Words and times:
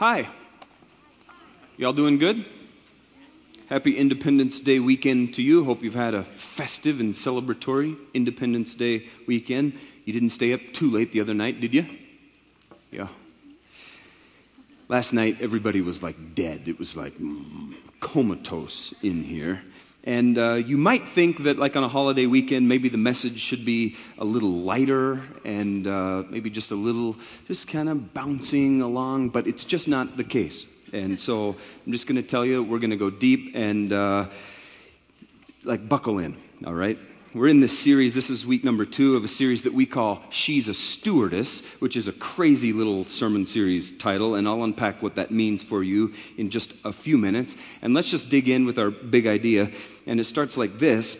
Hi. 0.00 0.30
Y'all 1.76 1.92
doing 1.92 2.16
good? 2.16 2.46
Happy 3.68 3.98
Independence 3.98 4.58
Day 4.60 4.78
weekend 4.78 5.34
to 5.34 5.42
you. 5.42 5.62
Hope 5.62 5.82
you've 5.82 5.92
had 5.92 6.14
a 6.14 6.24
festive 6.24 7.00
and 7.00 7.12
celebratory 7.12 7.98
Independence 8.14 8.74
Day 8.74 9.08
weekend. 9.26 9.78
You 10.06 10.14
didn't 10.14 10.30
stay 10.30 10.54
up 10.54 10.62
too 10.72 10.90
late 10.90 11.12
the 11.12 11.20
other 11.20 11.34
night, 11.34 11.60
did 11.60 11.74
you? 11.74 11.84
Yeah. 12.90 13.08
Last 14.88 15.12
night, 15.12 15.42
everybody 15.42 15.82
was 15.82 16.02
like 16.02 16.34
dead. 16.34 16.62
It 16.66 16.78
was 16.78 16.96
like 16.96 17.18
mm, 17.18 17.74
comatose 18.00 18.94
in 19.02 19.22
here. 19.22 19.60
And 20.04 20.38
uh, 20.38 20.54
you 20.54 20.78
might 20.78 21.08
think 21.08 21.42
that, 21.44 21.58
like 21.58 21.76
on 21.76 21.84
a 21.84 21.88
holiday 21.88 22.24
weekend, 22.24 22.68
maybe 22.68 22.88
the 22.88 22.98
message 22.98 23.38
should 23.38 23.66
be 23.66 23.96
a 24.18 24.24
little 24.24 24.62
lighter 24.62 25.22
and 25.44 25.86
uh, 25.86 26.22
maybe 26.30 26.48
just 26.48 26.70
a 26.70 26.74
little, 26.74 27.16
just 27.48 27.68
kind 27.68 27.88
of 27.88 28.14
bouncing 28.14 28.80
along, 28.80 29.28
but 29.28 29.46
it's 29.46 29.64
just 29.64 29.88
not 29.88 30.16
the 30.16 30.24
case. 30.24 30.64
And 30.92 31.20
so 31.20 31.56
I'm 31.86 31.92
just 31.92 32.06
going 32.06 32.16
to 32.16 32.26
tell 32.26 32.46
you, 32.46 32.62
we're 32.62 32.78
going 32.78 32.90
to 32.90 32.96
go 32.96 33.10
deep 33.10 33.54
and 33.54 33.92
uh, 33.92 34.28
like 35.64 35.86
buckle 35.86 36.18
in, 36.18 36.36
all 36.66 36.74
right? 36.74 36.98
We're 37.32 37.46
in 37.46 37.60
this 37.60 37.78
series. 37.78 38.12
This 38.12 38.28
is 38.28 38.44
week 38.44 38.64
number 38.64 38.84
two 38.84 39.14
of 39.14 39.22
a 39.22 39.28
series 39.28 39.62
that 39.62 39.72
we 39.72 39.86
call 39.86 40.20
She's 40.30 40.66
a 40.66 40.74
Stewardess, 40.74 41.60
which 41.78 41.96
is 41.96 42.08
a 42.08 42.12
crazy 42.12 42.72
little 42.72 43.04
sermon 43.04 43.46
series 43.46 43.96
title, 43.96 44.34
and 44.34 44.48
I'll 44.48 44.64
unpack 44.64 45.00
what 45.00 45.14
that 45.14 45.30
means 45.30 45.62
for 45.62 45.80
you 45.80 46.14
in 46.36 46.50
just 46.50 46.72
a 46.84 46.92
few 46.92 47.16
minutes. 47.16 47.54
And 47.82 47.94
let's 47.94 48.10
just 48.10 48.30
dig 48.30 48.48
in 48.48 48.64
with 48.64 48.80
our 48.80 48.90
big 48.90 49.28
idea. 49.28 49.70
And 50.08 50.18
it 50.18 50.24
starts 50.24 50.56
like 50.56 50.80
this 50.80 51.16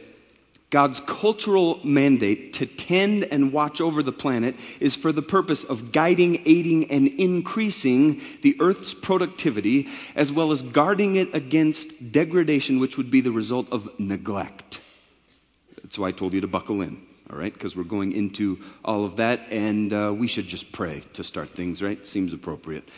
God's 0.70 0.98
cultural 0.98 1.78
mandate 1.84 2.54
to 2.54 2.66
tend 2.66 3.22
and 3.22 3.52
watch 3.52 3.80
over 3.80 4.02
the 4.02 4.10
planet 4.10 4.56
is 4.80 4.96
for 4.96 5.12
the 5.12 5.22
purpose 5.22 5.62
of 5.62 5.92
guiding, 5.92 6.42
aiding, 6.44 6.90
and 6.90 7.06
increasing 7.06 8.20
the 8.42 8.56
Earth's 8.58 8.94
productivity, 8.94 9.86
as 10.16 10.32
well 10.32 10.50
as 10.50 10.60
guarding 10.60 11.14
it 11.14 11.36
against 11.36 12.10
degradation, 12.10 12.80
which 12.80 12.96
would 12.96 13.12
be 13.12 13.20
the 13.20 13.30
result 13.30 13.68
of 13.70 13.88
neglect. 14.00 14.80
That's 15.90 15.98
why 15.98 16.10
I 16.10 16.12
told 16.12 16.34
you 16.34 16.42
to 16.42 16.46
buckle 16.46 16.82
in, 16.82 17.04
all 17.28 17.36
right? 17.36 17.52
Because 17.52 17.74
we're 17.74 17.82
going 17.82 18.12
into 18.12 18.60
all 18.84 19.04
of 19.04 19.16
that, 19.16 19.50
and 19.50 19.92
uh, 19.92 20.14
we 20.16 20.28
should 20.28 20.46
just 20.46 20.70
pray 20.70 21.02
to 21.14 21.24
start 21.24 21.48
things, 21.48 21.82
right? 21.82 22.06
Seems 22.06 22.32
appropriate. 22.32 22.88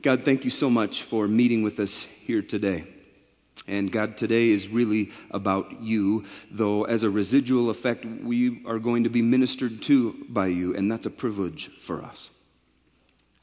God, 0.00 0.22
thank 0.24 0.44
you 0.44 0.50
so 0.50 0.70
much 0.70 1.02
for 1.02 1.26
meeting 1.26 1.64
with 1.64 1.80
us 1.80 2.06
here 2.20 2.40
today. 2.40 2.84
And 3.66 3.90
God, 3.90 4.16
today 4.16 4.50
is 4.50 4.68
really 4.68 5.10
about 5.32 5.80
you, 5.80 6.26
though 6.52 6.84
as 6.84 7.02
a 7.02 7.10
residual 7.10 7.68
effect, 7.68 8.06
we 8.06 8.62
are 8.64 8.78
going 8.78 9.02
to 9.04 9.10
be 9.10 9.20
ministered 9.20 9.82
to 9.82 10.12
by 10.28 10.46
you, 10.46 10.76
and 10.76 10.88
that's 10.92 11.06
a 11.06 11.10
privilege 11.10 11.68
for 11.80 12.04
us. 12.04 12.30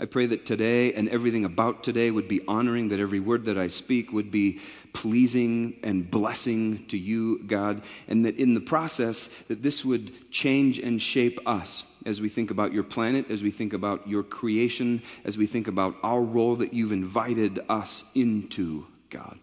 I 0.02 0.05
pray 0.05 0.25
that 0.25 0.47
today 0.47 0.94
and 0.94 1.07
everything 1.09 1.45
about 1.45 1.83
today 1.83 2.09
would 2.09 2.27
be 2.27 2.41
honoring, 2.47 2.89
that 2.89 2.99
every 2.99 3.19
word 3.19 3.45
that 3.45 3.59
I 3.59 3.67
speak 3.67 4.11
would 4.11 4.31
be 4.31 4.59
pleasing 4.93 5.75
and 5.83 6.09
blessing 6.09 6.88
to 6.88 6.97
you, 6.97 7.43
God, 7.43 7.83
and 8.08 8.25
that 8.25 8.38
in 8.38 8.55
the 8.55 8.61
process 8.61 9.30
that 9.47 9.61
this 9.61 9.85
would 9.85 10.31
change 10.31 10.80
and 10.80 10.99
shape 10.99 11.39
us 11.45 11.83
as 12.03 12.19
we 12.19 12.30
think 12.30 12.49
about 12.49 12.73
your 12.73 12.81
planet, 12.81 13.30
as 13.30 13.43
we 13.43 13.52
think 13.52 13.73
about 13.73 14.08
your 14.08 14.23
creation, 14.23 15.03
as 15.23 15.38
we 15.38 15.45
think 15.45 15.67
about 15.67 15.93
our 16.02 16.19
role 16.19 16.55
that 16.55 16.73
you've 16.73 16.93
invited 16.93 17.59
us 17.69 18.03
into, 18.15 18.88
God. 19.11 19.38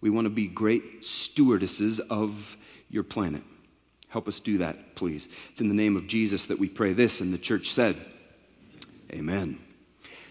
We 0.00 0.08
want 0.08 0.24
to 0.24 0.30
be 0.30 0.48
great 0.48 1.04
stewardesses 1.04 2.00
of 2.00 2.56
your 2.88 3.04
planet. 3.04 3.42
Help 4.08 4.28
us 4.28 4.40
do 4.40 4.58
that, 4.58 4.94
please. 4.94 5.28
It's 5.50 5.60
in 5.60 5.68
the 5.68 5.74
name 5.74 5.96
of 5.96 6.06
Jesus 6.06 6.46
that 6.46 6.58
we 6.58 6.70
pray 6.70 6.94
this, 6.94 7.20
and 7.20 7.34
the 7.34 7.38
church 7.38 7.72
said, 7.72 7.96
Amen. 9.14 9.58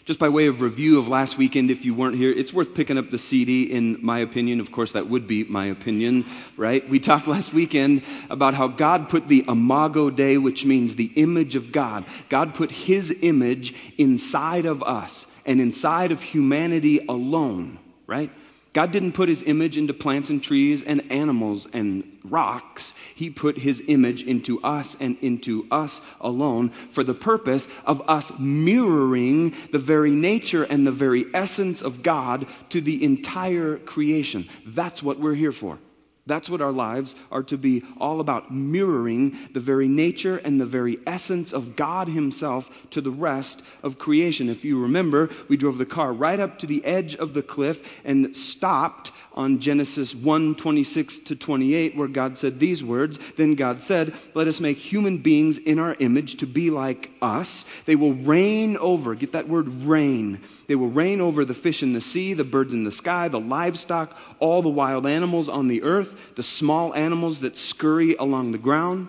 Just 0.06 0.18
by 0.18 0.30
way 0.30 0.48
of 0.48 0.62
review 0.62 0.98
of 0.98 1.08
last 1.08 1.38
weekend, 1.38 1.70
if 1.70 1.86
you 1.86 1.94
weren't 1.94 2.16
here, 2.16 2.32
it's 2.32 2.52
worth 2.52 2.74
picking 2.74 2.98
up 2.98 3.12
the 3.12 3.20
CD, 3.20 3.72
in 3.72 4.00
my 4.02 4.20
opinion. 4.20 4.60
Of 4.60 4.72
course, 4.72 4.94
that 4.94 5.08
would 5.08 5.28
be 5.28 5.44
my 5.44 5.68
opinion, 5.68 6.26
right? 6.58 6.88
We 6.90 7.00
talked 7.00 7.28
last 7.36 7.54
weekend 7.54 8.02
about 8.30 8.56
how 8.56 8.68
God 8.68 9.10
put 9.10 9.28
the 9.28 9.46
imago 9.48 10.10
Dei, 10.10 10.38
which 10.38 10.66
means 10.66 10.96
the 10.96 11.12
image 11.16 11.56
of 11.56 11.72
God. 11.72 12.06
God 12.30 12.56
put 12.56 12.72
His 12.72 13.16
image 13.22 13.76
inside 14.00 14.66
of 14.66 14.82
us 14.82 15.28
and 15.46 15.62
inside 15.62 16.12
of 16.12 16.22
humanity 16.22 17.06
alone, 17.08 17.78
right? 18.08 18.32
God 18.74 18.92
didn't 18.92 19.12
put 19.12 19.28
his 19.28 19.44
image 19.44 19.78
into 19.78 19.94
plants 19.94 20.30
and 20.30 20.42
trees 20.42 20.82
and 20.82 21.12
animals 21.12 21.68
and 21.74 22.20
rocks. 22.24 22.94
He 23.16 23.30
put 23.30 23.58
his 23.58 23.84
image 23.86 24.24
into 24.24 24.62
us 24.62 24.96
and 25.00 25.18
into 25.22 25.68
us 25.70 26.00
alone 26.22 26.72
for 26.90 27.04
the 27.04 27.14
purpose 27.14 27.68
of 27.86 28.10
us 28.10 28.32
mirroring 28.40 29.56
the 29.72 29.78
very 29.78 30.12
nature 30.12 30.64
and 30.64 30.88
the 30.88 30.92
very 30.92 31.26
essence 31.34 31.82
of 31.82 32.02
God 32.02 32.48
to 32.70 32.80
the 32.80 33.04
entire 33.04 33.78
creation. 33.78 34.48
That's 34.66 35.04
what 35.04 35.20
we're 35.20 35.36
here 35.36 35.52
for. 35.52 35.78
That's 36.28 36.50
what 36.50 36.62
our 36.62 36.72
lives 36.72 37.16
are 37.32 37.44
to 37.44 37.58
be 37.58 37.84
all 37.98 38.20
about 38.20 38.54
mirroring 38.54 39.38
the 39.54 39.60
very 39.60 39.88
nature 39.88 40.38
and 40.38 40.62
the 40.62 40.66
very 40.66 41.00
essence 41.08 41.52
of 41.52 41.76
God 41.76 42.08
Himself 42.08 42.70
to 42.92 43.02
the 43.02 43.12
rest 43.12 43.62
of 43.82 43.98
creation. 43.98 44.50
If 44.50 44.64
you 44.64 44.84
remember, 44.84 45.30
we 45.50 45.58
drove 45.58 45.78
the 45.78 45.86
car 45.86 46.14
right 46.14 46.40
up 46.40 46.60
to 46.60 46.68
the 46.68 46.86
edge 46.86 47.16
of 47.16 47.34
the 47.34 47.42
cliff 47.42 47.82
and 48.06 48.36
stopped 48.36 49.12
on 49.34 49.60
Genesis 49.60 50.14
1 50.14 50.56
26 50.56 51.20
to 51.20 51.36
28, 51.36 51.96
where 51.96 52.08
God 52.08 52.38
said 52.38 52.60
these 52.60 52.84
words 52.84 53.18
Then 53.38 53.56
God 53.56 53.82
said, 53.82 54.14
Let 54.34 54.48
us 54.48 54.60
make 54.60 54.78
human 54.78 55.20
beings 55.20 55.58
in 55.58 55.80
our 55.80 55.96
image 55.96 56.38
to 56.38 56.48
be 56.48 56.70
like 56.70 57.10
us. 57.22 57.66
They 57.86 57.96
will 57.96 58.14
reign 58.14 58.78
over, 58.78 59.16
get 59.16 59.32
that 59.32 59.48
word 59.48 59.68
reign. 59.86 60.42
They 60.68 60.76
will 60.76 60.90
reign 60.90 61.22
over 61.22 61.46
the 61.46 61.54
fish 61.54 61.84
in 61.84 61.94
the 61.94 62.02
sea, 62.02 62.34
the 62.34 62.44
birds 62.44 62.74
in 62.74 62.84
the 62.84 62.92
sky, 62.92 63.28
the 63.28 63.40
livestock, 63.40 64.16
all 64.40 64.62
the 64.62 64.70
wild 64.70 65.06
animals 65.06 65.50
on 65.50 65.68
the 65.68 65.84
earth, 65.84 66.11
the 66.36 66.44
small 66.44 66.94
animals 66.94 67.40
that 67.40 67.58
scurry 67.58 68.16
along 68.16 68.52
the 68.52 68.58
ground. 68.58 69.08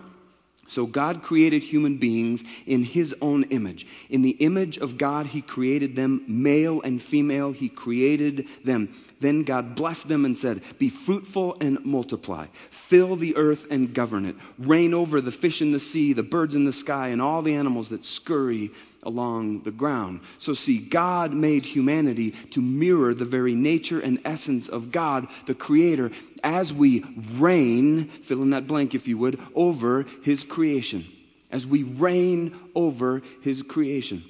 So 0.68 0.86
God 0.86 1.22
created 1.22 1.62
human 1.62 1.98
beings 1.98 2.42
in 2.66 2.82
his 2.82 3.14
own 3.20 3.44
image. 3.50 3.86
In 4.08 4.22
the 4.22 4.30
image 4.30 4.78
of 4.78 4.96
God, 4.96 5.26
he 5.26 5.42
created 5.42 5.94
them, 5.94 6.24
male 6.28 6.80
and 6.80 7.02
female, 7.02 7.52
he 7.52 7.68
created 7.68 8.46
them. 8.64 8.94
Then 9.20 9.42
God 9.42 9.74
blessed 9.74 10.08
them 10.08 10.24
and 10.24 10.38
said, 10.38 10.62
Be 10.78 10.88
fruitful 10.88 11.58
and 11.60 11.84
multiply. 11.84 12.46
Fill 12.70 13.16
the 13.16 13.36
earth 13.36 13.66
and 13.70 13.92
govern 13.92 14.24
it. 14.24 14.36
Reign 14.58 14.94
over 14.94 15.20
the 15.20 15.30
fish 15.30 15.60
in 15.60 15.72
the 15.72 15.78
sea, 15.78 16.14
the 16.14 16.22
birds 16.22 16.54
in 16.54 16.64
the 16.64 16.72
sky, 16.72 17.08
and 17.08 17.20
all 17.20 17.42
the 17.42 17.54
animals 17.54 17.90
that 17.90 18.06
scurry 18.06 18.70
along 19.02 19.62
the 19.62 19.70
ground. 19.70 20.20
So, 20.38 20.54
see, 20.54 20.78
God 20.78 21.32
made 21.32 21.64
humanity 21.64 22.32
to 22.52 22.62
mirror 22.62 23.14
the 23.14 23.24
very 23.24 23.54
nature 23.54 24.00
and 24.00 24.20
essence 24.24 24.68
of 24.68 24.92
God, 24.92 25.28
the 25.46 25.54
Creator, 25.54 26.12
as 26.42 26.72
we 26.72 27.04
reign, 27.34 28.08
fill 28.22 28.42
in 28.42 28.50
that 28.50 28.66
blank 28.66 28.94
if 28.94 29.08
you 29.08 29.18
would, 29.18 29.40
over 29.54 30.06
His 30.22 30.44
creation. 30.44 31.04
As 31.50 31.66
we 31.66 31.82
reign 31.82 32.58
over 32.74 33.22
His 33.42 33.62
creation. 33.62 34.24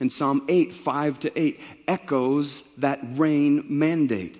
And 0.00 0.12
Psalm 0.12 0.46
8, 0.48 0.74
5 0.74 1.20
to 1.20 1.40
8, 1.40 1.60
echoes 1.86 2.64
that 2.78 3.00
reign 3.16 3.66
mandate. 3.68 4.36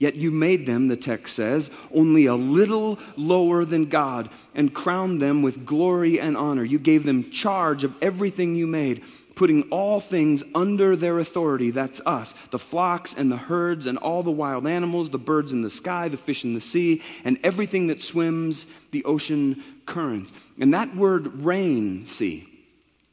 Yet 0.00 0.14
you 0.16 0.30
made 0.30 0.64
them, 0.64 0.88
the 0.88 0.96
text 0.96 1.34
says, 1.36 1.70
only 1.94 2.24
a 2.24 2.34
little 2.34 2.98
lower 3.16 3.66
than 3.66 3.90
God 3.90 4.30
and 4.54 4.72
crowned 4.72 5.20
them 5.20 5.42
with 5.42 5.66
glory 5.66 6.18
and 6.18 6.38
honor. 6.38 6.64
You 6.64 6.78
gave 6.78 7.04
them 7.04 7.30
charge 7.30 7.84
of 7.84 7.94
everything 8.00 8.54
you 8.54 8.66
made, 8.66 9.02
putting 9.34 9.64
all 9.64 10.00
things 10.00 10.42
under 10.54 10.96
their 10.96 11.18
authority. 11.18 11.70
That's 11.70 12.00
us 12.06 12.32
the 12.50 12.58
flocks 12.58 13.14
and 13.14 13.30
the 13.30 13.36
herds 13.36 13.84
and 13.84 13.98
all 13.98 14.22
the 14.22 14.30
wild 14.30 14.66
animals, 14.66 15.10
the 15.10 15.18
birds 15.18 15.52
in 15.52 15.60
the 15.60 15.68
sky, 15.68 16.08
the 16.08 16.16
fish 16.16 16.44
in 16.44 16.54
the 16.54 16.62
sea, 16.62 17.02
and 17.22 17.38
everything 17.44 17.88
that 17.88 18.02
swims 18.02 18.64
the 18.92 19.04
ocean 19.04 19.62
currents. 19.84 20.32
And 20.58 20.72
that 20.72 20.96
word 20.96 21.44
reign, 21.44 22.06
see, 22.06 22.48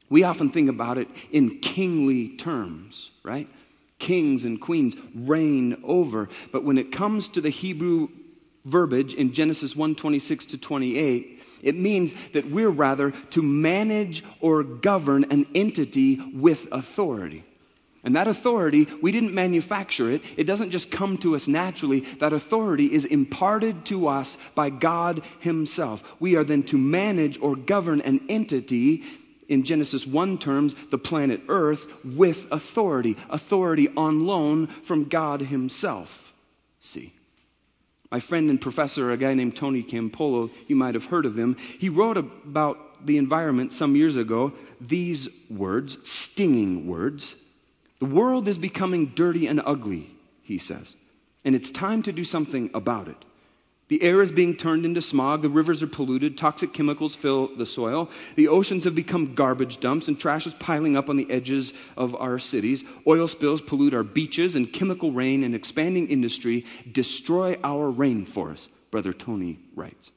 we 0.09 0.23
often 0.23 0.51
think 0.51 0.69
about 0.69 0.97
it 0.97 1.09
in 1.33 1.59
kingly 1.59 2.37
terms, 2.37 3.11
right? 3.23 3.49
Kings 3.99 4.45
and 4.45 4.59
queens 4.59 4.95
reign 5.15 5.81
over. 5.83 6.29
But 6.51 6.63
when 6.63 6.77
it 6.77 6.91
comes 6.91 7.29
to 7.29 7.41
the 7.41 7.49
Hebrew 7.49 8.09
verbiage 8.65 9.13
in 9.13 9.33
Genesis 9.33 9.75
1 9.75 9.95
26 9.95 10.47
to 10.47 10.57
28, 10.57 11.43
it 11.63 11.75
means 11.75 12.13
that 12.33 12.49
we're 12.49 12.69
rather 12.69 13.11
to 13.31 13.41
manage 13.41 14.23
or 14.41 14.63
govern 14.63 15.25
an 15.31 15.47
entity 15.55 16.15
with 16.15 16.67
authority. 16.71 17.43
And 18.03 18.15
that 18.15 18.27
authority, 18.27 18.87
we 19.01 19.11
didn't 19.11 19.33
manufacture 19.33 20.09
it. 20.11 20.21
It 20.37 20.45
doesn't 20.45 20.69
just 20.69 20.91
come 20.91 21.17
to 21.17 21.35
us 21.35 21.47
naturally. 21.47 22.01
That 22.19 22.31
authority 22.31 22.93
is 22.93 23.03
imparted 23.03 23.85
to 23.87 24.07
us 24.07 24.37
by 24.55 24.69
God 24.69 25.23
Himself. 25.39 26.03
We 26.19 26.35
are 26.35 26.45
then 26.45 26.63
to 26.67 26.77
manage 26.77 27.37
or 27.41 27.55
govern 27.55 28.01
an 28.01 28.27
entity 28.29 29.03
in 29.47 29.63
Genesis 29.63 30.05
1 30.05 30.37
terms, 30.37 30.75
the 30.91 30.97
planet 30.97 31.41
Earth 31.47 31.85
with 32.03 32.47
authority, 32.51 33.17
authority 33.29 33.89
on 33.95 34.25
loan 34.25 34.67
from 34.83 35.05
God 35.05 35.41
Himself. 35.41 36.33
See. 36.79 37.13
My 38.09 38.21
friend 38.21 38.49
and 38.49 38.61
professor, 38.61 39.11
a 39.11 39.17
guy 39.17 39.33
named 39.33 39.57
Tony 39.57 39.83
Campolo, 39.83 40.49
you 40.67 40.77
might 40.77 40.95
have 40.95 41.03
heard 41.03 41.25
of 41.25 41.37
him, 41.37 41.57
he 41.77 41.89
wrote 41.89 42.15
about 42.15 43.05
the 43.05 43.17
environment 43.17 43.73
some 43.73 43.95
years 43.95 44.15
ago 44.15 44.53
these 44.79 45.27
words, 45.49 45.97
stinging 46.09 46.87
words. 46.87 47.35
The 47.99 48.05
world 48.05 48.47
is 48.47 48.57
becoming 48.57 49.07
dirty 49.07 49.47
and 49.47 49.61
ugly, 49.63 50.09
he 50.43 50.57
says, 50.57 50.95
and 51.43 51.53
it's 51.53 51.69
time 51.69 52.03
to 52.03 52.13
do 52.13 52.23
something 52.23 52.71
about 52.73 53.09
it. 53.09 53.17
The 53.89 54.01
air 54.01 54.21
is 54.21 54.31
being 54.31 54.55
turned 54.57 54.85
into 54.85 55.01
smog, 55.01 55.41
the 55.41 55.49
rivers 55.49 55.81
are 55.81 55.87
polluted, 55.87 56.37
toxic 56.37 56.73
chemicals 56.73 57.15
fill 57.15 57.55
the 57.55 57.65
soil, 57.65 58.09
the 58.35 58.49
oceans 58.49 58.83
have 58.83 58.95
become 58.95 59.33
garbage 59.33 59.79
dumps, 59.79 60.09
and 60.09 60.19
trash 60.19 60.45
is 60.45 60.53
piling 60.55 60.97
up 60.97 61.09
on 61.09 61.15
the 61.15 61.29
edges 61.31 61.71
of 61.95 62.13
our 62.15 62.37
cities. 62.37 62.83
Oil 63.05 63.29
spills 63.29 63.61
pollute 63.61 63.93
our 63.93 64.03
beaches, 64.03 64.57
and 64.57 64.71
chemical 64.73 65.13
rain 65.13 65.43
and 65.43 65.55
expanding 65.55 66.09
industry 66.09 66.65
destroy 66.91 67.57
our 67.63 67.89
rainforests, 67.91 68.67
Brother 68.91 69.13
Tony 69.13 69.59
writes. 69.73 70.11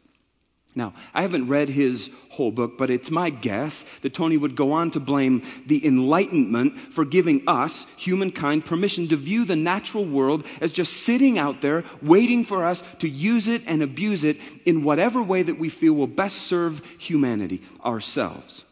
Now, 0.74 0.94
I 1.12 1.22
haven't 1.22 1.48
read 1.48 1.68
his 1.68 2.10
whole 2.28 2.52
book, 2.52 2.78
but 2.78 2.90
it's 2.90 3.10
my 3.10 3.30
guess 3.30 3.84
that 4.02 4.14
Tony 4.14 4.36
would 4.36 4.54
go 4.54 4.72
on 4.72 4.92
to 4.92 5.00
blame 5.00 5.42
the 5.66 5.84
Enlightenment 5.84 6.92
for 6.92 7.04
giving 7.04 7.42
us, 7.48 7.86
humankind, 7.96 8.64
permission 8.64 9.08
to 9.08 9.16
view 9.16 9.44
the 9.44 9.56
natural 9.56 10.04
world 10.04 10.46
as 10.60 10.72
just 10.72 10.92
sitting 10.92 11.40
out 11.40 11.60
there, 11.60 11.84
waiting 12.00 12.44
for 12.44 12.64
us 12.64 12.84
to 13.00 13.08
use 13.08 13.48
it 13.48 13.62
and 13.66 13.82
abuse 13.82 14.22
it 14.22 14.36
in 14.64 14.84
whatever 14.84 15.20
way 15.20 15.42
that 15.42 15.58
we 15.58 15.70
feel 15.70 15.92
will 15.92 16.06
best 16.06 16.42
serve 16.42 16.80
humanity, 16.98 17.62
ourselves. 17.84 18.64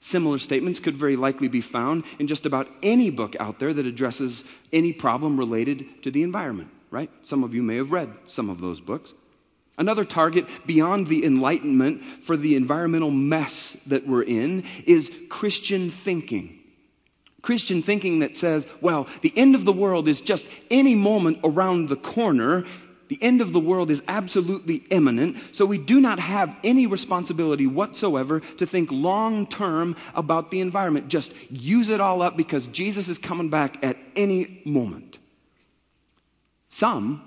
Similar 0.00 0.38
statements 0.38 0.80
could 0.80 0.96
very 0.96 1.16
likely 1.16 1.48
be 1.48 1.60
found 1.60 2.04
in 2.18 2.28
just 2.28 2.46
about 2.46 2.68
any 2.82 3.10
book 3.10 3.36
out 3.38 3.58
there 3.58 3.74
that 3.74 3.86
addresses 3.86 4.42
any 4.72 4.92
problem 4.94 5.38
related 5.38 6.02
to 6.04 6.10
the 6.10 6.22
environment, 6.22 6.70
right? 6.90 7.10
Some 7.24 7.44
of 7.44 7.54
you 7.54 7.62
may 7.62 7.76
have 7.76 7.92
read 7.92 8.10
some 8.26 8.48
of 8.48 8.60
those 8.60 8.80
books. 8.80 9.12
Another 9.78 10.04
target 10.04 10.46
beyond 10.66 11.06
the 11.06 11.24
Enlightenment 11.24 12.02
for 12.24 12.36
the 12.36 12.56
environmental 12.56 13.10
mess 13.10 13.76
that 13.86 14.06
we're 14.06 14.22
in 14.22 14.64
is 14.86 15.10
Christian 15.30 15.90
thinking. 15.90 16.58
Christian 17.40 17.82
thinking 17.82 18.20
that 18.20 18.36
says, 18.36 18.66
well, 18.80 19.08
the 19.22 19.32
end 19.34 19.54
of 19.54 19.64
the 19.64 19.72
world 19.72 20.08
is 20.08 20.20
just 20.20 20.46
any 20.70 20.94
moment 20.94 21.40
around 21.42 21.88
the 21.88 21.96
corner. 21.96 22.66
The 23.08 23.18
end 23.20 23.40
of 23.40 23.52
the 23.52 23.60
world 23.60 23.90
is 23.90 24.02
absolutely 24.06 24.76
imminent, 24.76 25.36
so 25.52 25.66
we 25.66 25.76
do 25.76 26.00
not 26.00 26.18
have 26.18 26.56
any 26.62 26.86
responsibility 26.86 27.66
whatsoever 27.66 28.40
to 28.58 28.66
think 28.66 28.90
long 28.92 29.46
term 29.46 29.96
about 30.14 30.50
the 30.50 30.60
environment. 30.60 31.08
Just 31.08 31.32
use 31.50 31.90
it 31.90 32.00
all 32.00 32.22
up 32.22 32.36
because 32.36 32.66
Jesus 32.68 33.08
is 33.08 33.18
coming 33.18 33.50
back 33.50 33.82
at 33.82 33.96
any 34.16 34.62
moment. 34.64 35.18
Some 36.70 37.22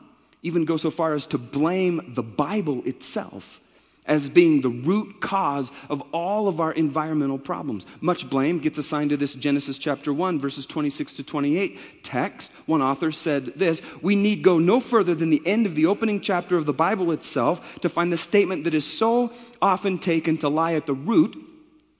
even 0.45 0.65
go 0.65 0.77
so 0.77 0.91
far 0.91 1.13
as 1.13 1.25
to 1.27 1.37
blame 1.37 2.13
the 2.13 2.23
Bible 2.23 2.83
itself 2.85 3.59
as 4.05 4.29
being 4.29 4.61
the 4.61 4.69
root 4.69 5.19
cause 5.19 5.71
of 5.89 6.01
all 6.11 6.47
of 6.47 6.61
our 6.61 6.71
environmental 6.71 7.39
problems. 7.39 7.87
Much 8.01 8.29
blame 8.29 8.59
gets 8.59 8.77
assigned 8.77 9.09
to 9.09 9.17
this 9.17 9.33
Genesis 9.33 9.79
chapter 9.79 10.13
1, 10.13 10.39
verses 10.39 10.67
26 10.67 11.13
to 11.13 11.23
28 11.23 12.03
text. 12.03 12.51
One 12.67 12.83
author 12.83 13.11
said 13.11 13.53
this 13.55 13.81
We 14.03 14.15
need 14.15 14.43
go 14.43 14.59
no 14.59 14.79
further 14.79 15.15
than 15.15 15.31
the 15.31 15.41
end 15.45 15.65
of 15.65 15.73
the 15.73 15.87
opening 15.87 16.21
chapter 16.21 16.55
of 16.55 16.67
the 16.67 16.73
Bible 16.73 17.11
itself 17.11 17.59
to 17.81 17.89
find 17.89 18.13
the 18.13 18.17
statement 18.17 18.65
that 18.65 18.75
is 18.75 18.85
so 18.85 19.33
often 19.59 19.97
taken 19.97 20.37
to 20.37 20.49
lie 20.49 20.75
at 20.75 20.85
the 20.85 20.93
root 20.93 21.35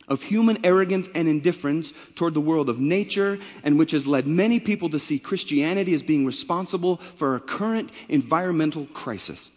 of 0.08 0.22
human 0.22 0.66
arrogance 0.66 1.08
and 1.14 1.28
indifference 1.28 1.94
toward 2.16 2.34
the 2.34 2.42
world 2.42 2.70
of 2.70 2.80
nature, 2.80 3.40
and 3.64 3.78
which 3.78 3.92
has 3.92 4.08
led 4.08 4.28
many 4.28 4.60
people 4.60 4.90
to 4.90 5.00
see 5.00 5.20
Christianity 5.20 5.94
as 5.94 6.04
being 6.04 6.26
responsible 6.26 7.02
for 7.16 7.34
our 7.34 7.40
current 7.40 7.90
environmental 8.10 8.86
crisis. 8.86 9.50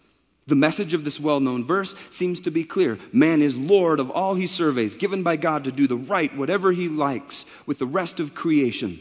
The 0.47 0.55
message 0.55 0.95
of 0.95 1.05
this 1.05 1.21
well 1.21 1.41
known 1.41 1.65
verse 1.65 1.95
seems 2.11 2.41
to 2.41 2.51
be 2.51 2.65
clear. 2.65 2.99
Man 3.13 3.43
is 3.43 3.55
Lord 3.55 4.01
of 4.01 4.11
all 4.11 4.35
he 4.35 4.47
surveys, 4.47 4.95
given 4.95 5.23
by 5.23 5.37
God 5.37 5.65
to 5.65 5.73
do 5.73 5.87
the 5.87 5.97
right, 5.97 6.35
whatever 6.35 6.73
he 6.73 6.89
likes, 6.89 7.45
with 7.67 7.79
the 7.79 7.87
rest 7.87 8.19
of 8.19 8.35
creation, 8.35 8.99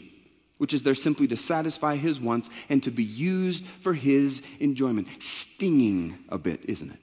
which 0.58 0.74
is 0.74 0.82
there 0.82 0.94
simply 0.94 1.28
to 1.28 1.38
satisfy 1.38 1.96
his 1.96 2.20
wants 2.20 2.50
and 2.68 2.84
to 2.84 2.92
be 2.92 3.06
used 3.06 3.64
for 3.80 3.94
his 3.94 4.42
enjoyment. 4.60 5.08
Stinging 5.20 6.18
a 6.28 6.38
bit, 6.38 6.66
isn't 6.66 6.92
it? 6.92 7.00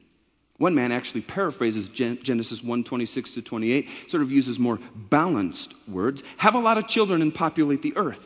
One 0.58 0.76
man 0.76 0.92
actually 0.92 1.22
paraphrases 1.22 1.88
Genesis 1.88 2.62
1 2.62 2.84
26 2.84 3.32
to 3.32 3.42
28, 3.42 3.88
sort 4.06 4.22
of 4.22 4.30
uses 4.30 4.58
more 4.58 4.78
balanced 4.94 5.74
words. 5.88 6.22
Have 6.36 6.54
a 6.54 6.60
lot 6.60 6.78
of 6.78 6.86
children 6.86 7.22
and 7.22 7.34
populate 7.34 7.82
the 7.82 7.96
earth, 7.96 8.24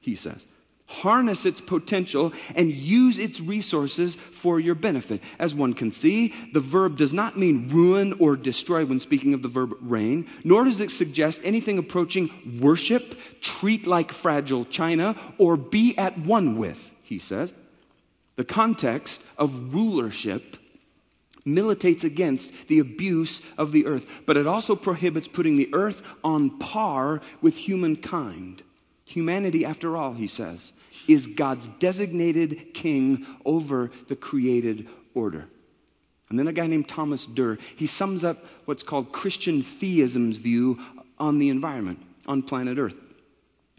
he 0.00 0.14
says. 0.14 0.46
Harness 0.84 1.46
its 1.46 1.60
potential 1.60 2.32
and 2.54 2.70
use 2.70 3.18
its 3.18 3.40
resources 3.40 4.16
for 4.32 4.58
your 4.58 4.74
benefit. 4.74 5.22
As 5.38 5.54
one 5.54 5.72
can 5.72 5.92
see, 5.92 6.34
the 6.52 6.60
verb 6.60 6.98
does 6.98 7.14
not 7.14 7.38
mean 7.38 7.70
ruin 7.70 8.14
or 8.18 8.36
destroy 8.36 8.84
when 8.84 9.00
speaking 9.00 9.32
of 9.32 9.40
the 9.40 9.48
verb 9.48 9.74
reign, 9.80 10.28
nor 10.44 10.64
does 10.64 10.80
it 10.80 10.90
suggest 10.90 11.40
anything 11.44 11.78
approaching 11.78 12.58
worship, 12.60 13.16
treat 13.40 13.86
like 13.86 14.12
fragile 14.12 14.64
china, 14.66 15.16
or 15.38 15.56
be 15.56 15.96
at 15.96 16.18
one 16.18 16.58
with, 16.58 16.78
he 17.04 17.20
says. 17.20 17.52
The 18.36 18.44
context 18.44 19.22
of 19.38 19.72
rulership 19.72 20.56
militates 21.44 22.04
against 22.04 22.50
the 22.68 22.78
abuse 22.78 23.40
of 23.56 23.72
the 23.72 23.86
earth, 23.86 24.06
but 24.26 24.36
it 24.36 24.46
also 24.46 24.76
prohibits 24.76 25.28
putting 25.28 25.56
the 25.56 25.70
earth 25.72 26.00
on 26.22 26.58
par 26.58 27.20
with 27.40 27.56
humankind. 27.56 28.62
Humanity, 29.04 29.64
after 29.64 29.96
all, 29.96 30.12
he 30.12 30.26
says, 30.26 30.72
is 31.08 31.26
God's 31.26 31.66
designated 31.78 32.74
king 32.74 33.26
over 33.44 33.90
the 34.08 34.16
created 34.16 34.88
order. 35.14 35.46
And 36.28 36.38
then 36.38 36.46
a 36.46 36.52
guy 36.52 36.68
named 36.68 36.88
Thomas 36.88 37.26
Derr, 37.26 37.58
he 37.76 37.86
sums 37.86 38.22
up 38.22 38.44
what's 38.64 38.84
called 38.84 39.12
Christian 39.12 39.64
theism's 39.64 40.36
view 40.36 40.78
on 41.18 41.38
the 41.38 41.48
environment, 41.48 42.00
on 42.26 42.42
planet 42.42 42.78
Earth. 42.78 42.94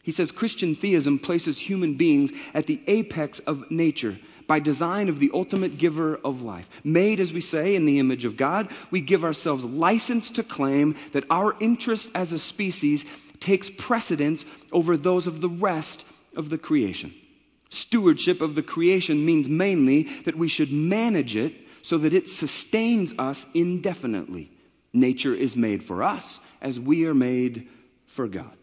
He 0.03 0.11
says 0.11 0.31
Christian 0.31 0.75
theism 0.75 1.19
places 1.19 1.57
human 1.57 1.95
beings 1.95 2.31
at 2.53 2.65
the 2.65 2.81
apex 2.87 3.39
of 3.39 3.71
nature 3.71 4.17
by 4.51 4.59
design 4.59 5.07
of 5.07 5.17
the 5.17 5.31
ultimate 5.33 5.77
giver 5.77 6.13
of 6.13 6.41
life. 6.41 6.67
Made, 6.83 7.21
as 7.21 7.31
we 7.31 7.39
say, 7.39 7.73
in 7.73 7.85
the 7.85 7.99
image 7.99 8.25
of 8.25 8.35
God, 8.35 8.67
we 8.89 8.99
give 8.99 9.23
ourselves 9.23 9.63
license 9.63 10.31
to 10.31 10.43
claim 10.43 10.97
that 11.13 11.23
our 11.29 11.55
interest 11.61 12.09
as 12.13 12.33
a 12.33 12.37
species 12.37 13.05
takes 13.39 13.69
precedence 13.69 14.43
over 14.73 14.97
those 14.97 15.27
of 15.27 15.39
the 15.39 15.47
rest 15.47 16.03
of 16.35 16.49
the 16.49 16.57
creation. 16.57 17.13
Stewardship 17.69 18.41
of 18.41 18.53
the 18.53 18.61
creation 18.61 19.25
means 19.25 19.47
mainly 19.47 20.09
that 20.25 20.37
we 20.37 20.49
should 20.49 20.73
manage 20.73 21.37
it 21.37 21.53
so 21.81 21.99
that 21.99 22.13
it 22.13 22.27
sustains 22.27 23.13
us 23.17 23.47
indefinitely. 23.53 24.51
Nature 24.91 25.33
is 25.33 25.55
made 25.55 25.81
for 25.81 26.03
us 26.03 26.41
as 26.61 26.77
we 26.77 27.05
are 27.05 27.13
made 27.13 27.69
for 28.07 28.27
God 28.27 28.57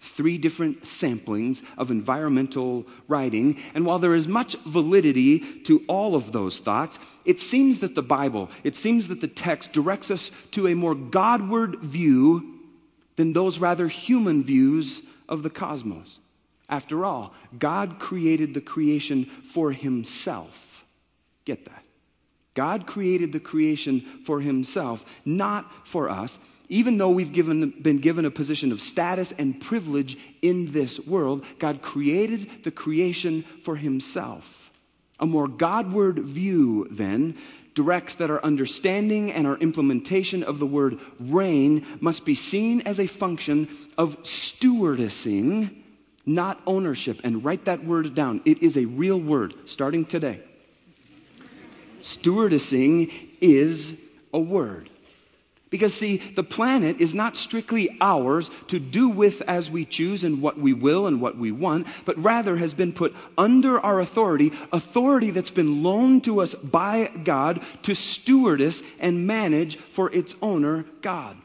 three 0.00 0.38
different 0.38 0.82
samplings 0.82 1.62
of 1.78 1.90
environmental 1.90 2.86
writing. 3.08 3.58
And 3.74 3.86
while 3.86 3.98
there 3.98 4.14
is 4.14 4.28
much 4.28 4.56
validity 4.64 5.40
to 5.64 5.84
all 5.88 6.14
of 6.14 6.32
those 6.32 6.58
thoughts, 6.58 6.98
it 7.24 7.40
seems 7.40 7.80
that 7.80 7.94
the 7.94 8.02
Bible, 8.02 8.50
it 8.62 8.76
seems 8.76 9.08
that 9.08 9.20
the 9.20 9.28
text 9.28 9.72
directs 9.72 10.10
us 10.10 10.30
to 10.52 10.68
a 10.68 10.74
more 10.74 10.94
Godward 10.94 11.80
view 11.80 12.54
than 13.16 13.32
those 13.32 13.58
rather 13.58 13.88
human 13.88 14.44
views 14.44 15.02
of 15.28 15.42
the 15.42 15.50
cosmos. 15.50 16.18
After 16.68 17.04
all, 17.04 17.32
God 17.58 17.98
created 17.98 18.52
the 18.52 18.60
creation 18.60 19.26
for 19.52 19.72
himself. 19.72 20.84
Get 21.44 21.64
that. 21.64 21.82
God 22.54 22.86
created 22.86 23.32
the 23.32 23.40
creation 23.40 24.00
for 24.24 24.40
himself, 24.40 25.04
not 25.24 25.70
for 25.86 26.08
us 26.10 26.38
even 26.68 26.96
though 26.96 27.10
we've 27.10 27.32
given, 27.32 27.74
been 27.80 27.98
given 27.98 28.24
a 28.24 28.30
position 28.30 28.72
of 28.72 28.80
status 28.80 29.32
and 29.36 29.60
privilege 29.60 30.18
in 30.42 30.72
this 30.72 30.98
world, 30.98 31.44
God 31.58 31.82
created 31.82 32.64
the 32.64 32.70
creation 32.70 33.44
for 33.62 33.76
Himself. 33.76 34.44
A 35.18 35.26
more 35.26 35.48
Godward 35.48 36.18
view, 36.18 36.88
then, 36.90 37.38
directs 37.74 38.16
that 38.16 38.30
our 38.30 38.42
understanding 38.42 39.32
and 39.32 39.46
our 39.46 39.56
implementation 39.56 40.42
of 40.42 40.58
the 40.58 40.66
word 40.66 40.98
reign 41.20 41.86
must 42.00 42.24
be 42.24 42.34
seen 42.34 42.82
as 42.82 42.98
a 42.98 43.06
function 43.06 43.68
of 43.96 44.22
stewardessing, 44.22 45.82
not 46.24 46.60
ownership. 46.66 47.20
And 47.22 47.44
write 47.44 47.66
that 47.66 47.84
word 47.84 48.14
down. 48.14 48.40
It 48.44 48.62
is 48.62 48.76
a 48.76 48.86
real 48.86 49.20
word 49.20 49.54
starting 49.66 50.06
today. 50.06 50.42
Stewardessing 52.00 53.12
is 53.40 53.94
a 54.32 54.38
word. 54.38 54.90
Because, 55.68 55.94
see, 55.94 56.18
the 56.18 56.44
planet 56.44 57.00
is 57.00 57.12
not 57.12 57.36
strictly 57.36 57.96
ours 58.00 58.50
to 58.68 58.78
do 58.78 59.08
with 59.08 59.42
as 59.42 59.68
we 59.68 59.84
choose 59.84 60.22
and 60.22 60.40
what 60.40 60.56
we 60.56 60.72
will 60.72 61.08
and 61.08 61.20
what 61.20 61.36
we 61.36 61.50
want, 61.50 61.88
but 62.04 62.22
rather 62.22 62.56
has 62.56 62.72
been 62.72 62.92
put 62.92 63.16
under 63.36 63.80
our 63.80 63.98
authority, 63.98 64.52
authority 64.72 65.32
that's 65.32 65.50
been 65.50 65.82
loaned 65.82 66.24
to 66.24 66.40
us 66.40 66.54
by 66.54 67.10
God 67.24 67.62
to 67.82 67.96
stewardess 67.96 68.80
and 69.00 69.26
manage 69.26 69.76
for 69.90 70.12
its 70.12 70.36
owner, 70.40 70.84
God. 71.02 71.36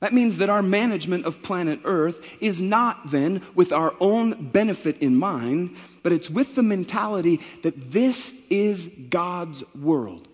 That 0.00 0.14
means 0.14 0.38
that 0.38 0.50
our 0.50 0.62
management 0.62 1.24
of 1.24 1.42
planet 1.42 1.80
Earth 1.84 2.20
is 2.40 2.60
not 2.60 3.10
then 3.10 3.42
with 3.54 3.72
our 3.72 3.94
own 4.00 4.50
benefit 4.50 4.98
in 4.98 5.16
mind, 5.16 5.76
but 6.02 6.12
it's 6.12 6.30
with 6.30 6.54
the 6.54 6.62
mentality 6.62 7.40
that 7.62 7.90
this 7.90 8.34
is 8.50 8.86
God's 8.86 9.62
world. 9.74 10.26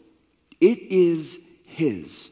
It 0.61 0.79
is 0.91 1.39
His. 1.65 2.31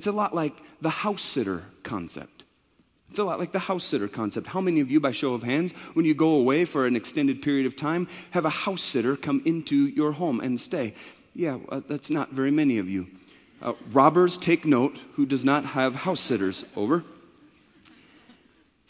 It's 0.00 0.06
a 0.06 0.12
lot 0.12 0.34
like 0.34 0.54
the 0.80 0.88
house 0.88 1.20
sitter 1.20 1.62
concept. 1.82 2.44
It's 3.10 3.18
a 3.18 3.22
lot 3.22 3.38
like 3.38 3.52
the 3.52 3.58
house 3.58 3.84
sitter 3.84 4.08
concept. 4.08 4.46
How 4.46 4.62
many 4.62 4.80
of 4.80 4.90
you, 4.90 4.98
by 4.98 5.10
show 5.10 5.34
of 5.34 5.42
hands, 5.42 5.72
when 5.92 6.06
you 6.06 6.14
go 6.14 6.36
away 6.36 6.64
for 6.64 6.86
an 6.86 6.96
extended 6.96 7.42
period 7.42 7.66
of 7.66 7.76
time, 7.76 8.08
have 8.30 8.46
a 8.46 8.48
house 8.48 8.80
sitter 8.80 9.14
come 9.14 9.42
into 9.44 9.76
your 9.76 10.12
home 10.12 10.40
and 10.40 10.58
stay? 10.58 10.94
Yeah, 11.34 11.58
uh, 11.68 11.82
that's 11.86 12.08
not 12.08 12.32
very 12.32 12.50
many 12.50 12.78
of 12.78 12.88
you. 12.88 13.08
Uh, 13.60 13.74
robbers, 13.92 14.38
take 14.38 14.64
note, 14.64 14.96
who 15.16 15.26
does 15.26 15.44
not 15.44 15.66
have 15.66 15.94
house 15.94 16.20
sitters 16.20 16.64
over. 16.76 17.04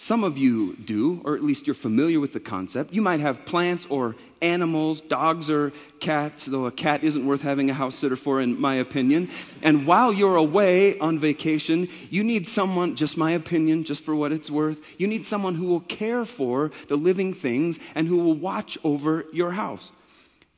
Some 0.02 0.24
of 0.24 0.38
you 0.38 0.74
do, 0.76 1.20
or 1.26 1.36
at 1.36 1.44
least 1.44 1.66
you're 1.66 1.74
familiar 1.74 2.20
with 2.20 2.32
the 2.32 2.40
concept. 2.40 2.94
You 2.94 3.02
might 3.02 3.20
have 3.20 3.44
plants 3.44 3.86
or 3.90 4.16
animals, 4.40 5.02
dogs 5.02 5.50
or 5.50 5.74
cats, 6.00 6.46
though 6.46 6.64
a 6.64 6.72
cat 6.72 7.04
isn't 7.04 7.26
worth 7.26 7.42
having 7.42 7.68
a 7.68 7.74
house 7.74 7.96
sitter 7.96 8.16
for, 8.16 8.40
in 8.40 8.58
my 8.58 8.76
opinion. 8.76 9.28
And 9.60 9.86
while 9.86 10.10
you're 10.10 10.36
away 10.36 10.98
on 10.98 11.18
vacation, 11.18 11.90
you 12.08 12.24
need 12.24 12.48
someone, 12.48 12.96
just 12.96 13.18
my 13.18 13.32
opinion, 13.32 13.84
just 13.84 14.02
for 14.02 14.16
what 14.16 14.32
it's 14.32 14.50
worth, 14.50 14.78
you 14.96 15.06
need 15.06 15.26
someone 15.26 15.54
who 15.54 15.66
will 15.66 15.80
care 15.80 16.24
for 16.24 16.70
the 16.88 16.96
living 16.96 17.34
things 17.34 17.78
and 17.94 18.08
who 18.08 18.16
will 18.16 18.38
watch 18.38 18.78
over 18.82 19.26
your 19.34 19.52
house. 19.52 19.92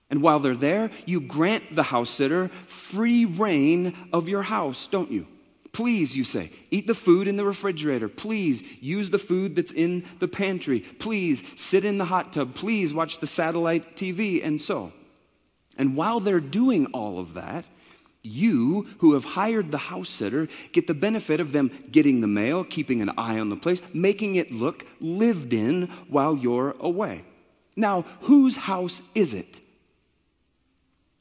And 0.08 0.22
while 0.22 0.38
they're 0.38 0.54
there, 0.54 0.92
you 1.04 1.20
grant 1.20 1.74
the 1.74 1.82
house 1.82 2.10
sitter 2.10 2.48
free 2.68 3.24
reign 3.24 3.96
of 4.12 4.28
your 4.28 4.42
house, 4.42 4.86
don't 4.86 5.10
you? 5.10 5.26
Please, 5.72 6.14
you 6.14 6.24
say, 6.24 6.50
eat 6.70 6.86
the 6.86 6.94
food 6.94 7.28
in 7.28 7.36
the 7.36 7.46
refrigerator. 7.46 8.08
Please, 8.08 8.62
use 8.80 9.08
the 9.08 9.18
food 9.18 9.56
that's 9.56 9.72
in 9.72 10.04
the 10.18 10.28
pantry. 10.28 10.80
Please, 10.80 11.42
sit 11.56 11.86
in 11.86 11.96
the 11.96 12.04
hot 12.04 12.34
tub. 12.34 12.54
Please, 12.54 12.92
watch 12.92 13.18
the 13.18 13.26
satellite 13.26 13.96
TV, 13.96 14.44
and 14.44 14.60
so. 14.60 14.92
And 15.78 15.96
while 15.96 16.20
they're 16.20 16.40
doing 16.40 16.86
all 16.86 17.18
of 17.18 17.34
that, 17.34 17.64
you, 18.22 18.86
who 18.98 19.14
have 19.14 19.24
hired 19.24 19.70
the 19.70 19.78
house 19.78 20.10
sitter, 20.10 20.48
get 20.72 20.86
the 20.86 20.94
benefit 20.94 21.40
of 21.40 21.52
them 21.52 21.70
getting 21.90 22.20
the 22.20 22.26
mail, 22.26 22.64
keeping 22.64 23.00
an 23.00 23.12
eye 23.16 23.38
on 23.38 23.48
the 23.48 23.56
place, 23.56 23.80
making 23.94 24.36
it 24.36 24.52
look 24.52 24.84
lived 25.00 25.54
in 25.54 25.88
while 26.08 26.36
you're 26.36 26.76
away. 26.80 27.24
Now, 27.74 28.02
whose 28.20 28.56
house 28.56 29.00
is 29.14 29.32
it? 29.32 29.58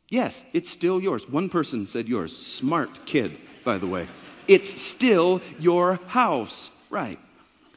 Yes, 0.10 0.44
it's 0.52 0.70
still 0.70 1.00
yours. 1.02 1.28
One 1.28 1.48
person 1.48 1.88
said 1.88 2.10
yours. 2.10 2.36
Smart 2.36 3.06
kid, 3.06 3.38
by 3.64 3.78
the 3.78 3.88
way 3.88 4.10
it's 4.52 4.82
still 4.82 5.42
your 5.60 6.00
house. 6.08 6.70
Right. 6.90 7.20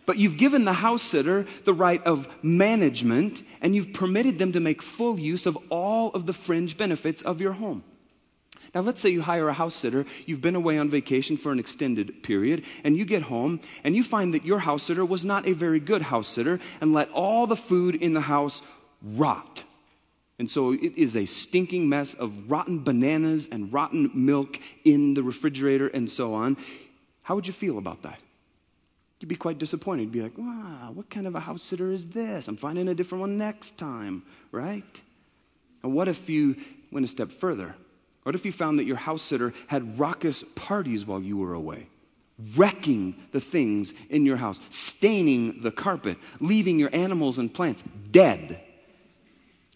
But 0.06 0.18
you've 0.18 0.36
given 0.36 0.64
the 0.64 0.72
house 0.72 1.02
sitter 1.02 1.46
the 1.64 1.72
right 1.72 2.02
of 2.04 2.28
management 2.42 3.42
and 3.62 3.74
you've 3.74 3.92
permitted 3.94 4.38
them 4.38 4.52
to 4.52 4.60
make 4.60 4.82
full 4.82 5.18
use 5.18 5.46
of 5.46 5.56
all 5.70 6.10
of 6.10 6.26
the 6.26 6.32
fringe 6.32 6.76
benefits 6.76 7.22
of 7.22 7.40
your 7.40 7.52
home. 7.52 7.84
Now, 8.74 8.80
let's 8.80 9.00
say 9.00 9.10
you 9.10 9.22
hire 9.22 9.48
a 9.48 9.52
house 9.54 9.76
sitter, 9.76 10.04
you've 10.26 10.40
been 10.40 10.56
away 10.56 10.78
on 10.78 10.90
vacation 10.90 11.36
for 11.36 11.52
an 11.52 11.60
extended 11.60 12.24
period, 12.24 12.64
and 12.82 12.96
you 12.96 13.04
get 13.04 13.22
home 13.22 13.60
and 13.84 13.94
you 13.94 14.02
find 14.02 14.34
that 14.34 14.44
your 14.44 14.58
house 14.58 14.82
sitter 14.82 15.04
was 15.04 15.24
not 15.24 15.46
a 15.46 15.52
very 15.52 15.78
good 15.78 16.02
house 16.02 16.26
sitter 16.26 16.58
and 16.80 16.92
let 16.92 17.10
all 17.10 17.46
the 17.46 17.56
food 17.56 17.94
in 17.94 18.14
the 18.14 18.20
house 18.20 18.62
rot. 19.00 19.62
And 20.38 20.50
so 20.50 20.72
it 20.72 20.96
is 20.96 21.16
a 21.16 21.26
stinking 21.26 21.88
mess 21.88 22.14
of 22.14 22.50
rotten 22.50 22.82
bananas 22.82 23.46
and 23.50 23.72
rotten 23.72 24.10
milk 24.14 24.58
in 24.84 25.14
the 25.14 25.22
refrigerator 25.22 25.86
and 25.86 26.10
so 26.10 26.34
on. 26.34 26.56
How 27.22 27.36
would 27.36 27.46
you 27.46 27.52
feel 27.52 27.78
about 27.78 28.02
that? 28.02 28.18
You'd 29.20 29.28
be 29.28 29.36
quite 29.36 29.58
disappointed. 29.58 30.02
You'd 30.02 30.12
be 30.12 30.22
like, 30.22 30.36
wow, 30.36 30.90
what 30.92 31.08
kind 31.08 31.26
of 31.26 31.34
a 31.34 31.40
house 31.40 31.62
sitter 31.62 31.92
is 31.92 32.04
this? 32.06 32.48
I'm 32.48 32.56
finding 32.56 32.88
a 32.88 32.94
different 32.94 33.20
one 33.20 33.38
next 33.38 33.78
time, 33.78 34.24
right? 34.50 35.02
And 35.82 35.94
what 35.94 36.08
if 36.08 36.28
you 36.28 36.56
went 36.90 37.04
a 37.04 37.08
step 37.08 37.30
further? 37.30 37.74
What 38.24 38.34
if 38.34 38.44
you 38.44 38.52
found 38.52 38.80
that 38.80 38.84
your 38.84 38.96
house 38.96 39.22
sitter 39.22 39.54
had 39.68 39.98
raucous 40.00 40.42
parties 40.56 41.06
while 41.06 41.20
you 41.20 41.36
were 41.36 41.54
away? 41.54 41.86
Wrecking 42.56 43.14
the 43.30 43.40
things 43.40 43.94
in 44.10 44.26
your 44.26 44.36
house, 44.36 44.58
staining 44.70 45.60
the 45.60 45.70
carpet, 45.70 46.18
leaving 46.40 46.80
your 46.80 46.92
animals 46.92 47.38
and 47.38 47.54
plants 47.54 47.84
dead 48.10 48.60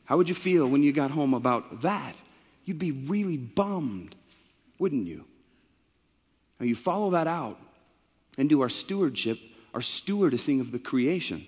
how 0.08 0.16
would 0.16 0.30
you 0.30 0.34
feel 0.34 0.66
when 0.66 0.82
you 0.82 0.90
got 0.90 1.10
home 1.10 1.34
about 1.34 1.82
that? 1.82 2.14
You'd 2.64 2.78
be 2.78 2.92
really 2.92 3.36
bummed, 3.36 4.14
wouldn't 4.78 5.06
you? 5.06 5.26
Now 6.58 6.64
you 6.64 6.74
follow 6.74 7.10
that 7.10 7.26
out 7.26 7.60
and 8.38 8.48
do 8.48 8.62
our 8.62 8.70
stewardship, 8.70 9.38
our 9.74 9.82
stewardessing 9.82 10.62
of 10.62 10.72
the 10.72 10.78
creation. 10.78 11.46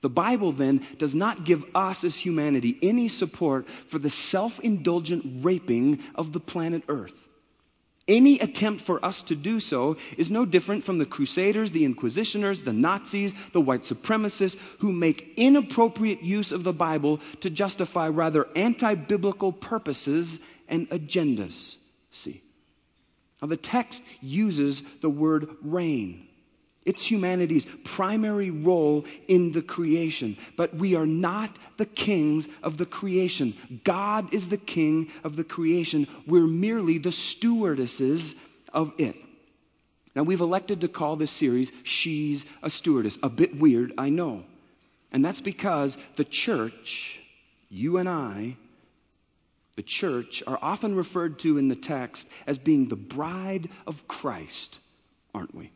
The 0.00 0.08
Bible 0.08 0.50
then 0.50 0.84
does 0.98 1.14
not 1.14 1.44
give 1.44 1.62
us 1.72 2.02
as 2.02 2.16
humanity 2.16 2.76
any 2.82 3.06
support 3.06 3.68
for 3.90 4.00
the 4.00 4.10
self 4.10 4.58
indulgent 4.58 5.44
raping 5.44 6.00
of 6.16 6.32
the 6.32 6.40
planet 6.40 6.82
Earth. 6.88 7.14
Any 8.10 8.40
attempt 8.40 8.80
for 8.82 9.04
us 9.04 9.22
to 9.22 9.36
do 9.36 9.60
so 9.60 9.96
is 10.18 10.32
no 10.32 10.44
different 10.44 10.82
from 10.82 10.98
the 10.98 11.06
Crusaders, 11.06 11.70
the 11.70 11.84
Inquisitioners, 11.84 12.64
the 12.64 12.72
Nazis, 12.72 13.32
the 13.52 13.60
white 13.60 13.82
supremacists 13.82 14.56
who 14.80 14.90
make 14.90 15.34
inappropriate 15.36 16.20
use 16.20 16.50
of 16.50 16.64
the 16.64 16.72
Bible 16.72 17.20
to 17.42 17.50
justify 17.50 18.08
rather 18.08 18.48
anti 18.56 18.96
biblical 18.96 19.52
purposes 19.52 20.40
and 20.68 20.90
agendas. 20.90 21.76
See? 22.10 22.42
Now, 23.40 23.46
the 23.46 23.56
text 23.56 24.02
uses 24.20 24.82
the 25.02 25.08
word 25.08 25.48
reign. 25.62 26.26
It's 26.86 27.04
humanity's 27.04 27.66
primary 27.84 28.50
role 28.50 29.04
in 29.28 29.52
the 29.52 29.60
creation. 29.60 30.38
But 30.56 30.74
we 30.74 30.94
are 30.94 31.06
not 31.06 31.54
the 31.76 31.86
kings 31.86 32.48
of 32.62 32.78
the 32.78 32.86
creation. 32.86 33.54
God 33.84 34.32
is 34.32 34.48
the 34.48 34.56
king 34.56 35.10
of 35.22 35.36
the 35.36 35.44
creation. 35.44 36.08
We're 36.26 36.46
merely 36.46 36.98
the 36.98 37.12
stewardesses 37.12 38.34
of 38.72 38.92
it. 38.98 39.16
Now, 40.16 40.22
we've 40.22 40.40
elected 40.40 40.80
to 40.80 40.88
call 40.88 41.16
this 41.16 41.30
series 41.30 41.70
She's 41.84 42.44
a 42.62 42.70
Stewardess. 42.70 43.18
A 43.22 43.28
bit 43.28 43.56
weird, 43.58 43.92
I 43.98 44.08
know. 44.08 44.44
And 45.12 45.24
that's 45.24 45.40
because 45.40 45.98
the 46.16 46.24
church, 46.24 47.20
you 47.68 47.98
and 47.98 48.08
I, 48.08 48.56
the 49.76 49.82
church, 49.82 50.42
are 50.46 50.58
often 50.60 50.96
referred 50.96 51.40
to 51.40 51.58
in 51.58 51.68
the 51.68 51.76
text 51.76 52.26
as 52.46 52.58
being 52.58 52.88
the 52.88 52.96
bride 52.96 53.68
of 53.86 54.08
Christ, 54.08 54.78
aren't 55.34 55.54
we? 55.54 55.72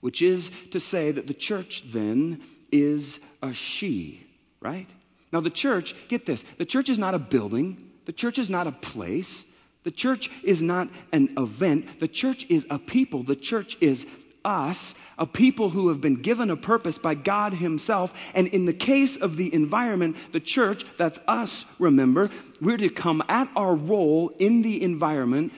Which 0.00 0.22
is 0.22 0.50
to 0.70 0.80
say 0.80 1.12
that 1.12 1.26
the 1.26 1.34
church 1.34 1.82
then 1.90 2.42
is 2.70 3.18
a 3.42 3.52
she, 3.52 4.26
right? 4.60 4.88
Now, 5.32 5.40
the 5.40 5.50
church, 5.50 5.94
get 6.08 6.24
this, 6.24 6.44
the 6.56 6.64
church 6.64 6.88
is 6.88 6.98
not 6.98 7.14
a 7.14 7.18
building, 7.18 7.90
the 8.06 8.12
church 8.12 8.38
is 8.38 8.48
not 8.48 8.66
a 8.66 8.72
place, 8.72 9.44
the 9.84 9.90
church 9.90 10.30
is 10.42 10.62
not 10.62 10.88
an 11.12 11.30
event, 11.36 12.00
the 12.00 12.08
church 12.08 12.46
is 12.48 12.66
a 12.70 12.78
people, 12.78 13.22
the 13.22 13.36
church 13.36 13.76
is 13.80 14.06
us, 14.44 14.94
a 15.18 15.26
people 15.26 15.68
who 15.68 15.88
have 15.88 16.00
been 16.00 16.22
given 16.22 16.50
a 16.50 16.56
purpose 16.56 16.96
by 16.96 17.14
God 17.14 17.52
Himself. 17.52 18.12
And 18.34 18.48
in 18.48 18.64
the 18.64 18.72
case 18.72 19.16
of 19.16 19.36
the 19.36 19.52
environment, 19.52 20.16
the 20.32 20.40
church, 20.40 20.84
that's 20.96 21.18
us, 21.28 21.64
remember, 21.78 22.30
we're 22.60 22.76
to 22.78 22.88
come 22.88 23.22
at 23.28 23.48
our 23.56 23.74
role 23.74 24.30
in 24.38 24.62
the 24.62 24.82
environment, 24.82 25.52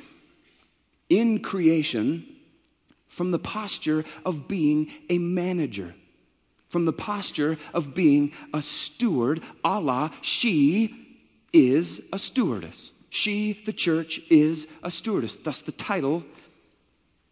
in 1.09 1.41
creation, 1.41 2.27
from 3.11 3.33
the 3.33 3.39
posture 3.39 4.05
of 4.25 4.49
being 4.49 4.91
a 5.09 5.19
manager, 5.19 5.95
from 6.69 6.85
the 6.85 6.93
posture 6.93 7.59
of 7.75 7.95
being 7.95 8.33
a 8.55 8.63
steward, 8.63 9.43
a 9.65 9.81
la, 9.81 10.11
she 10.23 10.95
is 11.53 12.01
a 12.13 12.19
stewardess. 12.19 12.93
She, 13.11 13.61
the 13.67 13.73
church, 13.73 14.21
is 14.31 14.69
a 14.85 14.91
stewardess. 14.91 15.37
Thus, 15.43 15.63
the 15.63 15.73
title 15.73 16.25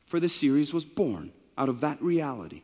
for 0.06 0.18
this 0.18 0.35
series 0.35 0.73
was 0.75 0.85
born 0.85 1.32
out 1.56 1.68
of 1.68 1.82
that 1.82 2.02
reality. 2.02 2.62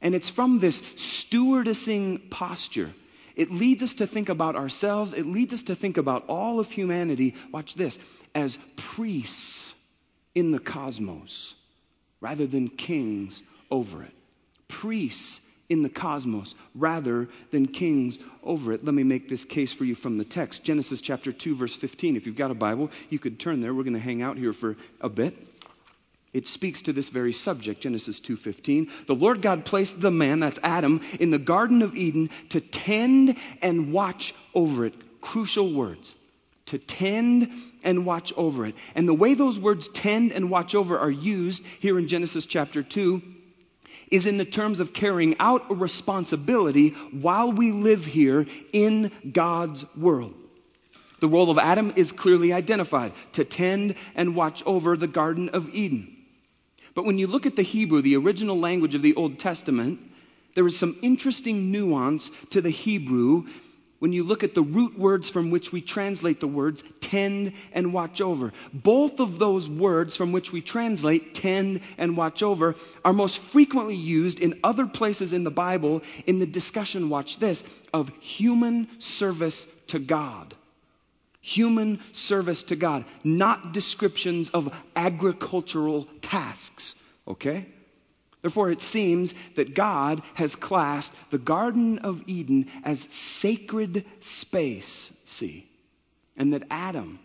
And 0.00 0.14
it's 0.14 0.30
from 0.30 0.58
this 0.58 0.80
stewardessing 0.96 2.30
posture. 2.30 2.90
It 3.36 3.50
leads 3.50 3.82
us 3.82 3.94
to 3.94 4.06
think 4.06 4.30
about 4.30 4.56
ourselves. 4.56 5.12
It 5.12 5.26
leads 5.26 5.52
us 5.52 5.64
to 5.64 5.74
think 5.76 5.98
about 5.98 6.24
all 6.28 6.60
of 6.60 6.70
humanity, 6.70 7.34
watch 7.52 7.74
this, 7.74 7.98
as 8.34 8.58
priests 8.76 9.74
in 10.34 10.50
the 10.50 10.58
cosmos 10.58 11.54
rather 12.22 12.46
than 12.46 12.68
kings 12.68 13.42
over 13.70 14.02
it. 14.02 14.14
Priests 14.68 15.42
in 15.68 15.82
the 15.82 15.90
cosmos 15.90 16.54
rather 16.74 17.28
than 17.50 17.66
kings 17.66 18.18
over 18.42 18.72
it. 18.72 18.84
Let 18.84 18.94
me 18.94 19.02
make 19.02 19.28
this 19.28 19.44
case 19.44 19.72
for 19.72 19.84
you 19.84 19.94
from 19.94 20.16
the 20.16 20.24
text. 20.24 20.62
Genesis 20.64 21.00
chapter 21.02 21.32
2 21.32 21.56
verse 21.56 21.74
15. 21.74 22.16
If 22.16 22.26
you've 22.26 22.36
got 22.36 22.50
a 22.50 22.54
Bible, 22.54 22.90
you 23.10 23.18
could 23.18 23.38
turn 23.38 23.60
there. 23.60 23.74
We're 23.74 23.82
going 23.82 23.94
to 23.94 24.00
hang 24.00 24.22
out 24.22 24.38
here 24.38 24.52
for 24.54 24.76
a 25.00 25.10
bit. 25.10 25.36
It 26.32 26.48
speaks 26.48 26.82
to 26.82 26.94
this 26.94 27.10
very 27.10 27.32
subject, 27.34 27.82
Genesis 27.82 28.18
2:15. 28.20 28.88
The 29.06 29.14
Lord 29.14 29.42
God 29.42 29.66
placed 29.66 30.00
the 30.00 30.10
man, 30.10 30.40
that's 30.40 30.58
Adam, 30.62 31.02
in 31.20 31.30
the 31.30 31.38
garden 31.38 31.82
of 31.82 31.94
Eden 31.94 32.30
to 32.50 32.60
tend 32.60 33.36
and 33.60 33.92
watch 33.92 34.34
over 34.54 34.86
it. 34.86 34.94
Crucial 35.20 35.74
words 35.74 36.14
to 36.66 36.78
tend 36.78 37.50
and 37.82 38.06
watch 38.06 38.32
over 38.36 38.66
it. 38.66 38.74
And 38.94 39.08
the 39.08 39.14
way 39.14 39.34
those 39.34 39.58
words 39.58 39.88
tend 39.88 40.32
and 40.32 40.50
watch 40.50 40.74
over 40.74 40.98
are 40.98 41.10
used 41.10 41.62
here 41.80 41.98
in 41.98 42.08
Genesis 42.08 42.46
chapter 42.46 42.82
2 42.82 43.22
is 44.10 44.26
in 44.26 44.38
the 44.38 44.44
terms 44.44 44.80
of 44.80 44.92
carrying 44.92 45.36
out 45.38 45.70
a 45.70 45.74
responsibility 45.74 46.90
while 47.10 47.52
we 47.52 47.72
live 47.72 48.04
here 48.04 48.46
in 48.72 49.10
God's 49.32 49.84
world. 49.96 50.34
The 51.20 51.28
role 51.28 51.50
of 51.50 51.58
Adam 51.58 51.92
is 51.96 52.12
clearly 52.12 52.52
identified 52.52 53.12
to 53.32 53.44
tend 53.44 53.94
and 54.14 54.34
watch 54.34 54.62
over 54.66 54.96
the 54.96 55.06
Garden 55.06 55.50
of 55.50 55.68
Eden. 55.74 56.16
But 56.94 57.04
when 57.04 57.18
you 57.18 57.26
look 57.26 57.46
at 57.46 57.56
the 57.56 57.62
Hebrew, 57.62 58.02
the 58.02 58.16
original 58.16 58.58
language 58.58 58.94
of 58.94 59.02
the 59.02 59.14
Old 59.14 59.38
Testament, 59.38 60.00
There 60.54 60.66
is 60.66 60.78
some 60.78 60.98
interesting 61.02 61.70
nuance 61.70 62.30
to 62.50 62.60
the 62.60 62.70
Hebrew 62.70 63.46
when 64.02 64.12
you 64.12 64.24
look 64.24 64.42
at 64.42 64.52
the 64.52 64.62
root 64.62 64.98
words 64.98 65.30
from 65.30 65.52
which 65.52 65.70
we 65.70 65.80
translate 65.80 66.40
the 66.40 66.48
words 66.48 66.82
tend 67.00 67.52
and 67.72 67.92
watch 67.92 68.20
over. 68.20 68.52
Both 68.74 69.20
of 69.20 69.38
those 69.38 69.68
words 69.68 70.16
from 70.16 70.32
which 70.32 70.50
we 70.50 70.60
translate 70.60 71.36
tend 71.36 71.82
and 71.98 72.16
watch 72.16 72.42
over 72.42 72.74
are 73.04 73.12
most 73.12 73.38
frequently 73.38 73.94
used 73.94 74.40
in 74.40 74.58
other 74.64 74.86
places 74.86 75.32
in 75.32 75.44
the 75.44 75.52
Bible 75.52 76.02
in 76.26 76.40
the 76.40 76.46
discussion, 76.46 77.10
watch 77.10 77.38
this, 77.38 77.62
of 77.94 78.10
human 78.18 78.88
service 78.98 79.68
to 79.86 80.00
God. 80.00 80.52
Human 81.40 82.00
service 82.10 82.64
to 82.64 82.74
God, 82.74 83.04
not 83.22 83.72
descriptions 83.72 84.50
of 84.50 84.74
agricultural 84.96 86.08
tasks. 86.22 86.96
Okay? 87.28 87.68
Therefore, 88.42 88.70
it 88.70 88.82
seems 88.82 89.32
that 89.54 89.74
God 89.74 90.22
has 90.34 90.56
classed 90.56 91.12
the 91.30 91.38
Garden 91.38 92.00
of 92.00 92.24
Eden 92.26 92.68
as 92.84 93.06
sacred 93.10 94.04
space, 94.20 95.12
see, 95.24 95.66
and 96.36 96.52
that 96.52 96.66
Adam, 96.68 97.20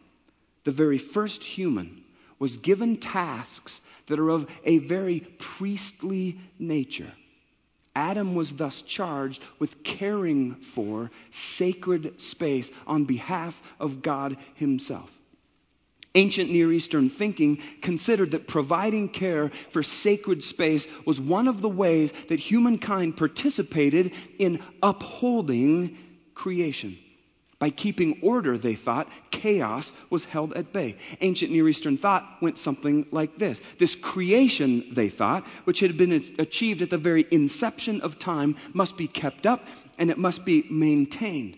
the 0.64 0.72
very 0.72 1.00
first 1.00 1.44
human, 1.44 2.04
was 2.40 2.58
given 2.58 2.98
tasks 2.98 3.82
that 4.06 4.20
are 4.20 4.30
of 4.30 4.48
a 4.64 4.78
very 4.78 5.22
priestly 5.40 6.40
nature. 6.60 7.12
Adam 7.96 8.36
was 8.36 8.52
thus 8.52 8.84
charged 8.84 9.42
with 9.58 9.84
caring 9.84 10.54
for 10.56 11.10
sacred 11.32 12.22
space 12.22 12.70
on 12.86 13.06
behalf 13.06 13.60
of 13.80 14.04
God 14.04 14.38
Himself. 14.54 15.12
Ancient 16.16 16.50
Near 16.50 16.72
Eastern 16.72 17.10
thinking 17.10 17.60
considered 17.82 18.32
that 18.32 18.48
providing 18.48 19.10
care 19.10 19.52
for 19.72 19.84
sacred 19.84 20.44
space 20.44 20.88
was 21.06 21.20
one 21.20 21.48
of 21.48 21.62
the 21.62 21.70
ways 21.70 22.14
that 22.30 22.40
humankind 22.40 23.18
participated 23.18 24.14
in 24.40 24.64
upholding 24.82 25.98
creation. 26.34 26.98
By 27.60 27.72
keeping 27.72 28.20
order, 28.22 28.58
they 28.58 28.76
thought, 28.76 29.10
chaos 29.32 29.92
was 30.12 30.24
held 30.24 30.54
at 30.54 30.72
bay. 30.72 30.98
Ancient 31.22 31.52
Near 31.52 31.68
Eastern 31.68 31.98
thought 31.98 32.38
went 32.40 32.60
something 32.60 33.08
like 33.12 33.40
this. 33.40 33.60
This 33.80 33.96
creation, 33.96 34.90
they 34.92 35.10
thought, 35.10 35.44
which 35.64 35.80
had 35.80 35.98
been 35.98 36.12
achieved 36.38 36.84
at 36.84 36.92
the 36.92 37.00
very 37.00 37.26
inception 37.32 38.02
of 38.02 38.20
time, 38.20 38.58
must 38.74 38.96
be 38.96 39.08
kept 39.08 39.48
up 39.48 39.66
and 39.98 40.12
it 40.12 40.20
must 40.20 40.46
be 40.46 40.66
maintained. 40.70 41.58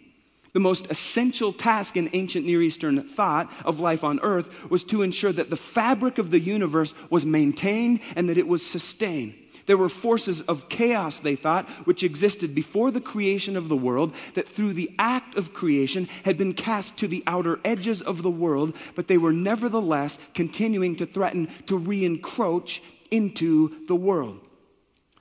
The 0.53 0.59
most 0.59 0.87
essential 0.89 1.53
task 1.53 1.95
in 1.95 2.09
ancient 2.13 2.45
Near 2.45 2.61
Eastern 2.61 3.03
thought 3.03 3.51
of 3.65 3.79
life 3.79 4.03
on 4.03 4.19
earth 4.21 4.49
was 4.69 4.83
to 4.85 5.03
ensure 5.03 5.31
that 5.31 5.49
the 5.49 5.55
fabric 5.55 6.17
of 6.17 6.31
the 6.31 6.39
universe 6.39 6.93
was 7.09 7.25
maintained 7.25 7.99
and 8.15 8.29
that 8.29 8.37
it 8.37 8.47
was 8.47 8.65
sustained. 8.65 9.33
There 9.67 9.77
were 9.77 9.89
forces 9.89 10.41
of 10.41 10.67
chaos, 10.67 11.19
they 11.19 11.35
thought, 11.35 11.69
which 11.85 12.01
existed 12.03 12.55
before 12.55 12.89
the 12.89 13.01
creation 13.01 13.55
of 13.55 13.69
the 13.69 13.75
world, 13.75 14.13
that 14.33 14.47
through 14.49 14.73
the 14.73 14.89
act 14.97 15.35
of 15.35 15.53
creation 15.53 16.09
had 16.23 16.37
been 16.37 16.53
cast 16.53 16.97
to 16.97 17.07
the 17.07 17.23
outer 17.27 17.59
edges 17.63 18.01
of 18.01 18.23
the 18.23 18.31
world, 18.31 18.73
but 18.95 19.07
they 19.07 19.19
were 19.19 19.31
nevertheless 19.31 20.17
continuing 20.33 20.95
to 20.95 21.05
threaten 21.05 21.49
to 21.67 21.77
re 21.77 22.03
encroach 22.03 22.81
into 23.11 23.85
the 23.85 23.95
world. 23.95 24.39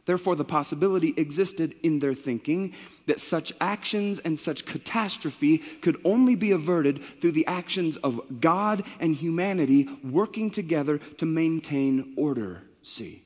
Therefore, 0.09 0.37
the 0.37 0.45
possibility 0.45 1.13
existed 1.19 1.75
in 1.83 1.99
their 1.99 2.15
thinking 2.15 2.73
that 3.05 3.21
such 3.21 3.53
actions 3.61 4.19
and 4.19 4.41
such 4.41 4.65
catastrophe 4.65 5.59
could 5.83 6.01
only 6.03 6.35
be 6.35 6.53
averted 6.53 7.03
through 7.21 7.33
the 7.33 7.47
actions 7.47 7.99
of 7.99 8.41
God 8.41 8.85
and 9.01 9.15
humanity 9.15 9.87
working 10.03 10.51
together 10.51 10.97
to 11.19 11.27
maintain 11.27 12.15
order. 12.17 12.63
See, 12.81 13.23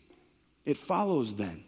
it 0.65 0.77
follows 0.77 1.35
then 1.35 1.63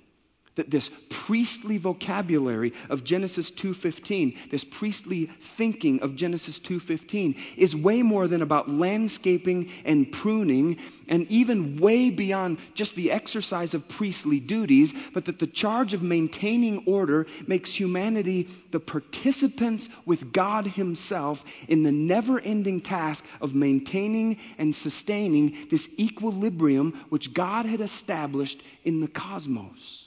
that 0.56 0.70
this 0.70 0.90
priestly 1.08 1.78
vocabulary 1.78 2.73
of 2.88 3.02
Genesis 3.02 3.50
2:15, 3.50 4.37
this 4.50 4.62
priestly 4.62 5.30
thinking 5.56 6.00
of 6.00 6.14
Genesis 6.14 6.58
2:15 6.58 7.34
is 7.56 7.75
way 7.75 8.02
more 8.02 8.28
than 8.28 8.43
about 8.43 8.71
landscaping 8.71 9.69
and 9.84 10.12
pruning 10.12 10.76
and 11.08 11.26
even 11.30 11.76
way 11.78 12.10
beyond 12.10 12.58
just 12.75 12.95
the 12.95 13.10
exercise 13.10 13.75
of 13.75 13.88
priestly 13.88 14.38
duties, 14.38 14.95
but 15.12 15.25
that 15.25 15.38
the 15.38 15.47
charge 15.47 15.93
of 15.95 16.02
maintaining 16.02 16.84
order 16.86 17.26
makes 17.47 17.75
humanity 17.75 18.49
the 18.71 18.80
participants 18.80 19.88
with 20.06 20.32
God 20.32 20.67
himself 20.67 21.45
in 21.69 21.82
the 21.82 21.93
never-ending 21.93 22.80
task 22.80 23.25
of 23.40 23.54
maintaining 23.54 24.38
and 24.58 24.75
sustaining 24.75 25.56
this 25.71 25.88
equilibrium 25.99 26.93
which 27.08 27.34
God 27.34 27.67
had 27.67 27.80
established 27.80 28.60
in 28.84 29.00
the 29.00 29.08
cosmos 29.08 30.03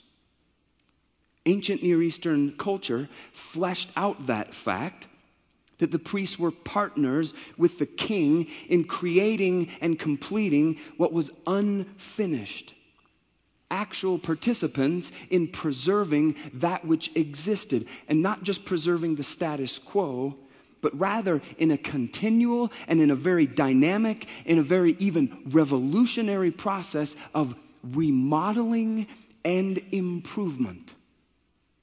ancient 1.48 1.82
Near 1.82 2.02
Eastern 2.02 2.52
culture 2.52 3.08
fleshed 3.32 3.90
out 3.96 4.26
that 4.26 4.54
fact 4.54 5.06
that 5.78 5.90
the 5.90 5.98
priests 5.98 6.38
were 6.38 6.50
partners 6.50 7.32
with 7.56 7.78
the 7.78 7.86
king 7.86 8.48
in 8.68 8.84
creating 8.84 9.70
and 9.80 9.98
completing 9.98 10.78
what 10.96 11.12
was 11.12 11.30
unfinished. 11.46 12.74
Actual 13.70 14.18
participants 14.18 15.12
in 15.30 15.48
preserving 15.48 16.36
that 16.54 16.84
which 16.84 17.10
existed, 17.14 17.86
and 18.08 18.22
not 18.22 18.42
just 18.42 18.64
preserving 18.64 19.14
the 19.14 19.22
status 19.22 19.78
quo, 19.78 20.36
but 20.80 20.98
rather 20.98 21.42
in 21.58 21.70
a 21.70 21.78
continual 21.78 22.72
and 22.86 23.00
in 23.00 23.10
a 23.10 23.16
very 23.16 23.46
dynamic, 23.46 24.26
in 24.44 24.58
a 24.58 24.62
very 24.62 24.96
even 24.98 25.42
revolutionary 25.46 26.50
process 26.50 27.14
of 27.34 27.54
remodeling 27.82 29.06
and 29.44 29.80
improvement. 29.92 30.92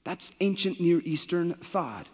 That's 0.06 0.30
ancient 0.38 0.80
Near 0.80 1.00
Eastern 1.04 1.54
thought. 1.54 2.06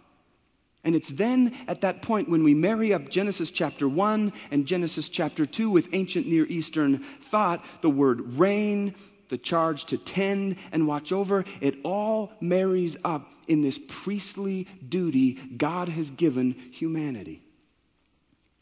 And 0.83 0.95
it's 0.95 1.09
then 1.09 1.55
at 1.67 1.81
that 1.81 2.01
point 2.01 2.27
when 2.27 2.43
we 2.43 2.55
marry 2.55 2.91
up 2.91 3.07
Genesis 3.07 3.51
chapter 3.51 3.87
1 3.87 4.33
and 4.49 4.65
Genesis 4.65 5.09
chapter 5.09 5.45
2 5.45 5.69
with 5.69 5.89
ancient 5.93 6.27
Near 6.27 6.47
Eastern 6.47 7.05
thought, 7.29 7.63
the 7.81 7.91
word 7.91 8.39
reign, 8.39 8.95
the 9.29 9.37
charge 9.37 9.85
to 9.85 9.99
tend 9.99 10.55
and 10.71 10.87
watch 10.87 11.11
over, 11.11 11.45
it 11.61 11.75
all 11.83 12.31
marries 12.41 12.97
up 13.05 13.29
in 13.47 13.61
this 13.61 13.79
priestly 13.87 14.67
duty 14.89 15.33
God 15.33 15.87
has 15.87 16.09
given 16.09 16.53
humanity. 16.71 17.43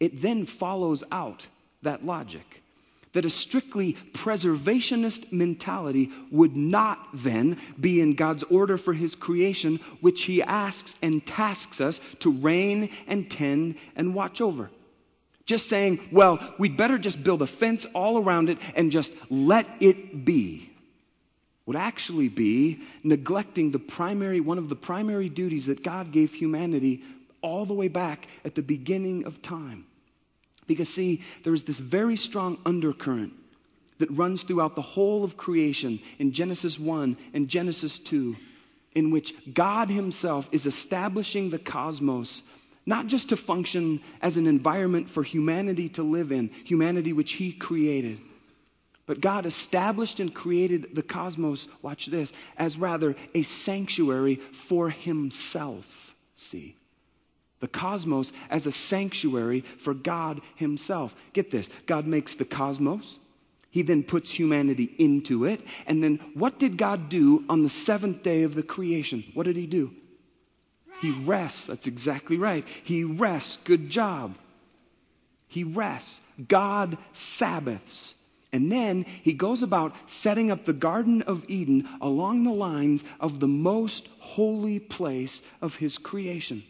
It 0.01 0.21
then 0.21 0.45
follows 0.45 1.05
out 1.09 1.47
that 1.83 2.05
logic 2.05 2.61
that 3.13 3.25
a 3.25 3.29
strictly 3.29 3.97
preservationist 4.13 5.31
mentality 5.31 6.09
would 6.31 6.55
not 6.55 6.99
then 7.13 7.57
be 7.79 7.99
in 7.99 8.15
God's 8.15 8.43
order 8.43 8.77
for 8.77 8.93
his 8.93 9.15
creation, 9.15 9.79
which 9.99 10.23
he 10.23 10.41
asks 10.41 10.95
and 11.01 11.25
tasks 11.25 11.81
us 11.81 11.99
to 12.19 12.31
reign 12.31 12.89
and 13.07 13.29
tend 13.29 13.75
and 13.95 14.15
watch 14.15 14.41
over. 14.41 14.69
Just 15.45 15.67
saying, 15.67 15.99
well, 16.11 16.39
we'd 16.57 16.77
better 16.77 16.97
just 16.97 17.21
build 17.21 17.41
a 17.41 17.47
fence 17.47 17.85
all 17.93 18.17
around 18.17 18.49
it 18.49 18.57
and 18.75 18.91
just 18.91 19.11
let 19.29 19.67
it 19.79 20.23
be 20.23 20.71
would 21.65 21.75
actually 21.75 22.27
be 22.27 22.79
neglecting 23.03 23.71
the 23.71 23.79
primary 23.79 24.39
one 24.39 24.57
of 24.57 24.67
the 24.67 24.75
primary 24.75 25.29
duties 25.29 25.67
that 25.67 25.83
God 25.83 26.11
gave 26.11 26.33
humanity 26.33 27.01
all 27.41 27.65
the 27.65 27.73
way 27.73 27.87
back 27.87 28.27
at 28.43 28.55
the 28.55 28.61
beginning 28.61 29.25
of 29.25 29.41
time. 29.41 29.85
Because, 30.71 30.87
see, 30.87 31.21
there 31.43 31.53
is 31.53 31.63
this 31.63 31.79
very 31.79 32.15
strong 32.15 32.57
undercurrent 32.65 33.33
that 33.99 34.09
runs 34.09 34.41
throughout 34.41 34.75
the 34.75 34.81
whole 34.81 35.25
of 35.25 35.35
creation 35.35 35.99
in 36.17 36.31
Genesis 36.31 36.79
1 36.79 37.17
and 37.33 37.49
Genesis 37.49 37.99
2, 37.99 38.37
in 38.95 39.11
which 39.11 39.33
God 39.53 39.89
Himself 39.89 40.47
is 40.53 40.65
establishing 40.65 41.49
the 41.49 41.59
cosmos 41.59 42.41
not 42.85 43.07
just 43.07 43.29
to 43.29 43.35
function 43.35 44.01
as 44.21 44.37
an 44.37 44.47
environment 44.47 45.09
for 45.09 45.23
humanity 45.23 45.89
to 45.89 46.03
live 46.03 46.31
in, 46.31 46.49
humanity 46.63 47.13
which 47.13 47.33
He 47.33 47.51
created, 47.51 48.19
but 49.05 49.19
God 49.19 49.45
established 49.45 50.21
and 50.21 50.33
created 50.33 50.95
the 50.95 51.03
cosmos, 51.03 51.67
watch 51.81 52.05
this, 52.05 52.31
as 52.57 52.77
rather 52.77 53.17
a 53.35 53.43
sanctuary 53.43 54.37
for 54.53 54.89
Himself. 54.89 56.15
See? 56.35 56.77
The 57.61 57.67
cosmos 57.67 58.33
as 58.49 58.67
a 58.67 58.71
sanctuary 58.71 59.61
for 59.77 59.93
God 59.93 60.41
Himself. 60.55 61.15
Get 61.31 61.49
this 61.49 61.69
God 61.85 62.05
makes 62.05 62.35
the 62.35 62.45
cosmos, 62.45 63.17
He 63.69 63.83
then 63.83 64.03
puts 64.03 64.29
humanity 64.29 64.93
into 64.97 65.45
it. 65.45 65.61
And 65.87 66.03
then 66.03 66.19
what 66.33 66.59
did 66.59 66.77
God 66.77 67.07
do 67.07 67.45
on 67.47 67.63
the 67.63 67.69
seventh 67.69 68.23
day 68.23 68.43
of 68.43 68.53
the 68.53 68.63
creation? 68.63 69.23
What 69.33 69.45
did 69.45 69.55
He 69.55 69.67
do? 69.67 69.91
He 71.01 71.11
rests. 71.11 71.65
That's 71.65 71.87
exactly 71.87 72.37
right. 72.37 72.67
He 72.83 73.03
rests. 73.03 73.57
Good 73.63 73.89
job. 73.89 74.35
He 75.47 75.63
rests. 75.63 76.21
God 76.47 76.97
Sabbaths. 77.13 78.13
And 78.53 78.71
then 78.71 79.05
he 79.23 79.33
goes 79.33 79.63
about 79.63 79.95
setting 80.05 80.51
up 80.51 80.65
the 80.65 80.73
Garden 80.73 81.21
of 81.23 81.49
Eden 81.49 81.87
along 82.01 82.43
the 82.43 82.51
lines 82.51 83.03
of 83.19 83.39
the 83.39 83.47
most 83.47 84.07
holy 84.19 84.79
place 84.79 85.41
of 85.61 85.75
his 85.75 85.97
creation. 85.97 86.63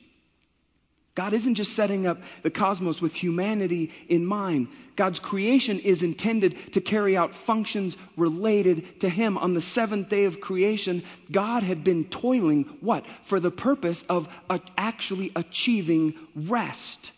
God 1.14 1.34
isn't 1.34 1.56
just 1.56 1.74
setting 1.74 2.08
up 2.08 2.20
the 2.42 2.50
cosmos 2.50 3.02
with 3.02 3.14
humanity 3.14 3.92
in 4.08 4.26
mind. 4.26 4.70
God's 4.96 5.20
creation 5.20 5.80
is 5.80 6.04
intended 6.04 6.74
to 6.74 6.82
carry 6.82 7.18
out 7.18 7.36
functions 7.36 7.98
related 8.16 9.02
to 9.02 9.10
Him. 9.10 9.38
On 9.38 9.54
the 9.54 9.60
seventh 9.60 10.08
day 10.08 10.24
of 10.24 10.40
creation, 10.40 11.04
God 11.30 11.64
had 11.64 11.84
been 11.84 12.06
toiling, 12.06 12.64
what? 12.80 13.06
For 13.26 13.42
the 13.42 13.52
purpose 13.52 14.04
of 14.08 14.30
actually 14.78 15.34
achieving 15.36 16.14
rest. 16.34 17.12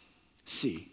See. 0.45 0.87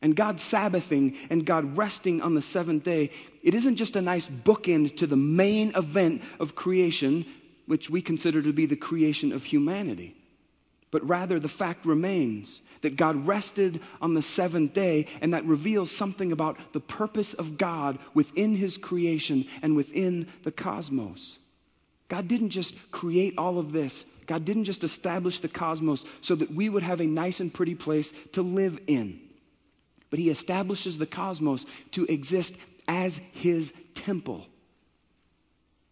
And 0.00 0.16
God 0.16 0.40
Sabbathing 0.40 1.16
and 1.28 1.44
God 1.44 1.76
resting 1.76 2.22
on 2.22 2.34
the 2.34 2.42
seventh 2.42 2.84
day, 2.84 3.10
it 3.42 3.54
isn't 3.54 3.76
just 3.76 3.96
a 3.96 4.02
nice 4.02 4.26
bookend 4.26 4.98
to 4.98 5.06
the 5.06 5.16
main 5.16 5.74
event 5.74 6.22
of 6.40 6.54
creation, 6.54 7.26
which 7.66 7.90
we 7.90 8.00
consider 8.00 8.40
to 8.42 8.52
be 8.52 8.64
the 8.64 8.76
creation 8.76 9.32
of 9.32 9.44
humanity 9.44 10.14
but 10.94 11.08
rather 11.08 11.40
the 11.40 11.48
fact 11.48 11.86
remains 11.86 12.62
that 12.82 12.94
God 12.94 13.26
rested 13.26 13.80
on 14.00 14.14
the 14.14 14.22
seventh 14.22 14.74
day, 14.74 15.08
and 15.20 15.34
that 15.34 15.44
reveals 15.44 15.90
something 15.90 16.30
about 16.30 16.56
the 16.72 16.78
purpose 16.78 17.34
of 17.34 17.58
God 17.58 17.98
within 18.14 18.54
His 18.54 18.76
creation 18.76 19.46
and 19.60 19.74
within 19.74 20.28
the 20.44 20.52
cosmos. 20.52 21.36
God 22.08 22.28
didn't 22.28 22.50
just 22.50 22.76
create 22.92 23.34
all 23.38 23.58
of 23.58 23.72
this, 23.72 24.06
God 24.28 24.44
didn't 24.44 24.66
just 24.66 24.84
establish 24.84 25.40
the 25.40 25.48
cosmos 25.48 26.04
so 26.20 26.36
that 26.36 26.54
we 26.54 26.68
would 26.68 26.84
have 26.84 27.00
a 27.00 27.06
nice 27.06 27.40
and 27.40 27.52
pretty 27.52 27.74
place 27.74 28.12
to 28.34 28.42
live 28.42 28.78
in. 28.86 29.18
But 30.10 30.20
He 30.20 30.30
establishes 30.30 30.96
the 30.96 31.06
cosmos 31.06 31.66
to 31.92 32.04
exist 32.04 32.54
as 32.86 33.20
His 33.32 33.72
temple. 33.96 34.46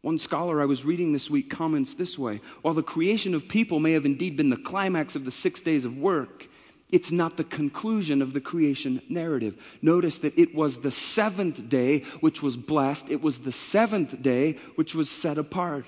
One 0.02 0.18
scholar 0.18 0.60
I 0.60 0.64
was 0.64 0.84
reading 0.84 1.12
this 1.12 1.30
week 1.30 1.48
comments 1.48 1.94
this 1.94 2.18
way 2.18 2.40
While 2.60 2.74
the 2.74 2.82
creation 2.82 3.34
of 3.34 3.48
people 3.48 3.80
may 3.80 3.92
have 3.92 4.04
indeed 4.04 4.36
been 4.36 4.50
the 4.50 4.56
climax 4.56 5.16
of 5.16 5.24
the 5.24 5.30
six 5.30 5.60
days 5.60 5.84
of 5.84 5.96
work, 5.96 6.48
it's 6.90 7.10
not 7.10 7.36
the 7.36 7.44
conclusion 7.44 8.20
of 8.20 8.34
the 8.34 8.40
creation 8.40 9.00
narrative. 9.08 9.56
Notice 9.80 10.18
that 10.18 10.38
it 10.38 10.54
was 10.54 10.76
the 10.76 10.90
seventh 10.90 11.68
day 11.68 12.00
which 12.20 12.42
was 12.42 12.56
blessed, 12.56 13.08
it 13.08 13.22
was 13.22 13.38
the 13.38 13.52
seventh 13.52 14.20
day 14.20 14.58
which 14.74 14.94
was 14.94 15.08
set 15.08 15.38
apart, 15.38 15.86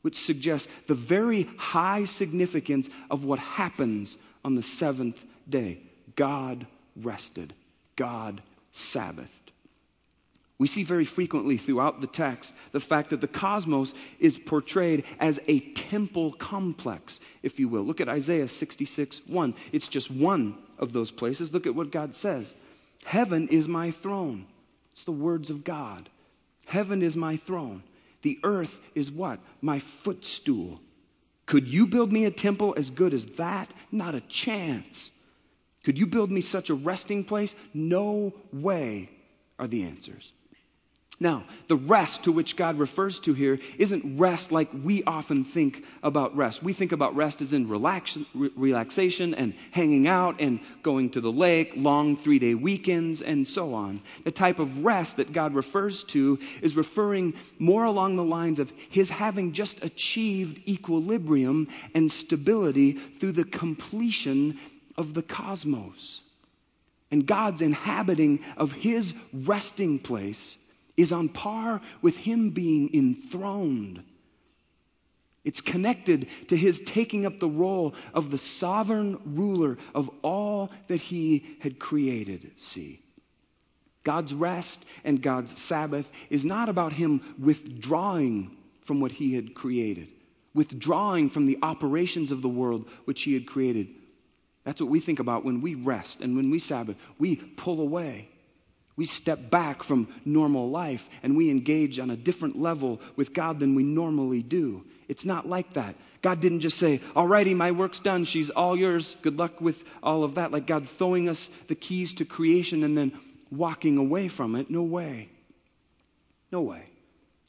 which 0.00 0.18
suggests 0.18 0.68
the 0.86 0.94
very 0.94 1.42
high 1.58 2.04
significance 2.04 2.88
of 3.10 3.24
what 3.24 3.40
happens 3.40 4.16
on 4.44 4.54
the 4.54 4.62
seventh 4.62 5.20
day. 5.48 5.80
God 6.16 6.66
rested, 6.96 7.52
God 7.96 8.40
Sabbath. 8.72 9.41
We 10.58 10.68
see 10.68 10.84
very 10.84 11.04
frequently 11.04 11.56
throughout 11.56 12.00
the 12.00 12.06
text 12.06 12.54
the 12.70 12.80
fact 12.80 13.10
that 13.10 13.20
the 13.20 13.26
cosmos 13.26 13.94
is 14.20 14.38
portrayed 14.38 15.04
as 15.18 15.40
a 15.48 15.60
temple 15.60 16.32
complex, 16.32 17.18
if 17.42 17.58
you 17.58 17.68
will. 17.68 17.82
Look 17.82 18.00
at 18.00 18.08
Isaiah 18.08 18.48
66 18.48 19.22
1. 19.26 19.54
It's 19.72 19.88
just 19.88 20.10
one 20.10 20.56
of 20.78 20.92
those 20.92 21.10
places. 21.10 21.52
Look 21.52 21.66
at 21.66 21.74
what 21.74 21.90
God 21.90 22.14
says 22.14 22.54
Heaven 23.04 23.48
is 23.48 23.68
my 23.68 23.90
throne. 23.90 24.46
It's 24.92 25.04
the 25.04 25.12
words 25.12 25.50
of 25.50 25.64
God. 25.64 26.08
Heaven 26.66 27.02
is 27.02 27.16
my 27.16 27.38
throne. 27.38 27.82
The 28.22 28.38
earth 28.44 28.74
is 28.94 29.10
what? 29.10 29.40
My 29.60 29.80
footstool. 29.80 30.80
Could 31.46 31.66
you 31.66 31.86
build 31.86 32.12
me 32.12 32.24
a 32.24 32.30
temple 32.30 32.74
as 32.76 32.90
good 32.90 33.14
as 33.14 33.26
that? 33.36 33.68
Not 33.90 34.14
a 34.14 34.20
chance. 34.20 35.10
Could 35.84 35.98
you 35.98 36.06
build 36.06 36.30
me 36.30 36.40
such 36.40 36.70
a 36.70 36.74
resting 36.74 37.24
place? 37.24 37.54
No 37.74 38.32
way 38.52 39.10
are 39.58 39.66
the 39.66 39.82
answers. 39.82 40.32
Now, 41.20 41.44
the 41.68 41.76
rest 41.76 42.24
to 42.24 42.32
which 42.32 42.56
God 42.56 42.78
refers 42.78 43.20
to 43.20 43.34
here 43.34 43.58
isn't 43.78 44.18
rest 44.18 44.50
like 44.50 44.70
we 44.72 45.04
often 45.04 45.44
think 45.44 45.84
about 46.02 46.36
rest. 46.36 46.62
We 46.62 46.72
think 46.72 46.92
about 46.92 47.14
rest 47.14 47.42
as 47.42 47.52
in 47.52 47.68
relax, 47.68 48.18
re- 48.34 48.50
relaxation 48.56 49.34
and 49.34 49.54
hanging 49.70 50.08
out 50.08 50.40
and 50.40 50.60
going 50.82 51.10
to 51.10 51.20
the 51.20 51.30
lake, 51.30 51.74
long 51.76 52.16
three 52.16 52.38
day 52.38 52.54
weekends, 52.54 53.20
and 53.20 53.46
so 53.46 53.74
on. 53.74 54.00
The 54.24 54.30
type 54.30 54.58
of 54.58 54.84
rest 54.84 55.18
that 55.18 55.32
God 55.32 55.54
refers 55.54 56.02
to 56.04 56.38
is 56.62 56.76
referring 56.76 57.34
more 57.58 57.84
along 57.84 58.16
the 58.16 58.24
lines 58.24 58.58
of 58.58 58.72
His 58.90 59.10
having 59.10 59.52
just 59.52 59.84
achieved 59.84 60.66
equilibrium 60.66 61.68
and 61.94 62.10
stability 62.10 62.98
through 63.20 63.32
the 63.32 63.44
completion 63.44 64.58
of 64.96 65.12
the 65.14 65.22
cosmos. 65.22 66.22
And 67.10 67.26
God's 67.26 67.60
inhabiting 67.60 68.40
of 68.56 68.72
His 68.72 69.12
resting 69.32 69.98
place 69.98 70.56
is 70.96 71.12
on 71.12 71.28
par 71.28 71.80
with 72.00 72.16
him 72.16 72.50
being 72.50 72.94
enthroned. 72.94 74.02
It's 75.44 75.60
connected 75.60 76.28
to 76.48 76.56
his 76.56 76.80
taking 76.80 77.26
up 77.26 77.38
the 77.38 77.48
role 77.48 77.94
of 78.14 78.30
the 78.30 78.38
sovereign 78.38 79.18
ruler 79.24 79.78
of 79.94 80.08
all 80.22 80.70
that 80.86 81.00
he 81.00 81.56
had 81.60 81.78
created. 81.78 82.52
See, 82.58 83.00
God's 84.04 84.32
rest 84.32 84.84
and 85.04 85.22
God's 85.22 85.60
Sabbath 85.60 86.08
is 86.30 86.44
not 86.44 86.68
about 86.68 86.92
him 86.92 87.34
withdrawing 87.38 88.56
from 88.84 89.00
what 89.00 89.12
he 89.12 89.34
had 89.34 89.54
created, 89.54 90.08
withdrawing 90.54 91.30
from 91.30 91.46
the 91.46 91.58
operations 91.62 92.30
of 92.30 92.42
the 92.42 92.48
world 92.48 92.88
which 93.04 93.22
he 93.22 93.34
had 93.34 93.46
created. 93.46 93.88
That's 94.64 94.80
what 94.80 94.90
we 94.90 95.00
think 95.00 95.18
about 95.18 95.44
when 95.44 95.60
we 95.60 95.74
rest 95.74 96.20
and 96.20 96.36
when 96.36 96.50
we 96.50 96.60
Sabbath. 96.60 96.96
We 97.18 97.36
pull 97.36 97.80
away. 97.80 98.28
We 98.96 99.06
step 99.06 99.50
back 99.50 99.82
from 99.82 100.08
normal 100.24 100.70
life 100.70 101.08
and 101.22 101.36
we 101.36 101.50
engage 101.50 101.98
on 101.98 102.10
a 102.10 102.16
different 102.16 102.60
level 102.60 103.00
with 103.16 103.32
God 103.32 103.58
than 103.58 103.74
we 103.74 103.82
normally 103.82 104.42
do. 104.42 104.84
It's 105.08 105.24
not 105.24 105.48
like 105.48 105.74
that. 105.74 105.94
God 106.20 106.40
didn't 106.40 106.60
just 106.60 106.78
say, 106.78 107.00
Alrighty, 107.16 107.56
my 107.56 107.70
work's 107.70 108.00
done. 108.00 108.24
She's 108.24 108.50
all 108.50 108.76
yours. 108.76 109.16
Good 109.22 109.38
luck 109.38 109.60
with 109.60 109.82
all 110.02 110.24
of 110.24 110.34
that. 110.34 110.52
Like 110.52 110.66
God 110.66 110.88
throwing 110.88 111.28
us 111.28 111.48
the 111.68 111.74
keys 111.74 112.14
to 112.14 112.24
creation 112.24 112.84
and 112.84 112.96
then 112.96 113.18
walking 113.50 113.96
away 113.96 114.28
from 114.28 114.56
it. 114.56 114.70
No 114.70 114.82
way. 114.82 115.28
No 116.50 116.60
way. 116.60 116.84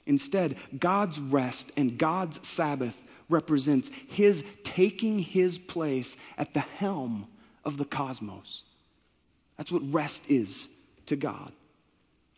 Instead, 0.06 0.58
God's 0.78 1.20
rest 1.20 1.70
and 1.76 1.98
God's 1.98 2.46
Sabbath 2.48 2.96
represents 3.30 3.90
His 4.08 4.44
taking 4.64 5.20
His 5.20 5.58
place 5.60 6.16
at 6.38 6.54
the 6.54 6.62
helm 6.62 7.28
of 7.66 7.78
the 7.78 7.86
cosmos. 7.86 8.64
That's 9.58 9.72
what 9.72 9.94
rest 9.94 10.24
is 10.30 10.68
to 11.08 11.16
God. 11.16 11.52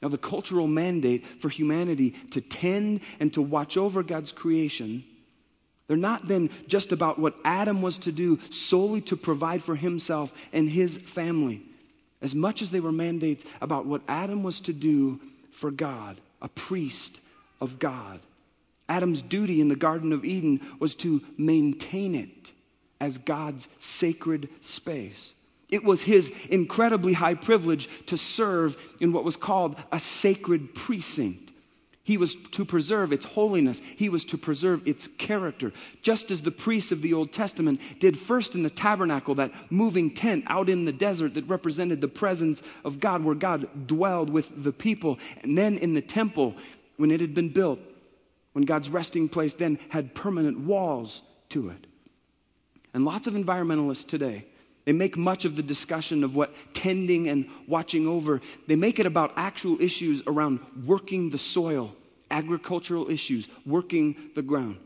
Now, 0.02 0.10
the 0.10 0.18
cultural 0.18 0.68
mandate 0.68 1.26
for 1.40 1.50
humanity 1.50 2.12
to 2.32 2.42
tend 2.42 3.00
and 3.20 3.34
to 3.34 3.42
watch 3.42 3.78
over 3.78 4.04
God's 4.04 4.32
creation, 4.32 5.04
they're 5.88 5.98
not 5.98 6.28
then 6.28 6.50
just 6.68 6.92
about 6.92 7.18
what 7.18 7.36
Adam 7.44 7.82
was 7.82 8.00
to 8.00 8.12
do 8.12 8.40
solely 8.50 9.02
to 9.02 9.18
provide 9.18 9.64
for 9.64 9.76
himself 9.76 10.34
and 10.52 10.70
his 10.70 10.98
family, 10.98 11.62
as 12.22 12.36
much 12.36 12.62
as 12.62 12.72
they 12.72 12.80
were 12.80 12.92
mandates 12.92 13.46
about 13.62 13.86
what 13.86 14.02
Adam 14.08 14.44
was 14.44 14.60
to 14.62 14.74
do 14.74 15.20
for 15.52 15.72
God, 15.72 16.20
a 16.42 16.50
priest 16.50 17.20
of 17.62 17.80
God. 17.80 18.20
Adam's 18.88 19.22
duty 19.22 19.62
in 19.62 19.68
the 19.68 19.76
Garden 19.76 20.14
of 20.14 20.26
Eden 20.26 20.62
was 20.80 20.96
to 20.96 21.22
maintain 21.38 22.16
it 22.16 22.52
as 23.00 23.18
God's 23.18 23.68
sacred 23.80 24.50
space. 24.62 25.34
It 25.70 25.84
was 25.84 26.02
his 26.02 26.32
incredibly 26.50 27.14
high 27.14 27.34
privilege 27.34 27.90
to 28.08 28.18
serve 28.18 28.78
in 29.00 29.14
what 29.14 29.24
was 29.24 29.38
called 29.38 29.76
a 29.92 30.00
sacred 30.00 30.76
precinct. 30.76 31.52
He 32.04 32.18
was 32.18 32.36
to 32.52 32.66
preserve 32.66 33.12
its 33.14 33.26
holiness. 33.26 33.82
He 33.96 34.10
was 34.10 34.26
to 34.26 34.38
preserve 34.38 34.88
its 34.88 35.08
character. 35.18 35.74
Just 36.04 36.30
as 36.30 36.44
the 36.44 36.52
priests 36.52 36.92
of 36.92 37.02
the 37.02 37.14
Old 37.14 37.34
Testament 37.34 37.82
did 38.00 38.20
first 38.20 38.54
in 38.54 38.62
the 38.62 38.70
tabernacle, 38.70 39.36
that 39.36 39.52
moving 39.72 40.14
tent 40.14 40.44
out 40.46 40.70
in 40.70 40.86
the 40.86 40.92
desert 40.92 41.34
that 41.34 41.50
represented 41.50 42.02
the 42.02 42.08
presence 42.08 42.62
of 42.84 43.00
God, 43.00 43.24
where 43.24 43.34
God 43.34 43.88
dwelled 43.88 44.30
with 44.30 44.52
the 44.56 44.72
people. 44.72 45.18
And 45.42 45.58
then 45.58 45.80
in 45.80 45.96
the 45.96 46.02
temple, 46.02 46.54
when 46.98 47.10
it 47.10 47.22
had 47.22 47.34
been 47.34 47.50
built, 47.50 47.80
when 48.54 48.66
God's 48.66 48.88
resting 48.88 49.28
place 49.28 49.56
then 49.56 49.80
had 49.90 50.14
permanent 50.14 50.60
walls 50.60 51.24
to 51.50 51.70
it. 51.70 51.88
And 52.94 53.04
lots 53.04 53.26
of 53.26 53.34
environmentalists 53.34 54.08
today 54.08 54.46
they 54.86 54.92
make 54.92 55.18
much 55.18 55.46
of 55.46 55.56
the 55.56 55.64
discussion 55.64 56.24
of 56.24 56.36
what 56.36 56.54
tending 56.74 57.28
and 57.28 57.48
watching 57.68 58.08
over, 58.08 58.42
they 58.68 58.76
make 58.76 59.00
it 59.00 59.06
about 59.06 59.34
actual 59.36 59.82
issues 59.82 60.22
around 60.28 60.60
working 60.86 61.30
the 61.32 61.40
soil, 61.40 61.92
agricultural 62.32 63.10
issues, 63.10 63.48
working 63.66 64.16
the 64.36 64.42
ground. 64.42 64.78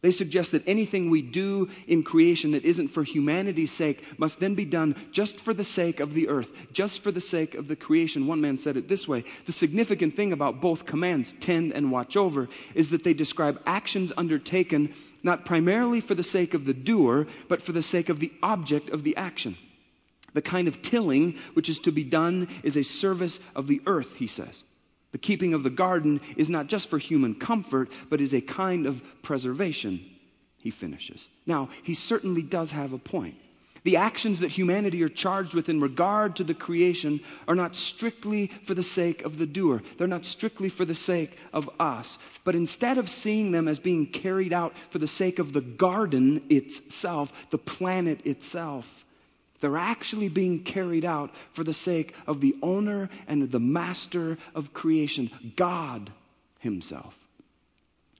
They 0.00 0.12
suggest 0.12 0.52
that 0.52 0.68
anything 0.68 1.10
we 1.10 1.22
do 1.22 1.70
in 1.88 2.04
creation 2.04 2.52
that 2.52 2.64
isn't 2.64 2.88
for 2.88 3.02
humanity's 3.02 3.72
sake 3.72 4.04
must 4.16 4.38
then 4.38 4.54
be 4.54 4.64
done 4.64 4.94
just 5.10 5.40
for 5.40 5.52
the 5.52 5.64
sake 5.64 5.98
of 5.98 6.14
the 6.14 6.28
earth, 6.28 6.48
just 6.72 7.00
for 7.00 7.10
the 7.10 7.20
sake 7.20 7.56
of 7.56 7.66
the 7.66 7.74
creation. 7.74 8.28
One 8.28 8.40
man 8.40 8.60
said 8.60 8.76
it 8.76 8.86
this 8.86 9.08
way 9.08 9.24
The 9.46 9.52
significant 9.52 10.14
thing 10.14 10.32
about 10.32 10.60
both 10.60 10.86
commands, 10.86 11.34
tend 11.40 11.72
and 11.72 11.90
watch 11.90 12.16
over, 12.16 12.48
is 12.76 12.90
that 12.90 13.02
they 13.02 13.12
describe 13.12 13.60
actions 13.66 14.12
undertaken 14.16 14.94
not 15.24 15.44
primarily 15.44 16.00
for 16.00 16.14
the 16.14 16.22
sake 16.22 16.54
of 16.54 16.64
the 16.64 16.74
doer, 16.74 17.26
but 17.48 17.60
for 17.60 17.72
the 17.72 17.82
sake 17.82 18.08
of 18.08 18.20
the 18.20 18.32
object 18.40 18.90
of 18.90 19.02
the 19.02 19.16
action. 19.16 19.56
The 20.32 20.42
kind 20.42 20.68
of 20.68 20.80
tilling 20.80 21.38
which 21.54 21.68
is 21.68 21.80
to 21.80 21.90
be 21.90 22.04
done 22.04 22.48
is 22.62 22.76
a 22.76 22.84
service 22.84 23.40
of 23.56 23.66
the 23.66 23.82
earth, 23.84 24.14
he 24.14 24.28
says. 24.28 24.62
The 25.12 25.18
keeping 25.18 25.54
of 25.54 25.62
the 25.62 25.70
garden 25.70 26.20
is 26.36 26.48
not 26.48 26.66
just 26.66 26.88
for 26.88 26.98
human 26.98 27.34
comfort, 27.34 27.90
but 28.10 28.20
is 28.20 28.34
a 28.34 28.40
kind 28.40 28.86
of 28.86 29.02
preservation, 29.22 30.00
he 30.58 30.70
finishes. 30.70 31.26
Now, 31.46 31.70
he 31.82 31.94
certainly 31.94 32.42
does 32.42 32.70
have 32.72 32.92
a 32.92 32.98
point. 32.98 33.36
The 33.84 33.96
actions 33.96 34.40
that 34.40 34.50
humanity 34.50 35.02
are 35.02 35.08
charged 35.08 35.54
with 35.54 35.68
in 35.68 35.80
regard 35.80 36.36
to 36.36 36.44
the 36.44 36.52
creation 36.52 37.20
are 37.46 37.54
not 37.54 37.76
strictly 37.76 38.50
for 38.64 38.74
the 38.74 38.82
sake 38.82 39.22
of 39.22 39.38
the 39.38 39.46
doer. 39.46 39.82
They're 39.96 40.06
not 40.06 40.26
strictly 40.26 40.68
for 40.68 40.84
the 40.84 40.94
sake 40.94 41.38
of 41.52 41.70
us. 41.80 42.18
But 42.44 42.54
instead 42.54 42.98
of 42.98 43.08
seeing 43.08 43.50
them 43.50 43.68
as 43.68 43.78
being 43.78 44.06
carried 44.06 44.52
out 44.52 44.74
for 44.90 44.98
the 44.98 45.06
sake 45.06 45.38
of 45.38 45.52
the 45.52 45.60
garden 45.60 46.42
itself, 46.50 47.32
the 47.50 47.58
planet 47.58 48.26
itself, 48.26 49.04
they're 49.60 49.76
actually 49.76 50.28
being 50.28 50.62
carried 50.62 51.04
out 51.04 51.30
for 51.52 51.64
the 51.64 51.74
sake 51.74 52.14
of 52.26 52.40
the 52.40 52.56
owner 52.62 53.10
and 53.26 53.50
the 53.50 53.60
master 53.60 54.38
of 54.54 54.72
creation, 54.72 55.30
God 55.56 56.10
Himself. 56.60 57.14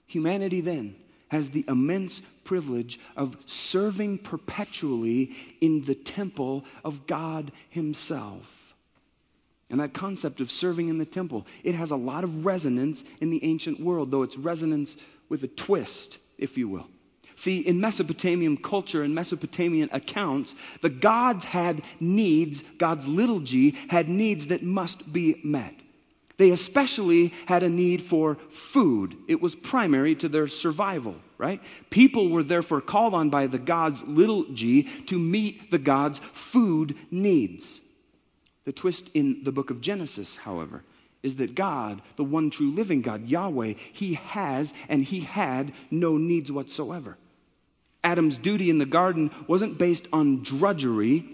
Humanity 0.06 0.60
then 0.60 0.96
has 1.28 1.50
the 1.50 1.64
immense 1.68 2.20
privilege 2.44 2.98
of 3.16 3.36
serving 3.44 4.18
perpetually 4.18 5.36
in 5.60 5.84
the 5.84 5.94
temple 5.94 6.64
of 6.84 7.06
God 7.06 7.52
Himself. 7.70 8.46
And 9.70 9.80
that 9.80 9.92
concept 9.92 10.40
of 10.40 10.50
serving 10.50 10.88
in 10.88 10.96
the 10.96 11.04
temple, 11.04 11.46
it 11.62 11.74
has 11.74 11.90
a 11.90 11.96
lot 11.96 12.24
of 12.24 12.46
resonance 12.46 13.04
in 13.20 13.28
the 13.28 13.44
ancient 13.44 13.78
world, 13.78 14.10
though 14.10 14.22
it's 14.22 14.38
resonance 14.38 14.96
with 15.28 15.44
a 15.44 15.48
twist, 15.48 16.16
if 16.38 16.56
you 16.56 16.68
will. 16.68 16.86
See, 17.38 17.60
in 17.60 17.80
Mesopotamian 17.80 18.56
culture 18.56 19.04
and 19.04 19.14
Mesopotamian 19.14 19.90
accounts, 19.92 20.56
the 20.80 20.90
gods 20.90 21.44
had 21.44 21.82
needs, 22.00 22.64
God's 22.78 23.06
little 23.06 23.38
g 23.38 23.76
had 23.86 24.08
needs 24.08 24.48
that 24.48 24.64
must 24.64 25.12
be 25.12 25.40
met. 25.44 25.74
They 26.36 26.50
especially 26.50 27.32
had 27.46 27.62
a 27.62 27.68
need 27.68 28.02
for 28.02 28.38
food. 28.50 29.16
It 29.28 29.40
was 29.40 29.54
primary 29.54 30.16
to 30.16 30.28
their 30.28 30.48
survival, 30.48 31.14
right? 31.38 31.62
People 31.90 32.28
were 32.28 32.42
therefore 32.42 32.80
called 32.80 33.14
on 33.14 33.30
by 33.30 33.46
the 33.46 33.58
gods, 33.58 34.02
little 34.02 34.42
g, 34.52 34.88
to 35.06 35.16
meet 35.16 35.70
the 35.70 35.78
gods' 35.78 36.20
food 36.32 36.96
needs. 37.08 37.80
The 38.64 38.72
twist 38.72 39.10
in 39.14 39.44
the 39.44 39.52
book 39.52 39.70
of 39.70 39.80
Genesis, 39.80 40.34
however, 40.34 40.82
is 41.22 41.36
that 41.36 41.54
God, 41.54 42.02
the 42.16 42.24
one 42.24 42.50
true 42.50 42.72
living 42.72 43.00
God, 43.00 43.28
Yahweh, 43.28 43.74
He 43.92 44.14
has 44.14 44.74
and 44.88 45.04
He 45.04 45.20
had 45.20 45.72
no 45.92 46.16
needs 46.16 46.50
whatsoever. 46.50 47.16
Adam's 48.08 48.38
duty 48.38 48.70
in 48.70 48.78
the 48.78 48.86
garden 48.86 49.30
wasn't 49.46 49.76
based 49.76 50.08
on 50.14 50.42
drudgery, 50.42 51.26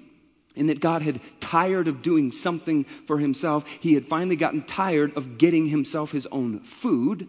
in 0.57 0.67
that 0.67 0.81
God 0.81 1.03
had 1.03 1.21
tired 1.39 1.87
of 1.87 2.03
doing 2.03 2.33
something 2.33 2.85
for 3.07 3.17
himself. 3.17 3.65
He 3.81 3.95
had 3.95 4.07
finally 4.07 4.35
gotten 4.35 4.63
tired 4.63 5.17
of 5.17 5.39
getting 5.39 5.67
himself 5.69 6.11
his 6.11 6.27
own 6.27 6.61
food. 6.61 7.29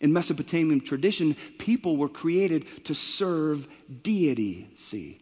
In 0.00 0.12
Mesopotamian 0.12 0.80
tradition, 0.80 1.36
people 1.56 1.96
were 1.96 2.08
created 2.08 2.66
to 2.86 2.96
serve 2.96 3.64
deity, 4.02 4.68
see. 4.74 5.20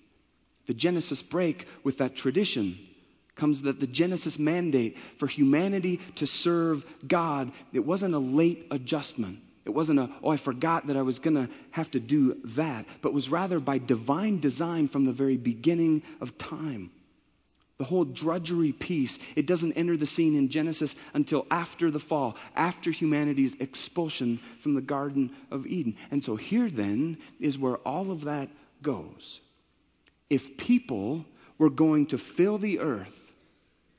The 0.66 0.74
Genesis 0.74 1.20
break 1.20 1.66
with 1.84 1.98
that 1.98 2.16
tradition 2.16 2.78
comes 3.36 3.62
that 3.62 3.80
the 3.80 3.86
Genesis 3.86 4.38
mandate 4.38 4.96
for 5.18 5.26
humanity 5.26 6.00
to 6.16 6.26
serve 6.26 6.86
God, 7.06 7.52
it 7.72 7.84
wasn't 7.84 8.14
a 8.14 8.18
late 8.18 8.66
adjustment. 8.70 9.40
It 9.64 9.70
wasn't 9.70 10.00
a, 10.00 10.10
oh, 10.22 10.30
I 10.30 10.36
forgot 10.36 10.88
that 10.88 10.96
I 10.96 11.02
was 11.02 11.20
going 11.20 11.36
to 11.36 11.48
have 11.70 11.90
to 11.92 12.00
do 12.00 12.36
that, 12.56 12.86
but 13.00 13.12
was 13.12 13.28
rather 13.28 13.60
by 13.60 13.78
divine 13.78 14.40
design 14.40 14.88
from 14.88 15.04
the 15.04 15.12
very 15.12 15.36
beginning 15.36 16.02
of 16.20 16.36
time. 16.36 16.90
The 17.78 17.84
whole 17.84 18.04
drudgery 18.04 18.72
piece, 18.72 19.18
it 19.34 19.46
doesn't 19.46 19.72
enter 19.72 19.96
the 19.96 20.06
scene 20.06 20.36
in 20.36 20.50
Genesis 20.50 20.94
until 21.14 21.46
after 21.50 21.90
the 21.90 21.98
fall, 21.98 22.36
after 22.54 22.90
humanity's 22.90 23.56
expulsion 23.58 24.40
from 24.60 24.74
the 24.74 24.80
Garden 24.80 25.30
of 25.50 25.66
Eden. 25.66 25.96
And 26.10 26.22
so 26.22 26.36
here 26.36 26.70
then 26.70 27.18
is 27.40 27.58
where 27.58 27.76
all 27.76 28.10
of 28.10 28.24
that 28.24 28.50
goes. 28.82 29.40
If 30.28 30.56
people 30.56 31.24
were 31.58 31.70
going 31.70 32.06
to 32.06 32.18
fill 32.18 32.58
the 32.58 32.80
earth, 32.80 33.21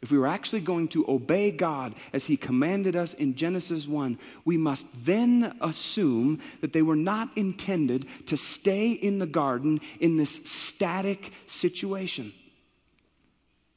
if 0.04 0.12
we 0.12 0.18
were 0.18 0.28
actually 0.28 0.60
going 0.60 0.90
to 0.90 1.06
obey 1.08 1.50
God 1.50 1.96
as 2.12 2.26
He 2.26 2.36
commanded 2.36 2.98
us 2.98 3.14
in 3.14 3.36
Genesis 3.36 3.88
1, 3.88 4.20
we 4.44 4.58
must 4.58 4.86
then 5.06 5.56
assume 5.62 6.42
that 6.60 6.74
they 6.74 6.82
were 6.82 6.98
not 6.98 7.38
intended 7.38 8.06
to 8.28 8.36
stay 8.36 8.92
in 8.92 9.18
the 9.18 9.26
garden 9.26 9.80
in 10.02 10.18
this 10.18 10.42
static 10.44 11.32
situation. 11.48 12.34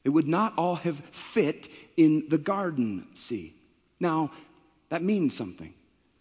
It 0.03 0.09
would 0.09 0.27
not 0.27 0.57
all 0.57 0.75
have 0.75 0.99
fit 1.11 1.69
in 1.95 2.25
the 2.27 2.37
garden, 2.37 3.07
see. 3.15 3.55
Now, 3.97 4.31
that 4.89 5.01
means 5.01 5.33
something. 5.33 5.73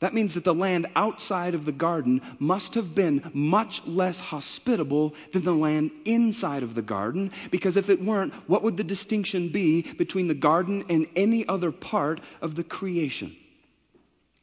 That 0.07 0.15
means 0.15 0.35
that 0.35 0.45
the 0.45 0.55
land 0.55 0.87
outside 0.95 1.57
of 1.57 1.65
the 1.65 1.73
garden 1.73 2.23
must 2.39 2.75
have 2.75 2.95
been 2.95 3.29
much 3.35 3.85
less 3.89 4.21
hospitable 4.21 5.15
than 5.33 5.43
the 5.43 5.53
land 5.53 5.91
inside 6.05 6.63
of 6.63 6.77
the 6.77 6.81
garden, 6.83 7.33
because 7.51 7.77
if 7.77 7.91
it 7.91 8.01
weren't, 8.01 8.33
what 8.47 8.63
would 8.63 8.77
the 8.77 8.85
distinction 8.85 9.49
be 9.49 9.83
between 9.83 10.29
the 10.29 10.35
garden 10.35 10.85
and 10.89 11.09
any 11.17 11.45
other 11.49 11.73
part 11.73 12.21
of 12.41 12.55
the 12.55 12.63
creation? 12.63 13.35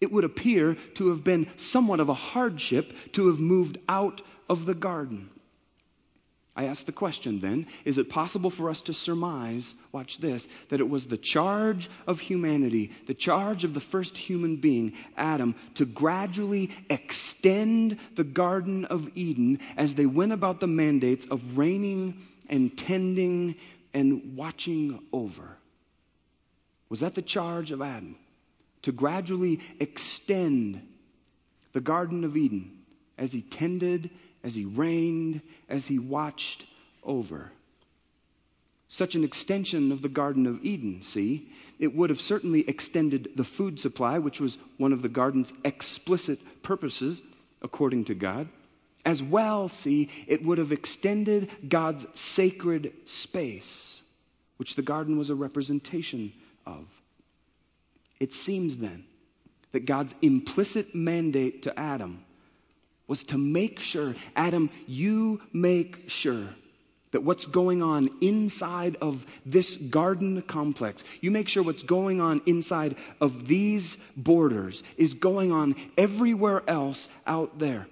It 0.02 0.12
would 0.12 0.26
appear 0.26 0.76
to 0.96 1.08
have 1.12 1.24
been 1.24 1.48
somewhat 1.56 2.02
of 2.02 2.10
a 2.10 2.14
hardship 2.14 2.92
to 3.14 3.28
have 3.28 3.40
moved 3.40 3.78
out 3.88 4.22
of 4.50 4.66
the 4.66 4.76
garden. 4.76 5.30
I 6.56 6.66
ask 6.66 6.86
the 6.86 6.92
question 6.92 7.40
then 7.40 7.66
is 7.84 7.98
it 7.98 8.10
possible 8.10 8.52
for 8.52 8.70
us 8.70 8.84
to 8.84 8.94
surmise, 8.94 9.74
watch 9.92 10.20
this, 10.20 10.48
that 10.70 10.82
it 10.82 10.90
was 10.90 11.06
the 11.06 11.18
charge 11.18 11.90
of 12.06 12.20
humanity, 12.20 12.92
the 13.08 13.16
charge 13.16 13.64
of 13.64 13.74
the 13.74 13.80
first 13.80 14.16
human 14.18 14.58
being, 14.58 14.94
Adam, 15.18 15.56
to 15.76 15.86
gradually 15.86 16.70
extend 16.92 17.98
the 18.16 18.24
Garden 18.24 18.86
of 18.86 19.10
Eden 19.18 19.60
as 19.78 19.96
they 19.96 20.06
went 20.06 20.32
about 20.32 20.60
the 20.60 20.68
mandates 20.68 21.26
of 21.26 21.58
reigning 21.58 22.22
and 22.48 22.78
tending 22.78 23.56
and 23.92 24.36
watching 24.36 25.00
over? 25.12 25.58
Was 26.90 27.00
that 27.00 27.16
the 27.16 27.24
charge 27.24 27.72
of 27.72 27.82
Adam? 27.82 28.16
To 28.84 28.92
gradually 28.92 29.60
extend 29.80 30.88
the 31.72 31.82
Garden 31.82 32.24
of 32.26 32.38
Eden 32.38 32.83
as 33.18 33.32
he 33.32 33.42
tended 33.42 34.10
as 34.44 34.54
he 34.54 34.66
reigned, 34.66 35.42
as 35.70 35.88
he 35.88 36.00
watched 36.00 36.66
over. 37.04 37.52
Such 38.90 39.16
an 39.16 39.24
extension 39.24 39.92
of 39.92 40.02
the 40.02 40.10
Garden 40.10 40.46
of 40.46 40.64
Eden, 40.64 41.02
see, 41.02 41.50
it 41.80 41.96
would 41.96 42.10
have 42.10 42.22
certainly 42.22 42.68
extended 42.68 43.32
the 43.36 43.44
food 43.44 43.80
supply, 43.80 44.20
which 44.20 44.40
was 44.40 44.58
one 44.78 44.94
of 44.94 45.02
the 45.02 45.10
garden's 45.10 45.52
explicit 45.64 46.40
purposes, 46.62 47.22
according 47.62 48.06
to 48.06 48.14
God. 48.14 48.48
As 49.06 49.24
well, 49.24 49.70
see, 49.70 50.10
it 50.28 50.46
would 50.46 50.60
have 50.60 50.72
extended 50.72 51.50
God's 51.68 52.06
sacred 52.14 52.94
space, 53.06 54.02
which 54.58 54.76
the 54.76 54.82
garden 54.82 55.18
was 55.18 55.30
a 55.30 55.36
representation 55.36 56.32
of. 56.66 56.86
It 58.20 58.34
seems 58.34 58.78
then 58.78 59.04
that 59.72 59.86
God's 59.86 60.14
implicit 60.22 60.94
mandate 60.94 61.64
to 61.64 61.78
Adam 61.78 62.24
was 63.14 63.26
to 63.26 63.38
make 63.38 63.80
sure, 63.80 64.16
Adam, 64.36 64.72
you 64.88 65.40
make 65.54 66.10
sure 66.10 66.48
that 67.12 67.22
what's 67.22 67.46
going 67.46 67.84
on 67.84 68.10
inside 68.22 68.98
of 69.02 69.24
this 69.46 69.78
garden 69.78 70.42
complex, 70.42 71.04
you 71.22 71.30
make 71.30 71.48
sure 71.48 71.62
what's 71.62 71.84
going 71.84 72.22
on 72.22 72.42
inside 72.48 72.96
of 73.22 73.46
these 73.48 73.98
borders 74.18 74.82
is 74.98 75.14
going 75.14 75.52
on 75.52 75.76
everywhere 75.96 76.68
else 76.68 77.08
out 77.28 77.60
there. 77.60 77.86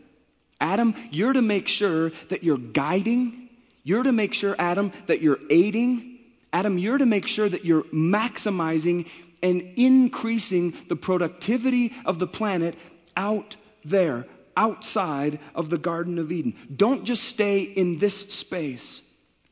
Adam, 0.60 0.96
you're 1.12 1.34
to 1.34 1.44
make 1.44 1.68
sure 1.68 2.12
that 2.30 2.44
you're 2.44 2.58
guiding. 2.58 3.48
You're 3.84 4.02
to 4.02 4.12
make 4.12 4.34
sure, 4.34 4.56
Adam, 4.58 4.92
that 5.06 5.22
you're 5.22 5.38
aiding. 5.52 6.18
Adam, 6.52 6.80
you're 6.80 6.98
to 6.98 7.06
make 7.06 7.28
sure 7.28 7.48
that 7.48 7.64
you're 7.64 7.84
maximizing 7.94 9.06
and 9.44 9.74
increasing 9.76 10.74
the 10.90 10.96
productivity 10.96 11.94
of 12.06 12.18
the 12.18 12.26
planet 12.26 12.74
out 13.16 13.56
there 13.86 14.26
outside 14.56 15.40
of 15.56 15.70
the 15.70 15.78
Garden 15.78 16.20
of 16.20 16.32
Eden. 16.32 16.56
Don't 16.76 17.06
just 17.06 17.24
stay 17.24 17.62
in 17.62 18.00
this 18.00 18.20
space. 18.30 19.02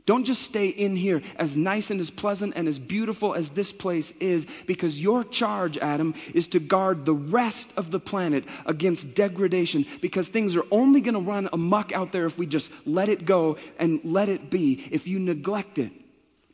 Don't 0.10 0.24
just 0.24 0.42
stay 0.42 0.70
in 0.70 0.96
here, 0.96 1.22
as 1.36 1.56
nice 1.56 1.92
and 1.92 2.02
as 2.02 2.10
pleasant 2.10 2.54
and 2.56 2.68
as 2.68 2.80
beautiful 2.80 3.36
as 3.36 3.48
this 3.52 3.72
place 3.72 4.10
is, 4.20 4.48
because 4.66 5.00
your 5.00 5.24
charge, 5.24 5.78
Adam, 5.78 6.16
is 6.34 6.48
to 6.48 6.60
guard 6.60 7.06
the 7.06 7.14
rest 7.14 7.70
of 7.78 7.92
the 7.92 8.00
planet 8.00 8.46
against 8.66 9.14
degradation, 9.14 9.86
because 10.02 10.28
things 10.28 10.56
are 10.56 10.66
only 10.72 11.02
going 11.02 11.14
to 11.14 11.20
run 11.20 11.50
amuck 11.54 11.92
out 11.92 12.12
there 12.12 12.26
if 12.26 12.40
we 12.40 12.48
just 12.48 12.72
let 12.88 13.08
it 13.08 13.24
go 13.24 13.58
and 13.78 14.00
let 14.04 14.30
it 14.30 14.50
be. 14.50 14.84
If 14.90 15.06
you 15.06 15.20
neglect 15.20 15.78
it, 15.78 15.92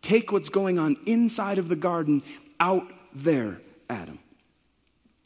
take 0.02 0.34
what's 0.34 0.50
going 0.50 0.78
on 0.78 0.98
inside 1.06 1.58
of 1.58 1.70
the 1.70 1.78
garden 1.78 2.24
out 2.60 2.92
there, 3.14 3.62
Adam. 3.90 4.20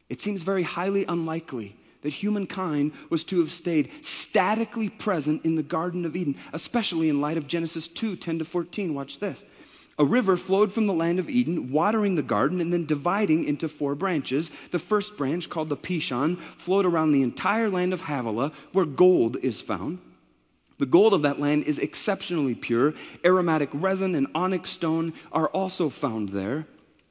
It 0.07 0.21
seems 0.21 0.43
very 0.43 0.61
highly 0.61 1.05
unlikely 1.05 1.75
that 2.01 2.13
humankind 2.13 2.93
was 3.09 3.23
to 3.25 3.39
have 3.39 3.51
stayed 3.51 3.91
statically 4.01 4.89
present 4.89 5.45
in 5.45 5.55
the 5.55 5.63
Garden 5.63 6.05
of 6.05 6.15
Eden, 6.15 6.37
especially 6.53 7.09
in 7.09 7.21
light 7.21 7.37
of 7.37 7.47
Genesis 7.47 7.87
2 7.87 8.15
10 8.15 8.39
to 8.39 8.45
14. 8.45 8.93
Watch 8.93 9.19
this. 9.19 9.43
A 9.97 10.05
river 10.05 10.37
flowed 10.37 10.71
from 10.71 10.87
the 10.87 10.93
land 10.93 11.19
of 11.19 11.29
Eden, 11.29 11.73
watering 11.73 12.15
the 12.15 12.21
garden 12.21 12.61
and 12.61 12.71
then 12.71 12.85
dividing 12.85 13.43
into 13.43 13.67
four 13.67 13.95
branches. 13.95 14.49
The 14.71 14.79
first 14.79 15.17
branch, 15.17 15.49
called 15.49 15.67
the 15.67 15.75
Pishon, 15.75 16.39
flowed 16.57 16.85
around 16.85 17.11
the 17.11 17.21
entire 17.21 17.69
land 17.69 17.91
of 17.91 17.99
Havilah, 17.99 18.53
where 18.71 18.85
gold 18.85 19.35
is 19.41 19.59
found. 19.59 19.99
The 20.77 20.85
gold 20.85 21.13
of 21.13 21.23
that 21.23 21.41
land 21.41 21.65
is 21.65 21.79
exceptionally 21.79 22.55
pure. 22.55 22.93
Aromatic 23.25 23.69
resin 23.73 24.15
and 24.15 24.27
onyx 24.33 24.69
stone 24.69 25.13
are 25.33 25.47
also 25.47 25.89
found 25.89 26.29
there. 26.29 26.65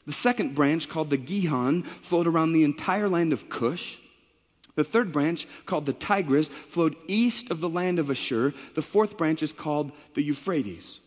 The 0.07 0.13
second 0.13 0.55
branch, 0.55 0.89
called 0.89 1.11
the 1.11 1.19
Gihon, 1.19 1.83
flowed 2.01 2.27
around 2.27 2.55
the 2.55 2.65
entire 2.65 3.11
land 3.11 3.35
of 3.35 3.51
Cush. 3.51 3.99
The 4.79 4.85
third 4.85 5.11
branch, 5.11 5.49
called 5.67 5.87
the 5.87 5.93
Tigris, 5.93 6.51
flowed 6.69 6.95
east 7.09 7.51
of 7.51 7.59
the 7.59 7.69
land 7.69 7.99
of 7.99 8.13
Ashur. 8.13 8.55
The 8.77 8.81
fourth 8.81 9.17
branch 9.19 9.43
is 9.43 9.53
called 9.53 9.91
the 10.15 10.23
Euphrates. 10.23 11.01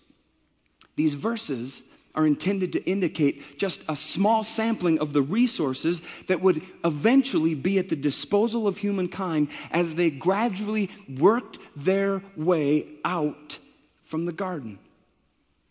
These 0.97 1.13
verses 1.13 1.81
are 2.13 2.27
intended 2.27 2.73
to 2.73 2.83
indicate 2.83 3.57
just 3.57 3.81
a 3.87 3.95
small 3.95 4.43
sampling 4.43 4.99
of 4.99 5.13
the 5.13 5.21
resources 5.21 6.01
that 6.27 6.41
would 6.41 6.61
eventually 6.83 7.55
be 7.55 7.79
at 7.79 7.87
the 7.87 7.95
disposal 7.95 8.67
of 8.67 8.77
humankind 8.77 9.47
as 9.71 9.95
they 9.95 10.09
gradually 10.09 10.89
worked 11.07 11.57
their 11.77 12.21
way 12.35 12.87
out 13.05 13.57
from 14.03 14.25
the 14.25 14.33
garden. 14.33 14.79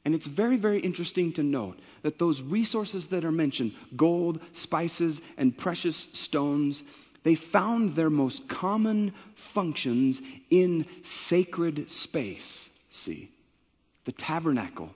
And 0.07 0.15
it's 0.15 0.27
very, 0.27 0.57
very 0.57 0.81
interesting 0.81 1.35
to 1.35 1.43
note 1.43 1.79
that 2.01 2.19
those 2.19 2.41
resources 2.41 3.09
that 3.09 3.27
are 3.27 3.31
mentioned 3.31 3.75
gold, 3.95 4.41
spices, 4.55 5.21
and 5.37 5.55
precious 5.55 6.09
stones 6.15 6.83
they 7.23 7.35
found 7.35 7.95
their 7.95 8.11
most 8.11 8.49
common 8.49 9.13
functions 9.35 10.23
in 10.49 10.87
sacred 11.03 11.91
space. 11.91 12.71
See, 12.91 13.31
the 14.05 14.13
tabernacle 14.13 14.91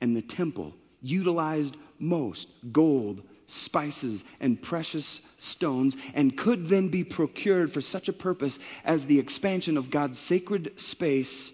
and 0.00 0.16
the 0.16 0.22
temple 0.22 0.74
utilized 1.00 1.76
most 1.98 2.48
gold, 2.70 3.22
spices, 3.46 4.22
and 4.40 4.60
precious 4.60 5.20
stones, 5.38 5.96
and 6.14 6.36
could 6.36 6.68
then 6.68 6.88
be 6.88 7.04
procured 7.04 7.72
for 7.72 7.80
such 7.80 8.08
a 8.08 8.12
purpose 8.12 8.58
as 8.84 9.04
the 9.04 9.18
expansion 9.18 9.76
of 9.76 9.90
God's 9.90 10.18
sacred 10.18 10.78
space 10.78 11.52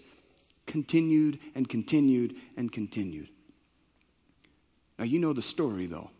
continued 0.67 1.39
and 1.55 1.67
continued 1.67 2.35
and 2.55 2.71
continued. 2.71 3.29
Now, 4.97 5.05
you 5.05 5.19
know 5.19 5.33
the 5.33 5.41
story, 5.41 5.87
though. 5.87 6.11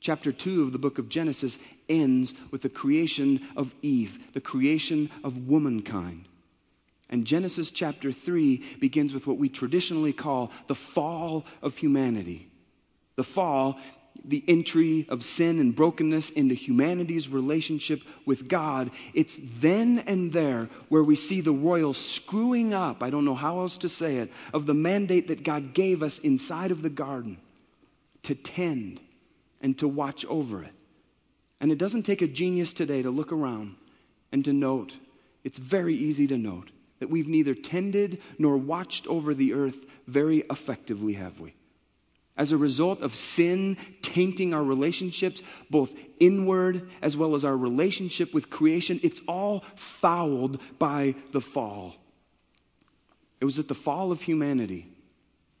Chapter 0.00 0.32
2 0.32 0.62
of 0.62 0.72
the 0.72 0.78
book 0.78 0.98
of 0.98 1.10
Genesis 1.10 1.58
ends 1.88 2.32
with 2.50 2.62
the 2.62 2.70
creation 2.70 3.46
of 3.54 3.72
Eve, 3.82 4.18
the 4.32 4.40
creation 4.40 5.10
of 5.22 5.46
womankind. 5.46 6.24
And 7.10 7.26
Genesis 7.26 7.70
chapter 7.70 8.10
3 8.10 8.78
begins 8.80 9.12
with 9.12 9.26
what 9.26 9.36
we 9.36 9.50
traditionally 9.50 10.14
call 10.14 10.52
the 10.68 10.74
fall 10.74 11.44
of 11.60 11.76
humanity. 11.76 12.48
The 13.16 13.24
fall, 13.24 13.78
the 14.24 14.42
entry 14.48 15.06
of 15.08 15.22
sin 15.22 15.58
and 15.58 15.74
brokenness 15.74 16.30
into 16.30 16.54
humanity's 16.54 17.28
relationship 17.28 18.00
with 18.24 18.48
God. 18.48 18.90
It's 19.12 19.38
then 19.58 20.04
and 20.06 20.32
there 20.32 20.70
where 20.88 21.02
we 21.02 21.16
see 21.16 21.42
the 21.42 21.52
royal 21.52 21.92
screwing 21.92 22.72
up, 22.72 23.02
I 23.02 23.10
don't 23.10 23.24
know 23.26 23.34
how 23.34 23.60
else 23.60 23.78
to 23.78 23.88
say 23.88 24.16
it, 24.16 24.32
of 24.54 24.64
the 24.64 24.74
mandate 24.74 25.28
that 25.28 25.42
God 25.42 25.74
gave 25.74 26.02
us 26.02 26.18
inside 26.20 26.70
of 26.70 26.80
the 26.80 26.88
garden 26.88 27.36
to 28.22 28.34
tend 28.34 29.00
and 29.60 29.78
to 29.78 29.88
watch 29.88 30.24
over 30.26 30.62
it. 30.62 30.72
And 31.60 31.70
it 31.70 31.78
doesn't 31.78 32.04
take 32.04 32.22
a 32.22 32.26
genius 32.26 32.72
today 32.72 33.02
to 33.02 33.10
look 33.10 33.32
around 33.32 33.76
and 34.32 34.44
to 34.44 34.52
note, 34.52 34.92
it's 35.44 35.58
very 35.58 35.94
easy 35.94 36.26
to 36.28 36.38
note 36.38 36.70
that 37.00 37.10
we've 37.10 37.28
neither 37.28 37.54
tended 37.54 38.20
nor 38.38 38.56
watched 38.56 39.06
over 39.06 39.34
the 39.34 39.54
earth 39.54 39.76
very 40.06 40.44
effectively, 40.50 41.14
have 41.14 41.40
we? 41.40 41.54
As 42.36 42.52
a 42.52 42.56
result 42.56 43.02
of 43.02 43.16
sin 43.16 43.76
tainting 44.00 44.54
our 44.54 44.62
relationships, 44.62 45.42
both 45.68 45.90
inward 46.18 46.88
as 47.02 47.16
well 47.16 47.34
as 47.34 47.44
our 47.44 47.56
relationship 47.56 48.32
with 48.32 48.48
creation, 48.48 49.00
it's 49.02 49.20
all 49.28 49.64
fouled 49.76 50.60
by 50.78 51.14
the 51.32 51.40
fall. 51.40 51.94
It 53.40 53.44
was 53.44 53.58
at 53.58 53.68
the 53.68 53.74
fall 53.74 54.12
of 54.12 54.22
humanity 54.22 54.86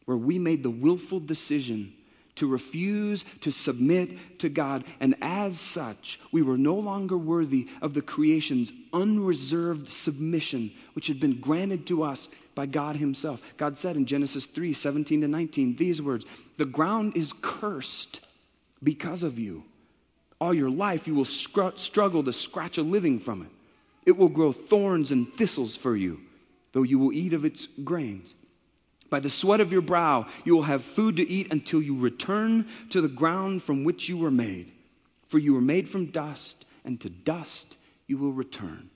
where 0.04 0.16
we 0.16 0.38
made 0.38 0.62
the 0.62 0.70
willful 0.70 1.20
decision 1.20 1.92
to 2.36 2.46
refuse 2.46 3.24
to 3.42 3.50
submit 3.50 4.38
to 4.40 4.48
God. 4.48 4.84
And 5.00 5.16
as 5.20 5.58
such, 5.58 6.20
we 6.32 6.42
were 6.42 6.58
no 6.58 6.76
longer 6.76 7.16
worthy 7.16 7.68
of 7.82 7.94
the 7.94 8.02
creation's 8.02 8.72
unreserved 8.92 9.90
submission, 9.90 10.72
which 10.94 11.08
had 11.08 11.20
been 11.20 11.40
granted 11.40 11.86
to 11.88 12.02
us 12.02 12.28
by 12.54 12.66
God 12.66 12.96
Himself. 12.96 13.40
God 13.56 13.78
said 13.78 13.96
in 13.96 14.06
Genesis 14.06 14.44
3 14.44 14.72
17 14.72 15.22
to 15.22 15.28
19 15.28 15.76
these 15.76 16.00
words 16.00 16.24
The 16.56 16.64
ground 16.64 17.16
is 17.16 17.32
cursed 17.40 18.20
because 18.82 19.22
of 19.22 19.38
you. 19.38 19.64
All 20.40 20.54
your 20.54 20.70
life 20.70 21.06
you 21.06 21.14
will 21.14 21.24
scr- 21.26 21.76
struggle 21.76 22.24
to 22.24 22.32
scratch 22.32 22.78
a 22.78 22.82
living 22.82 23.18
from 23.18 23.42
it. 23.42 23.48
It 24.06 24.16
will 24.16 24.28
grow 24.28 24.52
thorns 24.52 25.10
and 25.12 25.32
thistles 25.34 25.76
for 25.76 25.94
you, 25.94 26.20
though 26.72 26.82
you 26.82 26.98
will 26.98 27.12
eat 27.12 27.34
of 27.34 27.44
its 27.44 27.68
grains. 27.84 28.34
By 29.10 29.20
the 29.20 29.28
sweat 29.28 29.60
of 29.60 29.72
your 29.72 29.82
brow, 29.82 30.26
you 30.44 30.54
will 30.54 30.62
have 30.62 30.84
food 30.84 31.16
to 31.16 31.28
eat 31.28 31.48
until 31.50 31.82
you 31.82 31.98
return 31.98 32.68
to 32.90 33.00
the 33.00 33.08
ground 33.08 33.62
from 33.62 33.82
which 33.84 34.08
you 34.08 34.16
were 34.16 34.30
made. 34.30 34.72
For 35.28 35.38
you 35.38 35.54
were 35.54 35.60
made 35.60 35.88
from 35.88 36.06
dust, 36.06 36.64
and 36.84 37.00
to 37.00 37.10
dust 37.10 37.76
you 38.06 38.18
will 38.18 38.32
return. 38.32 38.88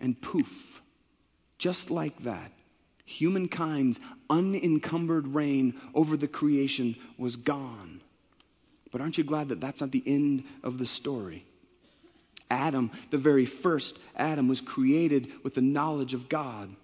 And 0.00 0.20
poof, 0.20 0.82
just 1.58 1.90
like 1.90 2.24
that, 2.24 2.52
humankind's 3.04 4.00
unencumbered 4.28 5.28
reign 5.28 5.74
over 5.94 6.16
the 6.16 6.28
creation 6.28 6.96
was 7.18 7.36
gone. 7.36 8.00
But 8.90 9.00
aren't 9.00 9.18
you 9.18 9.24
glad 9.24 9.50
that 9.50 9.60
that's 9.60 9.80
not 9.80 9.90
the 9.90 10.02
end 10.04 10.44
of 10.62 10.78
the 10.78 10.86
story? 10.86 11.44
Adam, 12.50 12.90
the 13.10 13.18
very 13.18 13.46
first 13.46 13.98
Adam, 14.16 14.48
was 14.48 14.60
created 14.60 15.30
with 15.42 15.54
the 15.54 15.62
knowledge 15.62 16.12
of 16.14 16.28
God. 16.28 16.74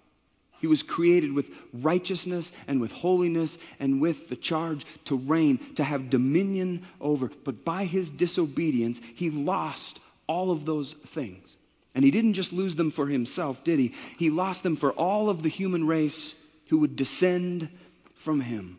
He 0.59 0.67
was 0.67 0.83
created 0.83 1.33
with 1.33 1.49
righteousness 1.73 2.51
and 2.67 2.81
with 2.81 2.91
holiness 2.91 3.57
and 3.79 4.01
with 4.01 4.29
the 4.29 4.35
charge 4.35 4.85
to 5.05 5.15
reign, 5.15 5.59
to 5.75 5.83
have 5.83 6.09
dominion 6.09 6.85
over. 6.99 7.31
But 7.43 7.63
by 7.63 7.85
his 7.85 8.09
disobedience, 8.09 8.99
he 9.15 9.29
lost 9.29 9.99
all 10.27 10.51
of 10.51 10.65
those 10.65 10.93
things. 11.07 11.55
And 11.95 12.05
he 12.05 12.11
didn't 12.11 12.33
just 12.33 12.53
lose 12.53 12.75
them 12.75 12.91
for 12.91 13.07
himself, 13.07 13.63
did 13.63 13.79
he? 13.79 13.93
He 14.17 14.29
lost 14.29 14.63
them 14.63 14.75
for 14.75 14.91
all 14.91 15.29
of 15.29 15.41
the 15.41 15.49
human 15.49 15.87
race 15.87 16.35
who 16.67 16.79
would 16.79 16.95
descend 16.95 17.69
from 18.15 18.41
him. 18.41 18.77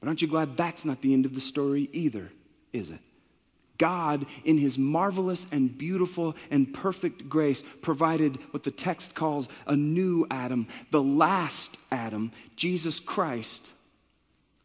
But 0.00 0.08
aren't 0.08 0.22
you 0.22 0.28
glad 0.28 0.56
that's 0.56 0.84
not 0.84 1.00
the 1.00 1.12
end 1.12 1.24
of 1.24 1.34
the 1.34 1.40
story 1.40 1.88
either, 1.92 2.30
is 2.72 2.90
it? 2.90 3.00
God, 3.78 4.26
in 4.44 4.58
his 4.58 4.78
marvelous 4.78 5.46
and 5.50 5.76
beautiful 5.76 6.36
and 6.50 6.72
perfect 6.72 7.28
grace, 7.28 7.62
provided 7.82 8.38
what 8.52 8.62
the 8.62 8.70
text 8.70 9.14
calls 9.14 9.48
a 9.66 9.74
new 9.74 10.26
Adam, 10.30 10.68
the 10.90 11.02
last 11.02 11.76
Adam, 11.90 12.32
Jesus 12.56 13.00
Christ, 13.00 13.72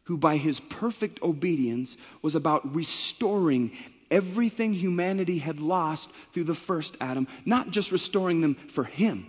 who 0.04 0.16
by 0.16 0.36
his 0.36 0.60
perfect 0.60 1.22
obedience 1.22 1.96
was 2.22 2.34
about 2.34 2.74
restoring 2.74 3.72
everything 4.10 4.72
humanity 4.72 5.38
had 5.38 5.60
lost 5.60 6.10
through 6.32 6.44
the 6.44 6.54
first 6.54 6.96
Adam, 7.00 7.26
not 7.44 7.70
just 7.70 7.92
restoring 7.92 8.40
them 8.40 8.54
for 8.54 8.84
him. 8.84 9.26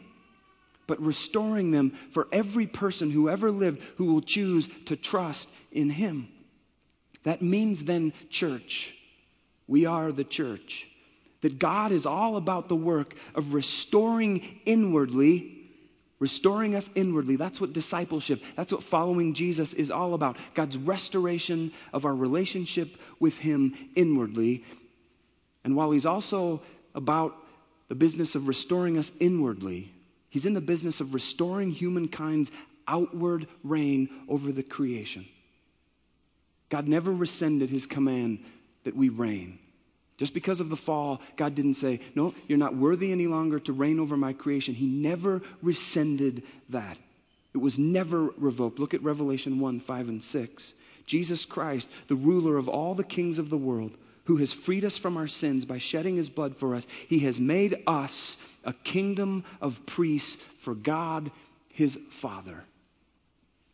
But 0.88 1.02
restoring 1.02 1.72
them 1.72 1.98
for 2.12 2.28
every 2.32 2.67
person 2.67 3.12
who 3.12 3.30
ever 3.30 3.50
lived 3.50 3.82
who 3.96 4.06
will 4.06 4.22
choose 4.22 4.67
to 4.88 4.98
trust 4.98 5.48
in 5.72 5.89
Him. 5.89 6.28
That 7.24 7.41
means 7.41 7.84
then, 7.84 8.12
church, 8.30 8.94
we 9.67 9.86
are 9.86 10.12
the 10.12 10.24
church. 10.24 10.88
That 11.41 11.58
God 11.58 11.91
is 11.91 12.06
all 12.06 12.38
about 12.38 12.69
the 12.69 12.76
work 12.76 13.15
of 13.34 13.54
restoring 13.54 14.60
inwardly, 14.65 15.58
restoring 16.19 16.76
us 16.76 16.88
inwardly. 16.93 17.36
That's 17.36 17.60
what 17.60 17.74
discipleship, 17.74 18.41
that's 18.56 18.71
what 18.71 18.84
following 18.84 19.34
Jesus 19.34 19.74
is 19.74 19.89
all 19.89 20.13
about. 20.13 20.38
God's 20.54 20.78
restoration 20.78 21.71
of 21.93 22.06
our 22.06 22.13
relationship 22.13 22.95
with 23.19 23.38
Him 23.38 23.76
inwardly. 23.95 24.63
And 25.63 25.76
while 25.76 25.91
He's 25.91 26.06
also 26.06 26.62
about 26.93 27.36
the 27.88 27.95
business 27.95 28.36
of 28.36 28.47
restoring 28.47 28.97
us 28.97 29.12
inwardly, 29.19 29.91
He's 30.30 30.45
in 30.45 30.54
the 30.54 30.62
business 30.62 31.02
of 31.02 31.13
restoring 31.13 31.71
humankind's 31.71 32.52
outward 32.88 33.47
reign 33.63 34.10
over 34.30 34.52
the 34.52 34.63
creation. 34.63 35.26
God 36.69 36.88
never 36.88 37.12
rescinded 37.12 37.69
His 37.69 37.88
command 37.88 38.45
that 38.84 38.96
we 38.96 39.10
reign. 39.10 39.60
Just 40.18 40.34
because 40.34 40.60
of 40.60 40.70
the 40.70 40.76
fall, 40.76 41.20
God 41.36 41.56
didn't 41.56 41.76
say, 41.76 41.99
No, 42.14 42.34
you're 42.47 42.58
not 42.58 42.76
worthy 42.76 43.12
any 43.12 43.28
longer 43.28 43.60
to 43.62 43.74
reign 43.74 43.99
over 43.99 44.16
my 44.16 44.34
creation. 44.34 44.76
He 44.76 44.86
never 44.86 45.41
rescinded 45.64 46.43
that. 46.70 46.97
It 47.53 47.58
was 47.58 47.78
never 47.78 48.26
revoked. 48.38 48.80
Look 48.80 48.93
at 48.93 49.03
Revelation 49.03 49.60
1 49.60 49.80
5 49.80 50.10
and 50.10 50.24
6. 50.24 50.74
Jesus 51.06 51.45
Christ, 51.45 51.89
the 52.08 52.16
ruler 52.16 52.58
of 52.58 52.70
all 52.70 52.93
the 52.93 53.03
kings 53.03 53.39
of 53.39 53.49
the 53.49 53.58
world, 53.58 53.91
who 54.26 54.38
has 54.38 54.53
freed 54.53 54.86
us 54.86 54.97
from 54.97 55.18
our 55.18 55.28
sins 55.28 55.66
by 55.66 55.80
shedding 55.80 56.16
his 56.16 56.30
blood 56.30 56.56
for 56.56 56.76
us, 56.76 56.86
he 57.08 57.20
has 57.20 57.39
made 57.39 57.84
us 57.88 58.38
a 58.64 58.74
kingdom 58.74 59.43
of 59.60 59.86
priests 59.86 60.38
for 60.60 60.76
God 60.76 61.32
his 61.70 61.97
Father. 62.10 62.64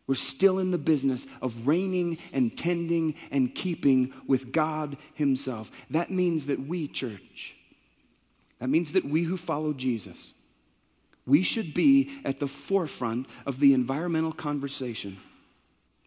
We're 0.08 0.14
still 0.14 0.58
in 0.58 0.70
the 0.70 0.78
business 0.78 1.26
of 1.42 1.68
reigning 1.68 2.16
and 2.32 2.56
tending 2.56 3.14
and 3.30 3.54
keeping 3.54 4.14
with 4.26 4.50
God 4.50 4.96
Himself. 5.14 5.70
That 5.90 6.10
means 6.10 6.46
that 6.46 6.58
we, 6.58 6.88
church, 6.88 7.54
that 8.58 8.70
means 8.70 8.92
that 8.92 9.04
we 9.04 9.22
who 9.22 9.36
follow 9.36 9.72
Jesus, 9.74 10.32
We 11.26 11.42
should 11.42 11.74
be 11.74 12.10
at 12.24 12.40
the 12.40 12.48
forefront 12.48 13.26
of 13.44 13.60
the 13.60 13.74
environmental 13.74 14.32
conversation. 14.32 15.18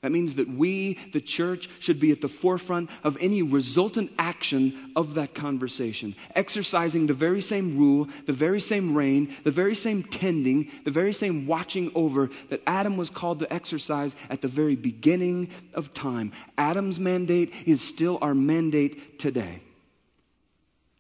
That 0.02 0.12
means 0.12 0.36
that 0.36 0.50
we, 0.50 0.98
the 1.14 1.22
church, 1.22 1.70
should 1.80 2.00
be 2.00 2.12
at 2.12 2.22
the 2.22 2.28
forefront 2.28 2.90
of 3.04 3.18
any 3.22 3.44
resultant 3.44 4.12
action 4.18 4.94
of 4.96 5.14
that 5.14 5.36
conversation, 5.36 6.16
exercising 6.36 7.06
the 7.06 7.14
very 7.14 7.42
same 7.42 7.78
rule, 7.78 8.08
the 8.26 8.34
very 8.34 8.60
same 8.62 8.96
reign, 8.96 9.36
the 9.44 9.52
very 9.52 9.76
same 9.76 10.02
tending, 10.04 10.72
the 10.86 10.92
very 10.92 11.14
same 11.14 11.46
watching 11.46 11.92
over 11.94 12.32
that 12.50 12.64
Adam 12.66 12.98
was 12.98 13.12
called 13.12 13.40
to 13.40 13.54
exercise 13.54 14.16
at 14.32 14.42
the 14.42 14.48
very 14.48 14.76
beginning 14.76 15.52
of 15.76 15.94
time. 15.94 16.32
Adam's 16.58 17.00
mandate 17.00 17.54
is 17.68 17.82
still 17.82 18.18
our 18.24 18.34
mandate 18.34 19.20
today. 19.20 19.62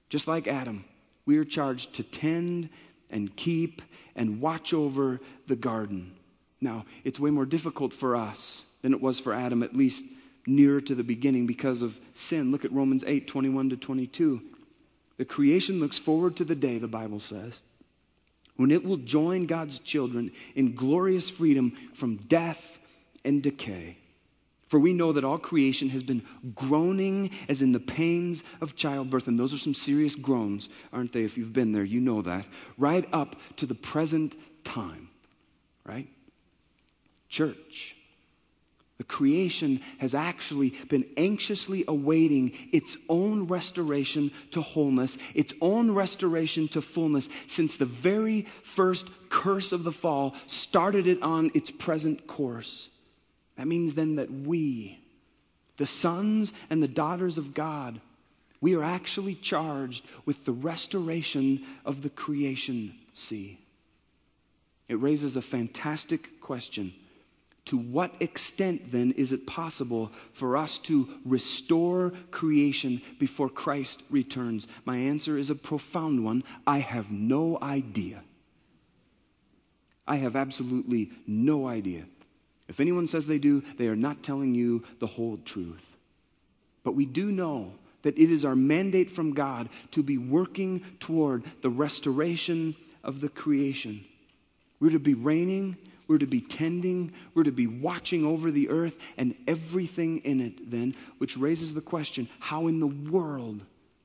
Just 0.10 0.28
like 0.28 0.48
Adam, 0.48 0.86
we 1.26 1.40
are 1.40 1.46
charged 1.46 1.96
to 1.96 2.04
tend 2.04 2.70
and 3.10 3.36
keep 3.36 3.82
and 4.16 4.42
watch 4.42 4.76
over 4.76 5.20
the 5.48 5.56
garden. 5.56 6.14
Now, 6.60 6.86
it's 7.04 7.20
way 7.20 7.32
more 7.32 7.48
difficult 7.48 7.94
for 7.94 8.16
us 8.16 8.64
than 8.82 8.94
it 8.94 9.02
was 9.02 9.20
for 9.20 9.34
Adam, 9.34 9.64
at 9.64 9.76
least 9.76 10.04
nearer 10.48 10.82
to 10.82 10.96
the 10.96 11.04
beginning 11.04 11.48
because 11.48 11.82
of 11.82 12.00
sin. 12.14 12.52
Look 12.52 12.66
at 12.66 12.72
Romans 12.72 13.04
8 13.06 13.28
21 13.28 13.72
to 13.72 13.78
22. 13.78 14.42
The 15.18 15.26
creation 15.26 15.80
looks 15.80 15.98
forward 15.98 16.38
to 16.38 16.46
the 16.46 16.56
day, 16.56 16.80
the 16.80 16.88
Bible 16.88 17.20
says, 17.20 17.60
when 18.56 18.72
it 18.72 18.84
will 18.84 18.98
join 18.98 19.46
God's 19.46 19.80
children 19.80 20.32
in 20.56 20.76
glorious 20.76 21.30
freedom 21.30 21.74
from 21.94 22.18
death 22.18 22.80
and 23.24 23.44
decay. 23.44 23.98
For 24.72 24.80
we 24.80 24.94
know 24.94 25.12
that 25.12 25.26
all 25.26 25.38
creation 25.38 25.90
has 25.90 26.02
been 26.02 26.24
groaning 26.56 27.32
as 27.50 27.62
in 27.62 27.74
the 27.74 27.80
pains 27.80 28.42
of 28.62 28.76
childbirth. 28.76 29.28
And 29.28 29.38
those 29.38 29.54
are 29.54 29.58
some 29.58 29.74
serious 29.74 30.16
groans, 30.16 30.70
aren't 30.94 31.12
they? 31.12 31.24
If 31.24 31.38
you've 31.38 31.52
been 31.52 31.74
there, 31.74 31.84
you 31.84 32.00
know 32.00 32.22
that. 32.22 32.48
Right 32.78 33.06
up 33.12 33.36
to 33.58 33.66
the 33.66 33.76
present 33.76 34.34
time, 34.64 35.10
right? 35.84 36.08
Church. 37.28 37.98
The 39.02 39.08
creation 39.08 39.82
has 39.98 40.14
actually 40.14 40.76
been 40.88 41.06
anxiously 41.18 41.86
awaiting 41.88 42.52
its 42.72 42.98
own 43.10 43.48
restoration 43.48 44.30
to 44.52 44.62
wholeness, 44.62 45.18
its 45.34 45.56
own 45.60 45.90
restoration 45.90 46.68
to 46.68 46.84
fullness, 46.84 47.28
since 47.48 47.78
the 47.78 47.88
very 47.88 48.46
first 48.62 49.08
curse 49.28 49.72
of 49.72 49.84
the 49.84 49.92
fall 49.92 50.36
started 50.46 51.08
it 51.08 51.24
on 51.24 51.50
its 51.56 51.72
present 51.72 52.28
course. 52.28 52.88
That 53.58 53.66
means 53.66 53.96
then 53.96 54.18
that 54.18 54.30
we, 54.30 55.00
the 55.78 55.88
sons 55.88 56.54
and 56.70 56.84
the 56.84 56.88
daughters 56.88 57.40
of 57.40 57.56
God, 57.56 58.00
we 58.62 58.76
are 58.76 58.84
actually 58.84 59.34
charged 59.34 60.06
with 60.28 60.46
the 60.46 60.52
restoration 60.54 61.66
of 61.86 62.04
the 62.04 62.12
creation 62.12 62.94
See, 63.14 63.58
It 64.88 65.02
raises 65.02 65.38
a 65.38 65.42
fantastic 65.42 66.40
question 66.40 66.94
to 67.66 67.78
what 67.78 68.14
extent 68.20 68.92
then 68.92 69.12
is 69.12 69.32
it 69.32 69.46
possible 69.46 70.12
for 70.34 70.58
us 70.58 70.80
to 70.80 71.08
restore 71.26 72.12
creation 72.32 73.02
before 73.20 73.50
Christ 73.50 74.02
returns? 74.10 74.68
My 74.84 74.98
answer 74.98 75.38
is 75.38 75.50
a 75.50 75.56
profound 75.56 76.26
one. 76.26 76.44
I 76.66 76.80
have 76.80 77.12
no 77.12 77.58
idea. 77.62 78.22
I 80.08 80.18
have 80.18 80.36
absolutely 80.36 81.12
no 81.28 81.68
idea. 81.68 82.04
If 82.68 82.80
anyone 82.80 83.08
says 83.08 83.28
they 83.28 83.38
do, 83.38 83.64
they 83.78 83.88
are 83.88 83.96
not 83.96 84.24
telling 84.24 84.56
you 84.56 84.84
the 85.00 85.08
whole 85.08 85.38
truth. 85.46 85.86
But 86.84 86.96
we 86.96 87.06
do 87.06 87.32
know 87.32 87.74
that 88.02 88.18
it 88.18 88.32
is 88.32 88.44
our 88.44 88.56
mandate 88.56 89.12
from 89.12 89.34
God 89.34 89.70
to 89.92 90.02
be 90.02 90.18
working 90.18 90.84
toward 91.00 91.44
the 91.62 91.70
restoration 91.70 92.76
of 93.04 93.22
the 93.22 93.30
creation. 93.30 94.04
We're 94.80 94.92
to 94.92 95.00
be 95.00 95.14
reigning 95.14 95.78
we're 96.12 96.18
to 96.18 96.28
be 96.28 96.42
tending, 96.42 97.14
we're 97.34 97.46
to 97.46 97.54
be 97.54 97.68
watching 97.68 98.26
over 98.26 98.52
the 98.52 98.68
earth 98.68 98.94
and 99.18 99.34
everything 99.48 100.18
in 100.26 100.42
it, 100.42 100.70
then, 100.70 100.94
which 101.20 101.38
raises 101.38 101.74
the 101.74 101.80
question 101.80 102.28
how 102.40 102.68
in 102.68 102.82
the 102.82 102.88
world 103.10 103.62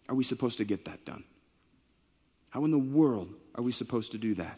are 0.09 0.15
we 0.15 0.23
supposed 0.23 0.59
to 0.59 0.65
get 0.65 0.85
that 0.85 1.05
done? 1.05 1.25
How 2.51 2.65
in 2.65 2.71
the 2.71 2.79
world 2.79 3.29
are 3.57 3.63
we 3.63 3.73
supposed 3.73 4.13
to 4.13 4.19
do 4.19 4.37
that? 4.37 4.57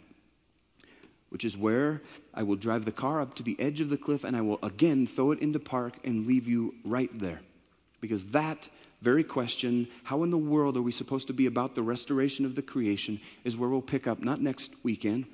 Which 1.31 1.47
is 1.47 1.57
where 1.57 2.03
I 2.35 2.43
will 2.43 2.57
drive 2.57 2.85
the 2.85 2.93
car 2.93 3.23
up 3.23 3.37
to 3.37 3.43
the 3.43 3.57
edge 3.59 3.81
of 3.81 3.89
the 3.89 3.97
cliff 3.97 4.25
and 4.25 4.37
I 4.37 4.43
will 4.43 4.59
again 4.63 5.07
throw 5.07 5.31
it 5.31 5.41
into 5.41 5.59
park 5.59 5.95
and 6.05 6.27
leave 6.27 6.49
you 6.49 6.75
right 6.85 7.11
there. 7.19 7.41
Because 8.03 8.27
that 8.27 8.69
very 9.01 9.25
question, 9.25 9.89
how 10.05 10.23
in 10.23 10.29
the 10.29 10.37
world 10.37 10.77
are 10.77 10.83
we 10.83 10.93
supposed 10.93 11.29
to 11.29 11.33
be 11.33 11.47
about 11.47 11.75
the 11.75 11.83
restoration 11.83 12.45
of 12.45 12.55
the 12.55 12.63
creation, 12.63 13.19
is 13.45 13.57
where 13.57 13.71
we'll 13.71 13.81
pick 13.81 14.07
up, 14.07 14.21
not 14.21 14.43
next 14.43 14.71
weekend, 14.83 15.25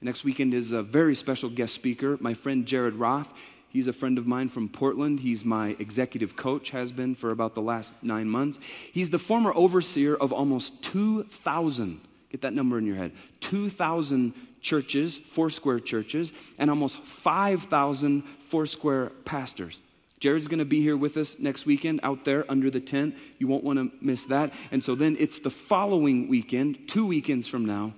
Next 0.00 0.22
weekend 0.22 0.54
is 0.54 0.70
a 0.70 0.82
very 0.82 1.16
special 1.16 1.50
guest 1.50 1.74
speaker, 1.74 2.16
my 2.20 2.34
friend 2.34 2.66
Jared 2.66 2.94
Roth. 2.94 3.28
He's 3.68 3.88
a 3.88 3.92
friend 3.92 4.16
of 4.16 4.28
mine 4.28 4.48
from 4.48 4.68
Portland. 4.68 5.18
He's 5.18 5.44
my 5.44 5.74
executive 5.80 6.36
coach, 6.36 6.70
has 6.70 6.92
been 6.92 7.16
for 7.16 7.32
about 7.32 7.56
the 7.56 7.62
last 7.62 7.92
nine 8.00 8.28
months. 8.28 8.60
He's 8.92 9.10
the 9.10 9.18
former 9.18 9.52
overseer 9.52 10.14
of 10.14 10.32
almost 10.32 10.82
2,000, 10.84 12.00
get 12.30 12.42
that 12.42 12.54
number 12.54 12.78
in 12.78 12.86
your 12.86 12.94
head, 12.94 13.10
2,000 13.40 14.34
churches, 14.60 15.18
Foursquare 15.18 15.80
churches, 15.80 16.32
and 16.58 16.70
almost 16.70 16.98
5,000 16.98 18.22
Foursquare 18.50 19.10
pastors. 19.24 19.80
Jared's 20.20 20.48
going 20.48 20.58
to 20.60 20.64
be 20.64 20.80
here 20.80 20.96
with 20.96 21.16
us 21.16 21.36
next 21.40 21.66
weekend 21.66 22.00
out 22.04 22.24
there 22.24 22.44
under 22.48 22.70
the 22.70 22.80
tent. 22.80 23.16
You 23.38 23.48
won't 23.48 23.64
want 23.64 23.78
to 23.78 23.90
miss 24.00 24.24
that. 24.26 24.52
And 24.70 24.82
so 24.82 24.94
then 24.94 25.16
it's 25.18 25.40
the 25.40 25.50
following 25.50 26.28
weekend, 26.28 26.88
two 26.88 27.06
weekends 27.06 27.48
from 27.48 27.66
now, 27.66 27.94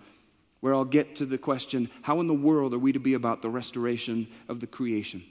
where 0.60 0.74
I'll 0.74 0.84
get 0.84 1.16
to 1.16 1.26
the 1.26 1.38
question 1.38 1.90
how 2.02 2.20
in 2.20 2.26
the 2.26 2.34
world 2.34 2.74
are 2.74 2.78
we 2.78 2.92
to 2.92 2.98
be 2.98 3.14
about 3.14 3.42
the 3.42 3.48
restoration 3.48 4.28
of 4.48 4.60
the 4.60 4.66
creation? 4.66 5.22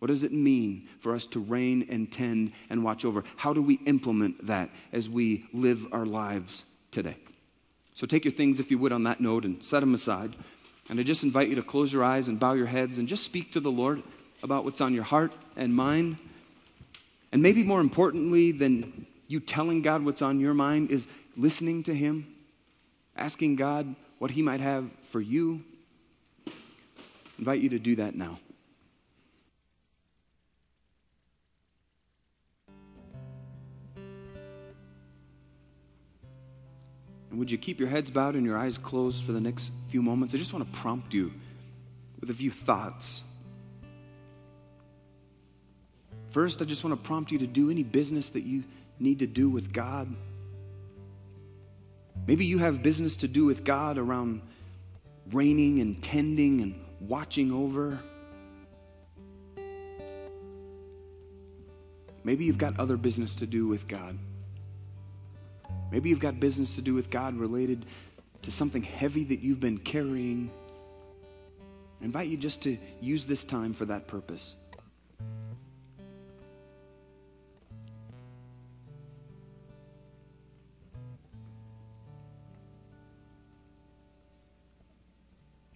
What 0.00 0.08
does 0.08 0.22
it 0.22 0.32
mean 0.32 0.88
for 1.00 1.14
us 1.14 1.26
to 1.28 1.40
reign 1.40 1.86
and 1.90 2.12
tend 2.12 2.52
and 2.68 2.84
watch 2.84 3.04
over? 3.04 3.24
How 3.36 3.54
do 3.54 3.62
we 3.62 3.74
implement 3.86 4.48
that 4.48 4.70
as 4.92 5.08
we 5.08 5.46
live 5.52 5.86
our 5.92 6.04
lives 6.04 6.64
today? 6.90 7.16
So 7.94 8.06
take 8.06 8.24
your 8.24 8.32
things, 8.32 8.60
if 8.60 8.70
you 8.70 8.78
would, 8.78 8.92
on 8.92 9.04
that 9.04 9.20
note 9.20 9.44
and 9.44 9.64
set 9.64 9.80
them 9.80 9.94
aside. 9.94 10.34
And 10.90 11.00
I 11.00 11.04
just 11.04 11.22
invite 11.22 11.48
you 11.48 11.54
to 11.54 11.62
close 11.62 11.92
your 11.92 12.04
eyes 12.04 12.28
and 12.28 12.38
bow 12.38 12.52
your 12.52 12.66
heads 12.66 12.98
and 12.98 13.08
just 13.08 13.22
speak 13.22 13.52
to 13.52 13.60
the 13.60 13.70
Lord 13.70 14.02
about 14.42 14.64
what's 14.64 14.80
on 14.80 14.92
your 14.92 15.04
heart 15.04 15.32
and 15.56 15.74
mind. 15.74 16.18
And 17.32 17.42
maybe 17.42 17.62
more 17.62 17.80
importantly 17.80 18.52
than 18.52 19.06
you 19.26 19.40
telling 19.40 19.80
God 19.80 20.04
what's 20.04 20.22
on 20.22 20.40
your 20.40 20.54
mind 20.54 20.90
is 20.90 21.06
listening 21.36 21.84
to 21.84 21.94
Him, 21.94 22.26
asking 23.16 23.56
God 23.56 23.94
what 24.18 24.30
He 24.30 24.42
might 24.42 24.60
have 24.60 24.88
for 25.10 25.20
you. 25.20 25.62
I 26.46 26.50
invite 27.38 27.60
you 27.60 27.70
to 27.70 27.78
do 27.78 27.96
that 27.96 28.14
now. 28.14 28.38
And 37.34 37.40
would 37.40 37.50
you 37.50 37.58
keep 37.58 37.80
your 37.80 37.88
heads 37.88 38.12
bowed 38.12 38.36
and 38.36 38.46
your 38.46 38.56
eyes 38.56 38.78
closed 38.78 39.24
for 39.24 39.32
the 39.32 39.40
next 39.40 39.72
few 39.88 40.02
moments? 40.02 40.34
I 40.34 40.38
just 40.38 40.52
want 40.52 40.72
to 40.72 40.78
prompt 40.78 41.12
you 41.12 41.32
with 42.20 42.30
a 42.30 42.34
few 42.34 42.52
thoughts. 42.52 43.24
First, 46.30 46.62
I 46.62 46.64
just 46.64 46.84
want 46.84 47.00
to 47.00 47.06
prompt 47.08 47.32
you 47.32 47.38
to 47.38 47.46
do 47.48 47.72
any 47.72 47.82
business 47.82 48.28
that 48.30 48.44
you 48.44 48.62
need 49.00 49.18
to 49.18 49.26
do 49.26 49.48
with 49.48 49.72
God. 49.72 50.14
Maybe 52.26 52.46
you 52.46 52.58
have 52.58 52.82
business 52.82 53.16
to 53.16 53.28
do 53.28 53.44
with 53.44 53.64
God 53.64 53.98
around 53.98 54.40
reigning 55.30 55.80
and 55.80 56.02
tending 56.02 56.60
and 56.62 56.74
watching 57.00 57.52
over. 57.52 57.98
Maybe 62.22 62.46
you've 62.46 62.58
got 62.58 62.80
other 62.80 62.96
business 62.96 63.36
to 63.36 63.46
do 63.46 63.66
with 63.66 63.86
God. 63.86 64.18
Maybe 65.92 66.08
you've 66.08 66.20
got 66.20 66.40
business 66.40 66.76
to 66.76 66.82
do 66.82 66.94
with 66.94 67.10
God 67.10 67.36
related 67.36 67.84
to 68.42 68.50
something 68.50 68.82
heavy 68.82 69.24
that 69.24 69.40
you've 69.40 69.60
been 69.60 69.78
carrying. 69.78 70.50
I 72.00 72.04
invite 72.04 72.28
you 72.28 72.38
just 72.38 72.62
to 72.62 72.78
use 73.00 73.26
this 73.26 73.44
time 73.44 73.74
for 73.74 73.84
that 73.86 74.08
purpose. 74.08 74.54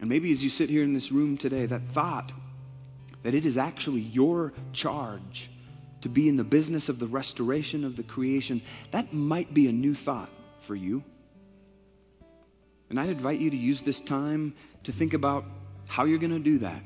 And 0.01 0.09
maybe 0.09 0.31
as 0.31 0.43
you 0.43 0.51
sit 0.51 0.71
here 0.71 0.83
in 0.83 0.95
this 0.95 1.11
room 1.11 1.37
today, 1.37 1.67
that 1.67 1.83
thought 1.93 2.33
that 3.23 3.35
it 3.35 3.45
is 3.45 3.57
actually 3.57 4.01
your 4.01 4.53
charge 4.73 5.51
to 6.03 6.09
be 6.09 6.29
in 6.29 6.37
the 6.37 6.45
business 6.45 6.89
of 6.89 6.99
the 6.99 7.07
restoration 7.07 7.85
of 7.85 7.97
the 7.97 8.05
creation, 8.05 8.63
that 8.93 9.13
might 9.13 9.53
be 9.53 9.69
a 9.69 9.73
new 9.73 9.95
thought 9.95 10.31
for 10.61 10.75
you. 10.75 11.03
And 12.91 12.99
I'd 12.99 13.09
invite 13.09 13.41
you 13.41 13.51
to 13.51 13.57
use 13.57 13.83
this 13.83 14.01
time 14.01 14.55
to 14.85 14.93
think 14.93 15.15
about 15.15 15.45
how 15.87 16.05
you're 16.05 16.19
going 16.19 16.31
to 16.31 16.39
do 16.39 16.59
that. 16.59 16.83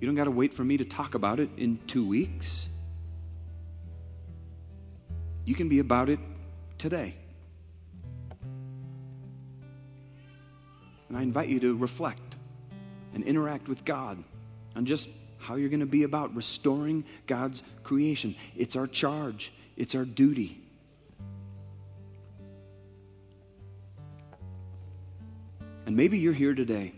You 0.00 0.06
don't 0.06 0.16
got 0.16 0.24
to 0.24 0.30
wait 0.30 0.52
for 0.52 0.64
me 0.64 0.76
to 0.78 0.84
talk 0.84 1.14
about 1.14 1.40
it 1.40 1.48
in 1.56 1.78
two 1.86 2.06
weeks. 2.06 2.68
You 5.44 5.54
can 5.54 5.68
be 5.68 5.78
about 5.78 6.10
it 6.10 6.18
today. 6.76 7.14
And 11.08 11.16
I 11.16 11.22
invite 11.22 11.48
you 11.48 11.60
to 11.60 11.76
reflect 11.76 12.34
and 13.14 13.24
interact 13.24 13.68
with 13.68 13.84
God 13.84 14.22
on 14.74 14.86
just 14.86 15.08
how 15.38 15.54
you're 15.54 15.68
going 15.68 15.80
to 15.80 15.86
be 15.86 16.02
about 16.02 16.34
restoring 16.34 17.04
God's 17.26 17.62
creation. 17.84 18.34
It's 18.56 18.76
our 18.76 18.86
charge, 18.86 19.52
it's 19.76 19.94
our 19.94 20.04
duty. 20.04 20.60
And 25.86 25.96
maybe 25.96 26.18
you're 26.18 26.32
here 26.32 26.54
today 26.54 26.92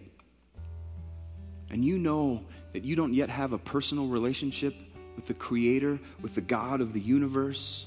and 1.71 1.85
you 1.85 1.99
know 1.99 2.43
that 2.73 2.85
you 2.85 2.97
don't 2.97 3.15
yet 3.15 3.29
have 3.29 3.53
a 3.53 3.59
personal 3.59 4.07
relationship 4.07 4.75
with 5.17 5.27
the 5.27 5.35
Creator, 5.35 5.99
with 6.23 6.35
the 6.35 6.41
God 6.41 6.81
of 6.81 6.93
the 6.93 7.01
universe. 7.01 7.85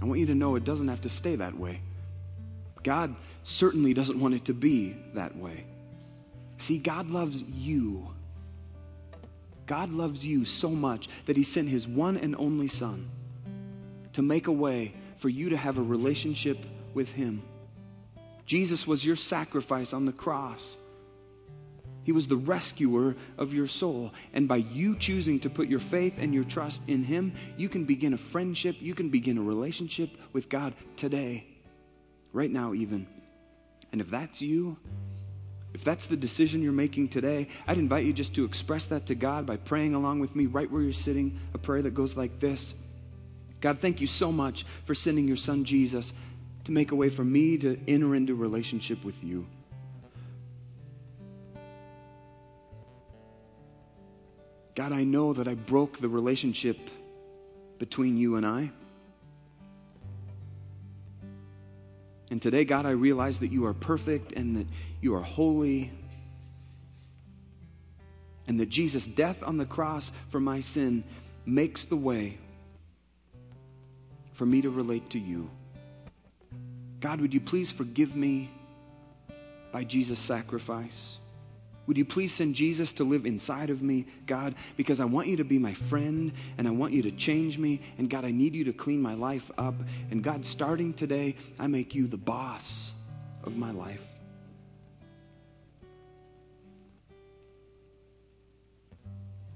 I 0.00 0.04
want 0.04 0.20
you 0.20 0.26
to 0.26 0.34
know 0.34 0.54
it 0.54 0.64
doesn't 0.64 0.88
have 0.88 1.00
to 1.02 1.08
stay 1.08 1.36
that 1.36 1.58
way. 1.58 1.80
God 2.84 3.16
certainly 3.48 3.94
doesn't 3.94 4.20
want 4.20 4.34
it 4.34 4.44
to 4.44 4.54
be 4.54 4.94
that 5.14 5.36
way. 5.36 5.64
See, 6.58 6.78
God 6.78 7.10
loves 7.10 7.42
you. 7.42 8.06
God 9.66 9.90
loves 9.90 10.26
you 10.26 10.44
so 10.44 10.68
much 10.70 11.08
that 11.26 11.36
He 11.36 11.44
sent 11.44 11.68
His 11.68 11.88
one 11.88 12.18
and 12.18 12.36
only 12.36 12.68
Son 12.68 13.10
to 14.14 14.22
make 14.22 14.48
a 14.48 14.52
way 14.52 14.94
for 15.16 15.28
you 15.28 15.50
to 15.50 15.56
have 15.56 15.78
a 15.78 15.82
relationship 15.82 16.58
with 16.92 17.08
Him. 17.08 17.42
Jesus 18.44 18.86
was 18.86 19.04
your 19.04 19.16
sacrifice 19.16 19.92
on 19.92 20.04
the 20.04 20.12
cross. 20.12 20.76
He 22.04 22.12
was 22.12 22.26
the 22.26 22.36
rescuer 22.36 23.16
of 23.36 23.52
your 23.52 23.66
soul. 23.66 24.12
And 24.32 24.48
by 24.48 24.56
you 24.56 24.96
choosing 24.96 25.40
to 25.40 25.50
put 25.50 25.68
your 25.68 25.80
faith 25.80 26.14
and 26.18 26.34
your 26.34 26.44
trust 26.44 26.82
in 26.86 27.02
Him, 27.02 27.34
you 27.56 27.68
can 27.68 27.84
begin 27.84 28.12
a 28.12 28.18
friendship, 28.18 28.76
you 28.80 28.94
can 28.94 29.08
begin 29.08 29.38
a 29.38 29.42
relationship 29.42 30.10
with 30.32 30.48
God 30.48 30.74
today, 30.96 31.46
right 32.32 32.50
now, 32.50 32.74
even. 32.74 33.06
And 33.92 34.00
if 34.00 34.10
that's 34.10 34.42
you, 34.42 34.76
if 35.74 35.84
that's 35.84 36.06
the 36.06 36.16
decision 36.16 36.62
you're 36.62 36.72
making 36.72 37.08
today, 37.08 37.48
I'd 37.66 37.78
invite 37.78 38.04
you 38.04 38.12
just 38.12 38.34
to 38.34 38.44
express 38.44 38.86
that 38.86 39.06
to 39.06 39.14
God 39.14 39.46
by 39.46 39.56
praying 39.56 39.94
along 39.94 40.20
with 40.20 40.34
me 40.34 40.46
right 40.46 40.70
where 40.70 40.82
you're 40.82 40.92
sitting, 40.92 41.40
a 41.54 41.58
prayer 41.58 41.82
that 41.82 41.94
goes 41.94 42.16
like 42.16 42.40
this 42.40 42.74
God, 43.60 43.80
thank 43.80 44.00
you 44.00 44.06
so 44.06 44.30
much 44.30 44.64
for 44.86 44.94
sending 44.94 45.26
your 45.26 45.36
son 45.36 45.64
Jesus 45.64 46.12
to 46.64 46.72
make 46.72 46.92
a 46.92 46.94
way 46.94 47.08
for 47.08 47.24
me 47.24 47.58
to 47.58 47.78
enter 47.88 48.14
into 48.14 48.34
relationship 48.34 49.04
with 49.04 49.22
you. 49.22 49.46
God, 54.76 54.92
I 54.92 55.02
know 55.02 55.32
that 55.32 55.48
I 55.48 55.54
broke 55.54 55.98
the 55.98 56.08
relationship 56.08 56.78
between 57.80 58.16
you 58.16 58.36
and 58.36 58.46
I. 58.46 58.70
And 62.30 62.42
today, 62.42 62.64
God, 62.64 62.84
I 62.84 62.90
realize 62.90 63.38
that 63.40 63.52
you 63.52 63.66
are 63.66 63.74
perfect 63.74 64.32
and 64.32 64.56
that 64.56 64.66
you 65.00 65.14
are 65.14 65.22
holy. 65.22 65.90
And 68.46 68.60
that 68.60 68.68
Jesus' 68.68 69.06
death 69.06 69.42
on 69.42 69.56
the 69.56 69.66
cross 69.66 70.10
for 70.28 70.40
my 70.40 70.60
sin 70.60 71.04
makes 71.46 71.84
the 71.84 71.96
way 71.96 72.38
for 74.32 74.46
me 74.46 74.62
to 74.62 74.70
relate 74.70 75.10
to 75.10 75.18
you. 75.18 75.50
God, 77.00 77.20
would 77.20 77.32
you 77.32 77.40
please 77.40 77.70
forgive 77.70 78.14
me 78.14 78.50
by 79.72 79.84
Jesus' 79.84 80.18
sacrifice? 80.18 81.18
Would 81.88 81.96
you 81.96 82.04
please 82.04 82.34
send 82.34 82.54
Jesus 82.54 82.92
to 82.94 83.04
live 83.04 83.24
inside 83.24 83.70
of 83.70 83.82
me, 83.82 84.04
God? 84.26 84.54
Because 84.76 85.00
I 85.00 85.06
want 85.06 85.26
you 85.28 85.38
to 85.38 85.44
be 85.44 85.58
my 85.58 85.72
friend 85.72 86.32
and 86.58 86.68
I 86.68 86.70
want 86.70 86.92
you 86.92 87.02
to 87.04 87.10
change 87.10 87.56
me. 87.56 87.80
And 87.96 88.10
God, 88.10 88.26
I 88.26 88.30
need 88.30 88.54
you 88.54 88.64
to 88.64 88.74
clean 88.74 89.00
my 89.00 89.14
life 89.14 89.50
up. 89.56 89.74
And 90.10 90.22
God, 90.22 90.44
starting 90.44 90.92
today, 90.92 91.36
I 91.58 91.66
make 91.66 91.94
you 91.94 92.06
the 92.06 92.18
boss 92.18 92.92
of 93.42 93.56
my 93.56 93.70
life. 93.70 94.06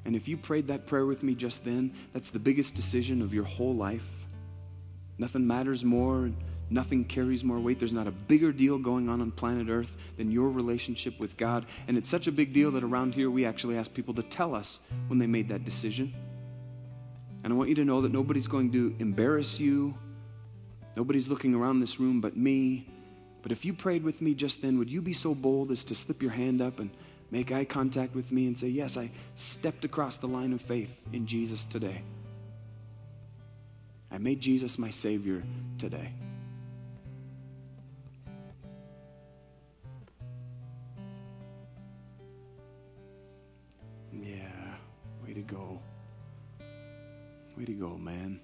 And 0.06 0.16
if 0.16 0.26
you 0.26 0.38
prayed 0.38 0.68
that 0.68 0.86
prayer 0.86 1.04
with 1.04 1.22
me 1.22 1.34
just 1.34 1.66
then, 1.66 1.92
that's 2.14 2.30
the 2.30 2.38
biggest 2.38 2.74
decision 2.74 3.20
of 3.20 3.34
your 3.34 3.44
whole 3.44 3.76
life. 3.76 4.08
Nothing 5.18 5.46
matters 5.46 5.84
more 5.84 6.30
Nothing 6.72 7.04
carries 7.04 7.44
more 7.44 7.60
weight. 7.60 7.78
There's 7.78 7.92
not 7.92 8.06
a 8.06 8.10
bigger 8.10 8.50
deal 8.50 8.78
going 8.78 9.10
on 9.10 9.20
on 9.20 9.30
planet 9.30 9.68
Earth 9.68 9.90
than 10.16 10.30
your 10.30 10.48
relationship 10.48 11.20
with 11.20 11.36
God. 11.36 11.66
And 11.86 11.98
it's 11.98 12.08
such 12.08 12.28
a 12.28 12.32
big 12.32 12.54
deal 12.54 12.70
that 12.70 12.82
around 12.82 13.12
here 13.12 13.30
we 13.30 13.44
actually 13.44 13.76
ask 13.76 13.92
people 13.92 14.14
to 14.14 14.22
tell 14.22 14.54
us 14.54 14.80
when 15.08 15.18
they 15.18 15.26
made 15.26 15.50
that 15.50 15.66
decision. 15.66 16.14
And 17.44 17.52
I 17.52 17.56
want 17.56 17.68
you 17.68 17.74
to 17.74 17.84
know 17.84 18.00
that 18.00 18.12
nobody's 18.12 18.46
going 18.46 18.72
to 18.72 18.94
embarrass 18.98 19.60
you. 19.60 19.94
Nobody's 20.96 21.28
looking 21.28 21.54
around 21.54 21.80
this 21.80 22.00
room 22.00 22.22
but 22.22 22.38
me. 22.38 22.88
But 23.42 23.52
if 23.52 23.66
you 23.66 23.74
prayed 23.74 24.02
with 24.02 24.22
me 24.22 24.32
just 24.32 24.62
then, 24.62 24.78
would 24.78 24.88
you 24.88 25.02
be 25.02 25.12
so 25.12 25.34
bold 25.34 25.72
as 25.72 25.84
to 25.84 25.94
slip 25.94 26.22
your 26.22 26.30
hand 26.30 26.62
up 26.62 26.78
and 26.78 26.88
make 27.30 27.52
eye 27.52 27.66
contact 27.66 28.14
with 28.14 28.32
me 28.32 28.46
and 28.46 28.58
say, 28.58 28.68
Yes, 28.68 28.96
I 28.96 29.10
stepped 29.34 29.84
across 29.84 30.16
the 30.16 30.28
line 30.28 30.54
of 30.54 30.62
faith 30.62 30.90
in 31.12 31.26
Jesus 31.26 31.64
today? 31.66 32.00
I 34.10 34.16
made 34.16 34.40
Jesus 34.40 34.78
my 34.78 34.90
Savior 34.90 35.42
today. 35.78 36.12
To 45.42 45.54
go. 45.54 45.78
Way 47.56 47.64
to 47.64 47.72
go, 47.72 47.96
man. 47.96 48.40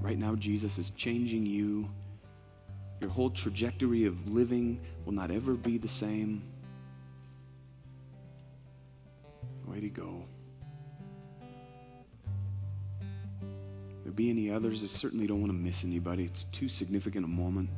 Right 0.00 0.18
now, 0.18 0.34
Jesus 0.34 0.78
is 0.78 0.90
changing 0.90 1.46
you. 1.46 1.88
Your 3.00 3.10
whole 3.10 3.30
trajectory 3.30 4.06
of 4.06 4.28
living 4.28 4.80
will 5.04 5.12
not 5.12 5.30
ever 5.30 5.54
be 5.54 5.78
the 5.78 5.88
same. 5.88 6.42
Way 9.66 9.80
to 9.80 9.88
go. 9.88 10.24
There 14.02 14.12
be 14.12 14.30
any 14.30 14.50
others? 14.50 14.82
I 14.82 14.88
certainly 14.88 15.26
don't 15.26 15.40
want 15.40 15.52
to 15.52 15.58
miss 15.58 15.84
anybody. 15.84 16.24
It's 16.24 16.44
too 16.44 16.68
significant 16.68 17.24
a 17.24 17.28
moment. 17.28 17.70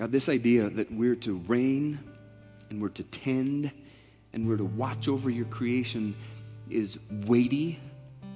God, 0.00 0.12
this 0.12 0.30
idea 0.30 0.70
that 0.70 0.90
we're 0.90 1.16
to 1.16 1.34
reign 1.46 1.98
and 2.70 2.80
we're 2.80 2.88
to 2.88 3.02
tend 3.02 3.70
and 4.32 4.48
we're 4.48 4.56
to 4.56 4.64
watch 4.64 5.08
over 5.08 5.28
your 5.28 5.44
creation 5.44 6.16
is 6.70 6.98
weighty, 7.26 7.78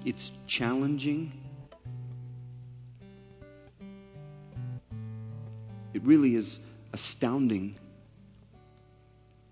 it's 0.04 0.30
challenging. 0.46 1.32
It 5.94 6.02
really 6.02 6.34
is 6.34 6.60
astounding 6.92 7.76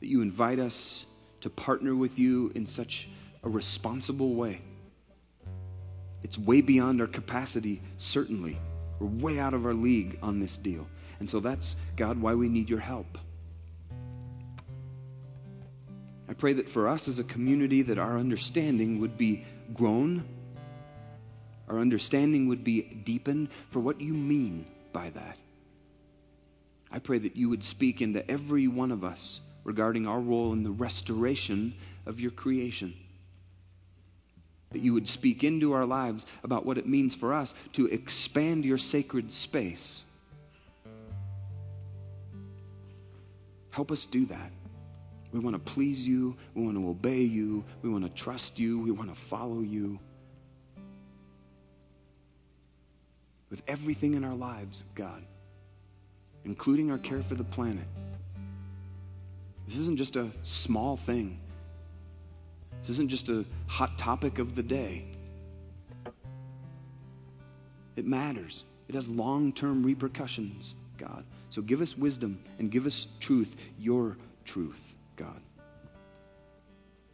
that 0.01 0.07
you 0.07 0.21
invite 0.21 0.59
us 0.59 1.07
to 1.41 1.49
partner 1.49 1.95
with 1.97 2.19
you 2.19 2.53
in 2.55 2.67
such 2.67 3.09
a 3.43 3.49
responsible 3.49 4.35
way. 4.35 4.61
It's 6.23 6.37
way 6.37 6.61
beyond 6.61 7.01
our 7.01 7.07
capacity, 7.07 7.81
certainly. 7.97 8.59
We're 9.01 9.07
way 9.07 9.39
out 9.39 9.55
of 9.55 9.65
our 9.65 9.73
league 9.73 10.19
on 10.23 10.41
this 10.41 10.59
deal. 10.59 10.87
And 11.23 11.31
so 11.31 11.39
that's, 11.39 11.77
God, 11.97 12.21
why 12.21 12.35
we 12.35 12.49
need 12.49 12.69
your 12.69 12.81
help. 12.81 13.17
I 16.29 16.33
pray 16.33 16.55
that 16.55 16.69
for 16.69 16.89
us 16.89 17.07
as 17.07 17.21
a 17.21 17.23
community 17.23 17.83
that 17.83 17.97
our 17.97 18.19
understanding 18.19 18.99
would 19.03 19.17
be 19.17 19.47
grown, 19.73 20.25
our 21.69 21.79
understanding 21.79 22.49
would 22.49 22.65
be 22.65 22.83
deepened 22.83 23.51
for 23.71 23.79
what 23.79 24.01
you 24.01 24.13
mean 24.13 24.67
by 24.93 25.11
that. 25.11 25.39
I 26.91 26.99
pray 26.99 27.19
that 27.19 27.37
you 27.37 27.51
would 27.51 27.63
speak 27.63 28.03
into 28.03 28.29
every 28.29 28.67
one 28.67 28.91
of 28.91 29.05
us 29.05 29.39
regarding 29.63 30.09
our 30.09 30.19
role 30.19 30.53
in 30.53 30.65
the 30.65 30.73
restoration 30.73 31.73
of 32.05 32.19
your 32.19 32.33
creation. 32.33 32.95
That 34.73 34.83
you 34.83 34.95
would 34.95 35.07
speak 35.09 35.45
into 35.45 35.75
our 35.75 35.87
lives 35.87 36.27
about 36.43 36.67
what 36.67 36.79
it 36.79 36.89
means 36.89 37.15
for 37.15 37.33
us 37.33 37.55
to 37.75 37.87
expand 37.87 38.65
your 38.65 38.79
sacred 38.79 39.33
space 39.33 40.03
Help 43.73 43.91
us 43.91 44.05
do 44.05 44.27
that. 44.27 44.53
We 45.33 45.41
want 45.41 45.55
to 45.55 45.73
please 45.73 46.07
you. 46.07 46.37
We 46.55 46.63
want 46.63 46.77
to 46.77 46.89
obey 46.89 47.23
you. 47.23 47.65
We 47.81 47.89
want 47.89 48.05
to 48.05 48.11
trust 48.11 48.59
you. 48.59 48.79
We 48.79 48.91
want 48.91 49.09
to 49.09 49.21
follow 49.21 49.61
you. 49.61 49.99
With 53.51 53.63
everything 53.67 54.13
in 54.13 54.25
our 54.25 54.35
lives, 54.35 54.85
God, 54.95 55.23
including 56.45 56.91
our 56.91 56.99
care 56.99 57.23
for 57.23 57.35
the 57.35 57.45
planet. 57.45 57.87
This 59.67 59.79
isn't 59.79 59.97
just 59.97 60.17
a 60.17 60.29
small 60.43 60.99
thing. 60.99 61.41
This 62.81 62.91
isn't 62.91 63.09
just 63.09 63.31
a 63.31 63.47
hot 63.69 63.97
topic 63.97 64.39
of 64.39 64.55
the 64.55 64.63
day. 64.63 65.07
It 67.97 68.05
matters. 68.05 68.65
It 68.89 68.97
has 68.97 69.09
long 69.09 69.53
term 69.53 69.83
repercussions, 69.83 70.75
God. 70.99 71.25
So 71.53 71.61
give 71.61 71.83
us 71.83 71.99
wisdom 71.99 72.43
and 72.59 72.71
give 72.71 72.87
us 72.87 73.07
truth, 73.21 73.55
your 73.79 74.17
truth, 74.47 74.95
God. 75.17 75.39